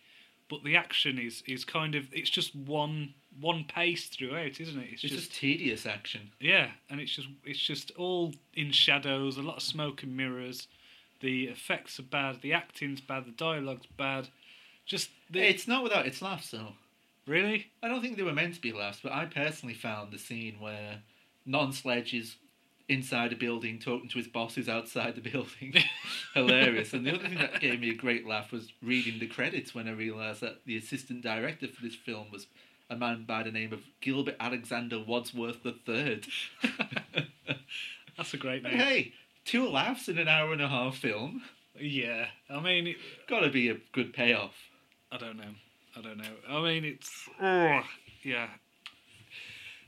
but 0.48 0.64
the 0.64 0.76
action 0.76 1.18
is 1.18 1.42
is 1.46 1.64
kind 1.64 1.94
of 1.94 2.06
it's 2.12 2.30
just 2.30 2.54
one 2.54 3.14
one 3.40 3.64
pace 3.64 4.06
throughout, 4.08 4.60
isn't 4.60 4.78
it? 4.78 4.88
It's, 4.92 5.04
It's 5.04 5.12
just, 5.12 5.28
just 5.30 5.40
tedious 5.40 5.86
action. 5.86 6.30
yeah, 6.40 6.68
and 6.88 7.00
it's 7.00 7.14
just 7.14 7.28
it's 7.44 7.58
just 7.58 7.90
all 7.96 8.32
in 8.54 8.70
shadows, 8.72 9.36
a 9.36 9.42
lot 9.42 9.56
of 9.56 9.62
smoke 9.62 10.02
and 10.02 10.16
mirrors. 10.16 10.68
The 11.24 11.44
effects 11.44 11.98
are 11.98 12.02
bad, 12.02 12.42
the 12.42 12.52
acting's 12.52 13.00
bad, 13.00 13.24
the 13.24 13.30
dialogue's 13.30 13.86
bad. 13.86 14.28
Just 14.84 15.08
the, 15.30 15.40
It's 15.40 15.66
not 15.66 15.82
without 15.82 16.06
its 16.06 16.20
laughs, 16.20 16.50
though. 16.50 16.74
really 17.26 17.68
I 17.82 17.88
don't 17.88 18.02
think 18.02 18.18
they 18.18 18.22
were 18.22 18.34
meant 18.34 18.56
to 18.56 18.60
be 18.60 18.72
laughs, 18.74 19.00
but 19.02 19.12
I 19.12 19.24
personally 19.24 19.74
found 19.74 20.12
the 20.12 20.18
scene 20.18 20.60
where 20.60 20.98
non-sledge 21.46 22.12
is 22.12 22.36
inside 22.90 23.32
a 23.32 23.36
building 23.36 23.78
talking 23.78 24.10
to 24.10 24.18
his 24.18 24.28
boss 24.28 24.54
who's 24.54 24.68
outside 24.68 25.14
the 25.14 25.22
building 25.22 25.72
hilarious. 26.34 26.92
And 26.92 27.06
the 27.06 27.14
other 27.14 27.26
thing 27.26 27.38
that 27.38 27.58
gave 27.58 27.80
me 27.80 27.88
a 27.88 27.94
great 27.94 28.26
laugh 28.26 28.52
was 28.52 28.70
reading 28.82 29.18
the 29.18 29.26
credits 29.26 29.74
when 29.74 29.88
I 29.88 29.92
realised 29.92 30.42
that 30.42 30.66
the 30.66 30.76
assistant 30.76 31.22
director 31.22 31.68
for 31.68 31.80
this 31.80 31.94
film 31.94 32.26
was 32.30 32.48
a 32.90 32.96
man 32.96 33.24
by 33.24 33.42
the 33.44 33.50
name 33.50 33.72
of 33.72 33.80
Gilbert 34.02 34.36
Alexander 34.38 35.00
Wadsworth 35.02 35.64
III. 35.64 36.20
that's 38.18 38.34
a 38.34 38.36
great 38.36 38.62
name. 38.62 38.76
hey, 38.76 39.12
two 39.44 39.68
laughs 39.68 40.08
in 40.08 40.18
an 40.18 40.28
hour 40.28 40.52
and 40.52 40.62
a 40.62 40.68
half 40.68 40.96
film. 40.96 41.42
Yeah, 41.78 42.26
I 42.48 42.60
mean, 42.60 42.86
it, 42.88 42.96
Gotta 43.28 43.50
be 43.50 43.68
a 43.68 43.76
good 43.92 44.12
payoff. 44.12 44.54
I 45.10 45.16
don't 45.18 45.36
know. 45.36 45.54
I 45.96 46.00
don't 46.00 46.18
know. 46.18 46.24
I 46.48 46.62
mean, 46.62 46.84
it's 46.84 47.28
oh, 47.40 47.80
yeah. 48.22 48.48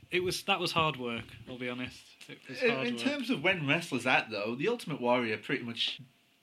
It 0.09 0.23
was 0.23 0.41
that 0.43 0.59
was 0.59 0.71
hard 0.71 0.97
work. 0.97 1.25
I'll 1.49 1.57
be 1.57 1.69
honest. 1.69 1.99
It 2.29 2.39
was 2.47 2.61
In, 2.61 2.69
hard 2.71 2.87
in 2.87 2.93
work. 2.95 3.03
terms 3.03 3.29
of 3.29 3.43
when 3.43 3.67
wrestlers 3.67 4.05
at 4.05 4.29
though, 4.29 4.55
the 4.55 4.67
Ultimate 4.69 5.01
Warrior 5.01 5.37
pretty 5.37 5.63
much 5.63 5.99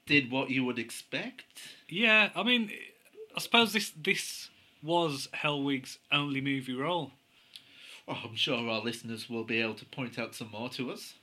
did 0.07 0.31
what 0.31 0.50
you 0.50 0.64
would 0.64 0.79
expect. 0.79 1.44
yeah, 1.88 2.29
I 2.35 2.42
mean, 2.42 2.70
I 3.37 3.40
suppose 3.40 3.72
this 3.72 3.90
this 3.96 4.50
was 4.83 5.29
Hellwig's 5.35 5.98
only 6.12 6.42
movie 6.42 6.74
role. 6.74 7.12
Oh, 8.07 8.18
I'm 8.24 8.35
sure 8.37 8.68
our 8.68 8.81
listeners 8.83 9.31
will 9.31 9.44
be 9.44 9.62
able 9.62 9.74
to 9.74 9.87
point 9.87 10.18
out 10.18 10.35
some 10.35 10.50
more 10.50 10.68
to 10.70 10.90
us. 10.90 11.14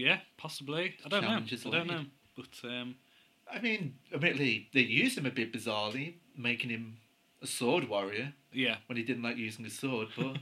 Yeah, 0.00 0.20
possibly. 0.38 0.94
I 1.04 1.08
don't 1.08 1.22
Challenges 1.22 1.64
know. 1.64 1.72
I 1.72 1.74
don't 1.74 1.86
know. 1.86 2.04
But 2.36 2.68
um, 2.68 2.94
I 3.52 3.60
mean, 3.60 3.94
admittedly, 4.14 4.68
they 4.72 4.80
used 4.80 5.18
him 5.18 5.26
a 5.26 5.30
bit 5.30 5.52
bizarrely, 5.52 6.14
making 6.36 6.70
him 6.70 6.96
a 7.42 7.46
sword 7.46 7.88
warrior 7.88 8.32
yeah, 8.52 8.76
when 8.86 8.96
he 8.96 9.02
didn't 9.02 9.22
like 9.22 9.36
using 9.36 9.64
a 9.66 9.70
sword. 9.70 10.08
But 10.16 10.36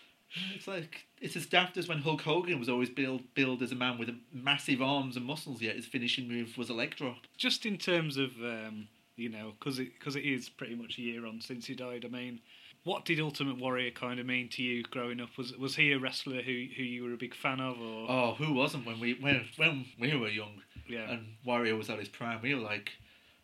it's 0.54 0.66
like 0.66 1.06
it's 1.20 1.36
as 1.36 1.46
daft 1.46 1.76
as 1.76 1.88
when 1.88 1.98
Hulk 1.98 2.22
Hogan 2.22 2.58
was 2.58 2.68
always 2.68 2.90
billed, 2.90 3.22
billed 3.34 3.62
as 3.62 3.72
a 3.72 3.76
man 3.76 3.98
with 3.98 4.10
massive 4.32 4.80
arms 4.80 5.16
and 5.16 5.26
muscles, 5.26 5.60
yet 5.60 5.76
his 5.76 5.86
finishing 5.86 6.28
move 6.28 6.56
was 6.56 6.70
a 6.70 6.74
leg 6.74 6.96
drop. 6.96 7.26
just 7.36 7.66
in 7.66 7.76
terms 7.76 8.16
of 8.16 8.30
um, 8.42 8.88
you 9.16 9.28
know, 9.28 9.52
because 9.58 9.78
it 9.78 9.92
because 9.98 10.16
it 10.16 10.24
is 10.24 10.48
pretty 10.48 10.74
much 10.74 10.98
a 10.98 11.02
year 11.02 11.26
on 11.26 11.40
since 11.40 11.66
he 11.66 11.74
died. 11.74 12.04
I 12.04 12.08
mean, 12.08 12.40
what 12.84 13.04
did 13.04 13.20
Ultimate 13.20 13.58
Warrior 13.58 13.90
kind 13.92 14.18
of 14.18 14.26
mean 14.26 14.48
to 14.50 14.62
you 14.62 14.82
growing 14.84 15.20
up? 15.20 15.36
Was 15.38 15.52
was 15.56 15.76
he 15.76 15.92
a 15.92 15.98
wrestler 15.98 16.42
who 16.42 16.66
who 16.76 16.82
you 16.82 17.04
were 17.04 17.12
a 17.12 17.16
big 17.16 17.34
fan 17.34 17.60
of, 17.60 17.80
or 17.80 18.10
Oh, 18.10 18.34
who 18.38 18.52
wasn't 18.52 18.86
when 18.86 18.98
we 19.00 19.14
when 19.14 19.46
when 19.56 19.86
we 19.98 20.16
were 20.16 20.28
young 20.28 20.62
yeah? 20.88 21.10
and 21.10 21.26
Warrior 21.44 21.76
was 21.76 21.90
at 21.90 21.98
his 21.98 22.08
prime? 22.08 22.40
We 22.42 22.54
were 22.54 22.60
like, 22.60 22.90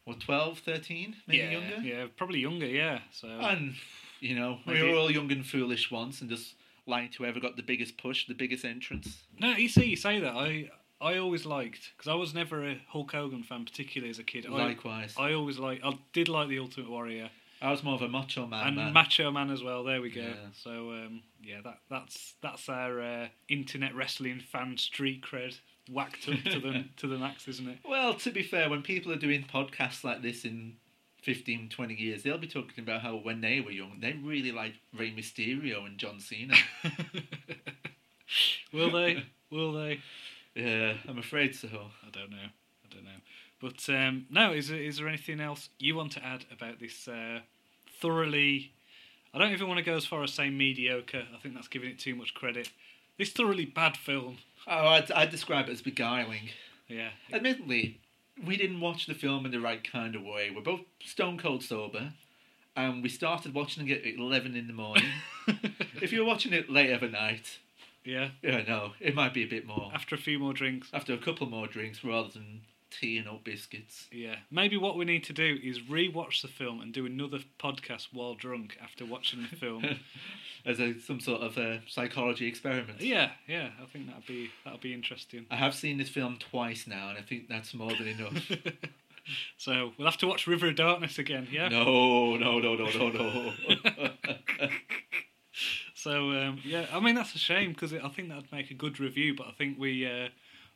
what, 0.04 0.20
12, 0.20 0.58
13, 0.60 1.16
maybe 1.26 1.38
yeah, 1.38 1.50
younger. 1.50 1.76
yeah, 1.82 2.06
probably 2.16 2.40
younger. 2.40 2.66
Yeah, 2.66 3.00
so 3.12 3.28
And 3.28 3.74
You 4.20 4.34
know, 4.34 4.58
we 4.66 4.82
were 4.82 4.96
all 4.98 5.10
young 5.10 5.30
and 5.30 5.46
foolish 5.46 5.90
once, 5.90 6.20
and 6.20 6.28
just 6.30 6.54
liked 6.86 7.16
whoever 7.16 7.38
got 7.38 7.56
the 7.56 7.62
biggest 7.62 7.98
push, 7.98 8.26
the 8.26 8.34
biggest 8.34 8.64
entrance. 8.64 9.22
No, 9.38 9.52
you 9.52 9.68
see, 9.68 9.84
you 9.84 9.96
say 9.96 10.18
that. 10.20 10.34
I 10.34 10.70
I 11.00 11.18
always 11.18 11.46
liked 11.46 11.92
because 11.96 12.08
I 12.10 12.14
was 12.14 12.34
never 12.34 12.66
a 12.68 12.80
Hulk 12.88 13.12
Hogan 13.12 13.44
fan, 13.44 13.64
particularly 13.64 14.10
as 14.10 14.18
a 14.18 14.24
kid. 14.24 14.48
Likewise, 14.48 15.14
I, 15.16 15.28
I 15.28 15.34
always 15.34 15.58
like. 15.58 15.80
I 15.84 15.96
did 16.12 16.28
like 16.28 16.48
the 16.48 16.58
Ultimate 16.58 16.90
Warrior 16.90 17.30
was 17.62 17.82
more 17.82 17.94
of 17.94 18.02
a 18.02 18.08
macho 18.08 18.46
man. 18.46 18.68
and 18.68 18.76
man. 18.76 18.92
Macho 18.92 19.30
Man 19.30 19.50
as 19.50 19.62
well. 19.62 19.84
There 19.84 20.00
we 20.00 20.10
go. 20.10 20.20
Yeah. 20.20 20.50
So 20.52 20.70
um, 20.92 21.22
yeah, 21.42 21.60
that 21.64 21.78
that's 21.90 22.34
that's 22.42 22.68
our 22.68 23.00
uh, 23.00 23.28
internet 23.48 23.94
wrestling 23.94 24.40
fan 24.40 24.76
street 24.78 25.22
cred 25.22 25.58
whacked 25.90 26.28
up 26.28 26.42
to 26.44 26.60
the 26.60 26.84
to 26.96 27.06
the 27.06 27.18
max, 27.18 27.48
isn't 27.48 27.68
it? 27.68 27.78
Well, 27.88 28.14
to 28.14 28.30
be 28.30 28.42
fair, 28.42 28.70
when 28.70 28.82
people 28.82 29.12
are 29.12 29.16
doing 29.16 29.44
podcasts 29.52 30.04
like 30.04 30.22
this 30.22 30.44
in 30.44 30.74
15, 31.22 31.68
20 31.70 31.94
years, 31.94 32.22
they'll 32.22 32.38
be 32.38 32.46
talking 32.46 32.82
about 32.82 33.02
how 33.02 33.16
when 33.16 33.40
they 33.40 33.60
were 33.60 33.70
young, 33.70 33.98
they 34.00 34.12
really 34.12 34.52
liked 34.52 34.76
Rey 34.96 35.10
Mysterio 35.10 35.84
and 35.84 35.98
John 35.98 36.20
Cena. 36.20 36.54
Will 38.72 38.90
they? 38.90 39.24
Will 39.50 39.72
they? 39.72 40.00
yeah, 40.54 40.94
I'm 41.08 41.18
afraid 41.18 41.54
so. 41.54 41.68
I 41.68 42.10
don't 42.10 42.30
know. 42.30 42.36
I 42.36 42.94
don't 42.94 43.04
know. 43.04 43.10
But 43.60 43.88
um, 43.88 44.26
no, 44.30 44.52
is 44.52 44.68
there, 44.68 44.78
is 44.78 44.98
there 44.98 45.08
anything 45.08 45.40
else 45.40 45.68
you 45.78 45.96
want 45.96 46.12
to 46.12 46.24
add 46.24 46.44
about 46.52 46.78
this 46.78 47.08
uh, 47.08 47.40
thoroughly? 48.00 48.72
I 49.34 49.38
don't 49.38 49.52
even 49.52 49.68
want 49.68 49.78
to 49.78 49.84
go 49.84 49.96
as 49.96 50.06
far 50.06 50.22
as 50.22 50.32
saying 50.32 50.56
mediocre. 50.56 51.24
I 51.34 51.38
think 51.38 51.54
that's 51.54 51.68
giving 51.68 51.90
it 51.90 51.98
too 51.98 52.14
much 52.14 52.34
credit. 52.34 52.70
This 53.18 53.30
thoroughly 53.30 53.64
bad 53.64 53.96
film. 53.96 54.38
Oh, 54.66 54.88
I'd, 54.88 55.10
I'd 55.10 55.30
describe 55.30 55.68
it 55.68 55.72
as 55.72 55.82
beguiling. 55.82 56.50
Yeah. 56.86 57.10
Admittedly, 57.32 58.00
we 58.44 58.56
didn't 58.56 58.80
watch 58.80 59.06
the 59.06 59.14
film 59.14 59.44
in 59.44 59.52
the 59.52 59.60
right 59.60 59.82
kind 59.90 60.14
of 60.14 60.22
way. 60.22 60.50
We're 60.54 60.62
both 60.62 60.82
stone 61.04 61.36
cold 61.36 61.62
sober, 61.62 62.12
and 62.76 63.02
we 63.02 63.08
started 63.08 63.54
watching 63.54 63.88
it 63.88 64.06
at 64.06 64.18
11 64.18 64.56
in 64.56 64.68
the 64.68 64.72
morning. 64.72 65.04
if 66.00 66.12
you 66.12 66.20
were 66.20 66.26
watching 66.26 66.52
it 66.52 66.70
late 66.70 66.92
of 66.92 67.02
a 67.02 67.08
night, 67.08 67.58
yeah. 68.04 68.30
yeah, 68.42 68.62
no, 68.66 68.92
it 69.00 69.14
might 69.14 69.34
be 69.34 69.42
a 69.42 69.48
bit 69.48 69.66
more. 69.66 69.90
After 69.92 70.14
a 70.14 70.18
few 70.18 70.38
more 70.38 70.52
drinks. 70.52 70.88
After 70.92 71.12
a 71.12 71.18
couple 71.18 71.48
more 71.48 71.66
drinks 71.66 72.04
rather 72.04 72.28
than 72.28 72.62
tea 72.90 73.18
and 73.18 73.28
oat 73.28 73.44
biscuits. 73.44 74.08
Yeah. 74.12 74.36
Maybe 74.50 74.76
what 74.76 74.96
we 74.96 75.04
need 75.04 75.24
to 75.24 75.32
do 75.32 75.58
is 75.62 75.88
re-watch 75.88 76.42
the 76.42 76.48
film 76.48 76.80
and 76.80 76.92
do 76.92 77.06
another 77.06 77.38
podcast 77.58 78.08
while 78.12 78.34
drunk 78.34 78.76
after 78.82 79.04
watching 79.04 79.46
the 79.50 79.56
film. 79.56 79.84
As 80.66 80.80
a, 80.80 80.98
some 81.00 81.20
sort 81.20 81.40
of 81.40 81.56
a 81.56 81.80
psychology 81.86 82.46
experiment. 82.46 83.00
yeah. 83.00 83.30
Yeah. 83.46 83.70
I 83.82 83.86
think 83.86 84.08
that'd 84.08 84.26
be 84.26 84.50
that'd 84.64 84.80
be 84.80 84.92
interesting. 84.92 85.46
I 85.50 85.56
have 85.56 85.74
seen 85.74 85.98
this 85.98 86.08
film 86.08 86.36
twice 86.38 86.86
now, 86.86 87.08
and 87.10 87.18
I 87.18 87.22
think 87.22 87.48
that's 87.48 87.72
more 87.74 87.92
than 87.92 88.08
enough. 88.08 88.50
so 89.56 89.92
we'll 89.96 90.08
have 90.08 90.18
to 90.18 90.26
watch 90.26 90.46
River 90.46 90.68
of 90.68 90.76
Darkness 90.76 91.18
again. 91.18 91.48
Yeah. 91.50 91.68
no, 91.68 92.36
no, 92.36 92.58
no, 92.58 92.74
no, 92.74 92.88
no, 92.90 93.10
no. 93.10 93.52
So 95.94 96.30
um, 96.30 96.60
yeah, 96.64 96.86
I 96.92 97.00
mean 97.00 97.16
that's 97.16 97.34
a 97.34 97.38
shame 97.38 97.72
because 97.72 97.92
I 97.92 98.08
think 98.08 98.28
that'd 98.28 98.52
make 98.52 98.70
a 98.70 98.74
good 98.74 99.00
review. 99.00 99.34
But 99.34 99.48
I 99.48 99.50
think 99.50 99.78
we, 99.78 100.06
uh, 100.06 100.28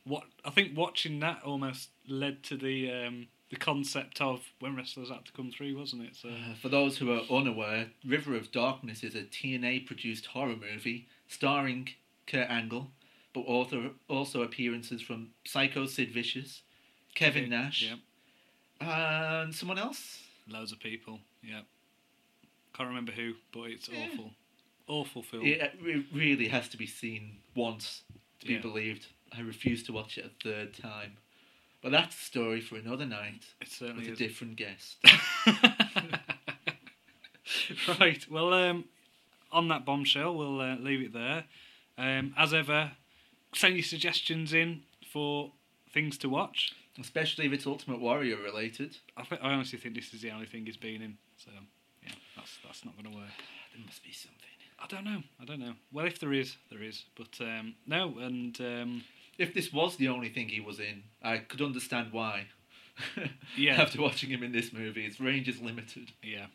what 0.05 0.23
I 0.45 0.49
think 0.49 0.77
watching 0.77 1.19
that 1.21 1.41
almost 1.43 1.89
led 2.07 2.43
to 2.43 2.57
the 2.57 2.91
um, 2.91 3.27
the 3.49 3.55
concept 3.57 4.19
of 4.21 4.41
when 4.59 4.75
wrestlers 4.75 5.09
had 5.09 5.25
to 5.25 5.31
come 5.31 5.51
through, 5.51 5.77
wasn't 5.77 6.03
it? 6.03 6.15
So 6.15 6.29
Uh, 6.29 6.55
For 6.61 6.69
those 6.69 6.97
who 6.97 7.11
are 7.11 7.21
unaware, 7.31 7.91
River 8.05 8.35
of 8.35 8.51
Darkness 8.51 9.03
is 9.03 9.15
a 9.15 9.23
TNA 9.23 9.85
produced 9.85 10.25
horror 10.27 10.55
movie 10.55 11.07
starring 11.27 11.89
Kurt 12.27 12.49
Angle, 12.49 12.91
but 13.33 13.41
also, 13.41 13.93
also 14.07 14.41
appearances 14.41 15.01
from 15.01 15.29
Psycho 15.45 15.85
Sid 15.85 16.11
Vicious, 16.11 16.61
Kevin 17.15 17.49
Nash, 17.49 17.83
yeah, 17.83 17.95
and 19.43 19.53
someone 19.53 19.77
else. 19.77 20.23
loads 20.47 20.71
of 20.71 20.79
people. 20.79 21.19
Yeah, 21.43 21.61
can't 22.75 22.89
remember 22.89 23.11
who, 23.11 23.33
but 23.53 23.63
it's 23.71 23.87
Yeah. 23.89 24.07
awful, 24.11 24.31
awful 24.87 25.23
film. 25.23 25.45
It, 25.45 25.61
it 25.83 26.05
really 26.11 26.47
has 26.47 26.67
to 26.69 26.77
be 26.77 26.87
seen 26.87 27.37
once 27.55 28.03
to 28.39 28.47
be 28.47 28.53
Yeah. 28.53 28.61
believed. 28.61 29.07
I 29.35 29.41
refuse 29.41 29.83
to 29.83 29.93
watch 29.93 30.17
it 30.17 30.25
a 30.25 30.43
third 30.43 30.73
time. 30.73 31.17
But 31.81 31.91
that's 31.91 32.15
a 32.15 32.23
story 32.23 32.61
for 32.61 32.77
another 32.77 33.05
night 33.05 33.43
It 33.59 33.67
certainly 33.67 34.09
with 34.09 34.13
a 34.13 34.23
different 34.23 34.55
guest. 34.55 34.97
right. 37.99 38.25
Well, 38.29 38.53
um, 38.53 38.85
on 39.51 39.67
that 39.67 39.85
bombshell, 39.85 40.35
we'll 40.35 40.61
uh, 40.61 40.77
leave 40.77 41.01
it 41.01 41.13
there. 41.13 41.43
Um, 41.97 42.33
as 42.37 42.53
ever, 42.53 42.91
send 43.53 43.75
your 43.75 43.83
suggestions 43.83 44.53
in 44.53 44.83
for 45.11 45.51
things 45.93 46.17
to 46.19 46.29
watch. 46.29 46.73
Especially 46.99 47.45
if 47.45 47.53
it's 47.53 47.65
Ultimate 47.65 47.99
Warrior 47.99 48.37
related. 48.37 48.97
I, 49.17 49.23
th- 49.23 49.41
I 49.43 49.51
honestly 49.51 49.79
think 49.79 49.95
this 49.95 50.13
is 50.13 50.21
the 50.21 50.31
only 50.31 50.45
thing 50.45 50.65
he's 50.65 50.77
been 50.77 51.01
in. 51.01 51.17
So 51.37 51.49
yeah, 52.03 52.13
that's 52.35 52.57
that's 52.63 52.85
not 52.85 52.95
going 52.95 53.11
to 53.11 53.17
work. 53.17 53.33
There 53.75 53.83
must 53.83 54.03
be 54.03 54.11
something. 54.11 54.39
I 54.79 54.87
don't 54.87 55.05
know. 55.05 55.23
I 55.41 55.45
don't 55.45 55.59
know. 55.59 55.73
Well, 55.91 56.05
if 56.05 56.19
there 56.19 56.33
is, 56.33 56.57
there 56.69 56.83
is. 56.83 57.05
But 57.15 57.39
um, 57.39 57.75
no, 57.87 58.15
and 58.19 58.59
um, 58.61 59.03
If 59.37 59.53
this 59.53 59.73
was 59.73 59.95
the 59.97 60.09
only 60.09 60.29
thing 60.29 60.49
he 60.49 60.59
was 60.61 60.79
in, 60.79 61.03
I 61.21 61.37
could 61.37 61.61
understand 61.61 62.11
why. 62.11 62.47
Yeah. 63.57 63.81
After 63.81 64.01
watching 64.01 64.29
him 64.29 64.43
in 64.43 64.51
this 64.51 64.71
movie, 64.71 65.03
his 65.03 65.19
range 65.19 65.47
is 65.49 65.59
limited. 65.59 66.11
yeah, 66.21 66.45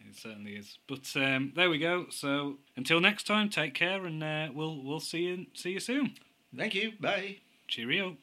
it 0.00 0.16
certainly 0.16 0.56
is. 0.56 0.78
But 0.88 1.10
um, 1.16 1.52
there 1.54 1.70
we 1.70 1.78
go. 1.78 2.06
So 2.10 2.58
until 2.76 3.00
next 3.00 3.26
time, 3.28 3.48
take 3.48 3.74
care, 3.74 4.04
and 4.04 4.22
uh, 4.22 4.48
we'll 4.52 4.82
we'll 4.82 5.00
see 5.00 5.20
you 5.22 5.46
see 5.54 5.70
you 5.70 5.80
soon. 5.80 6.14
Thank 6.56 6.74
you. 6.74 6.92
Bye. 7.00 7.38
Cheerio. 7.68 8.16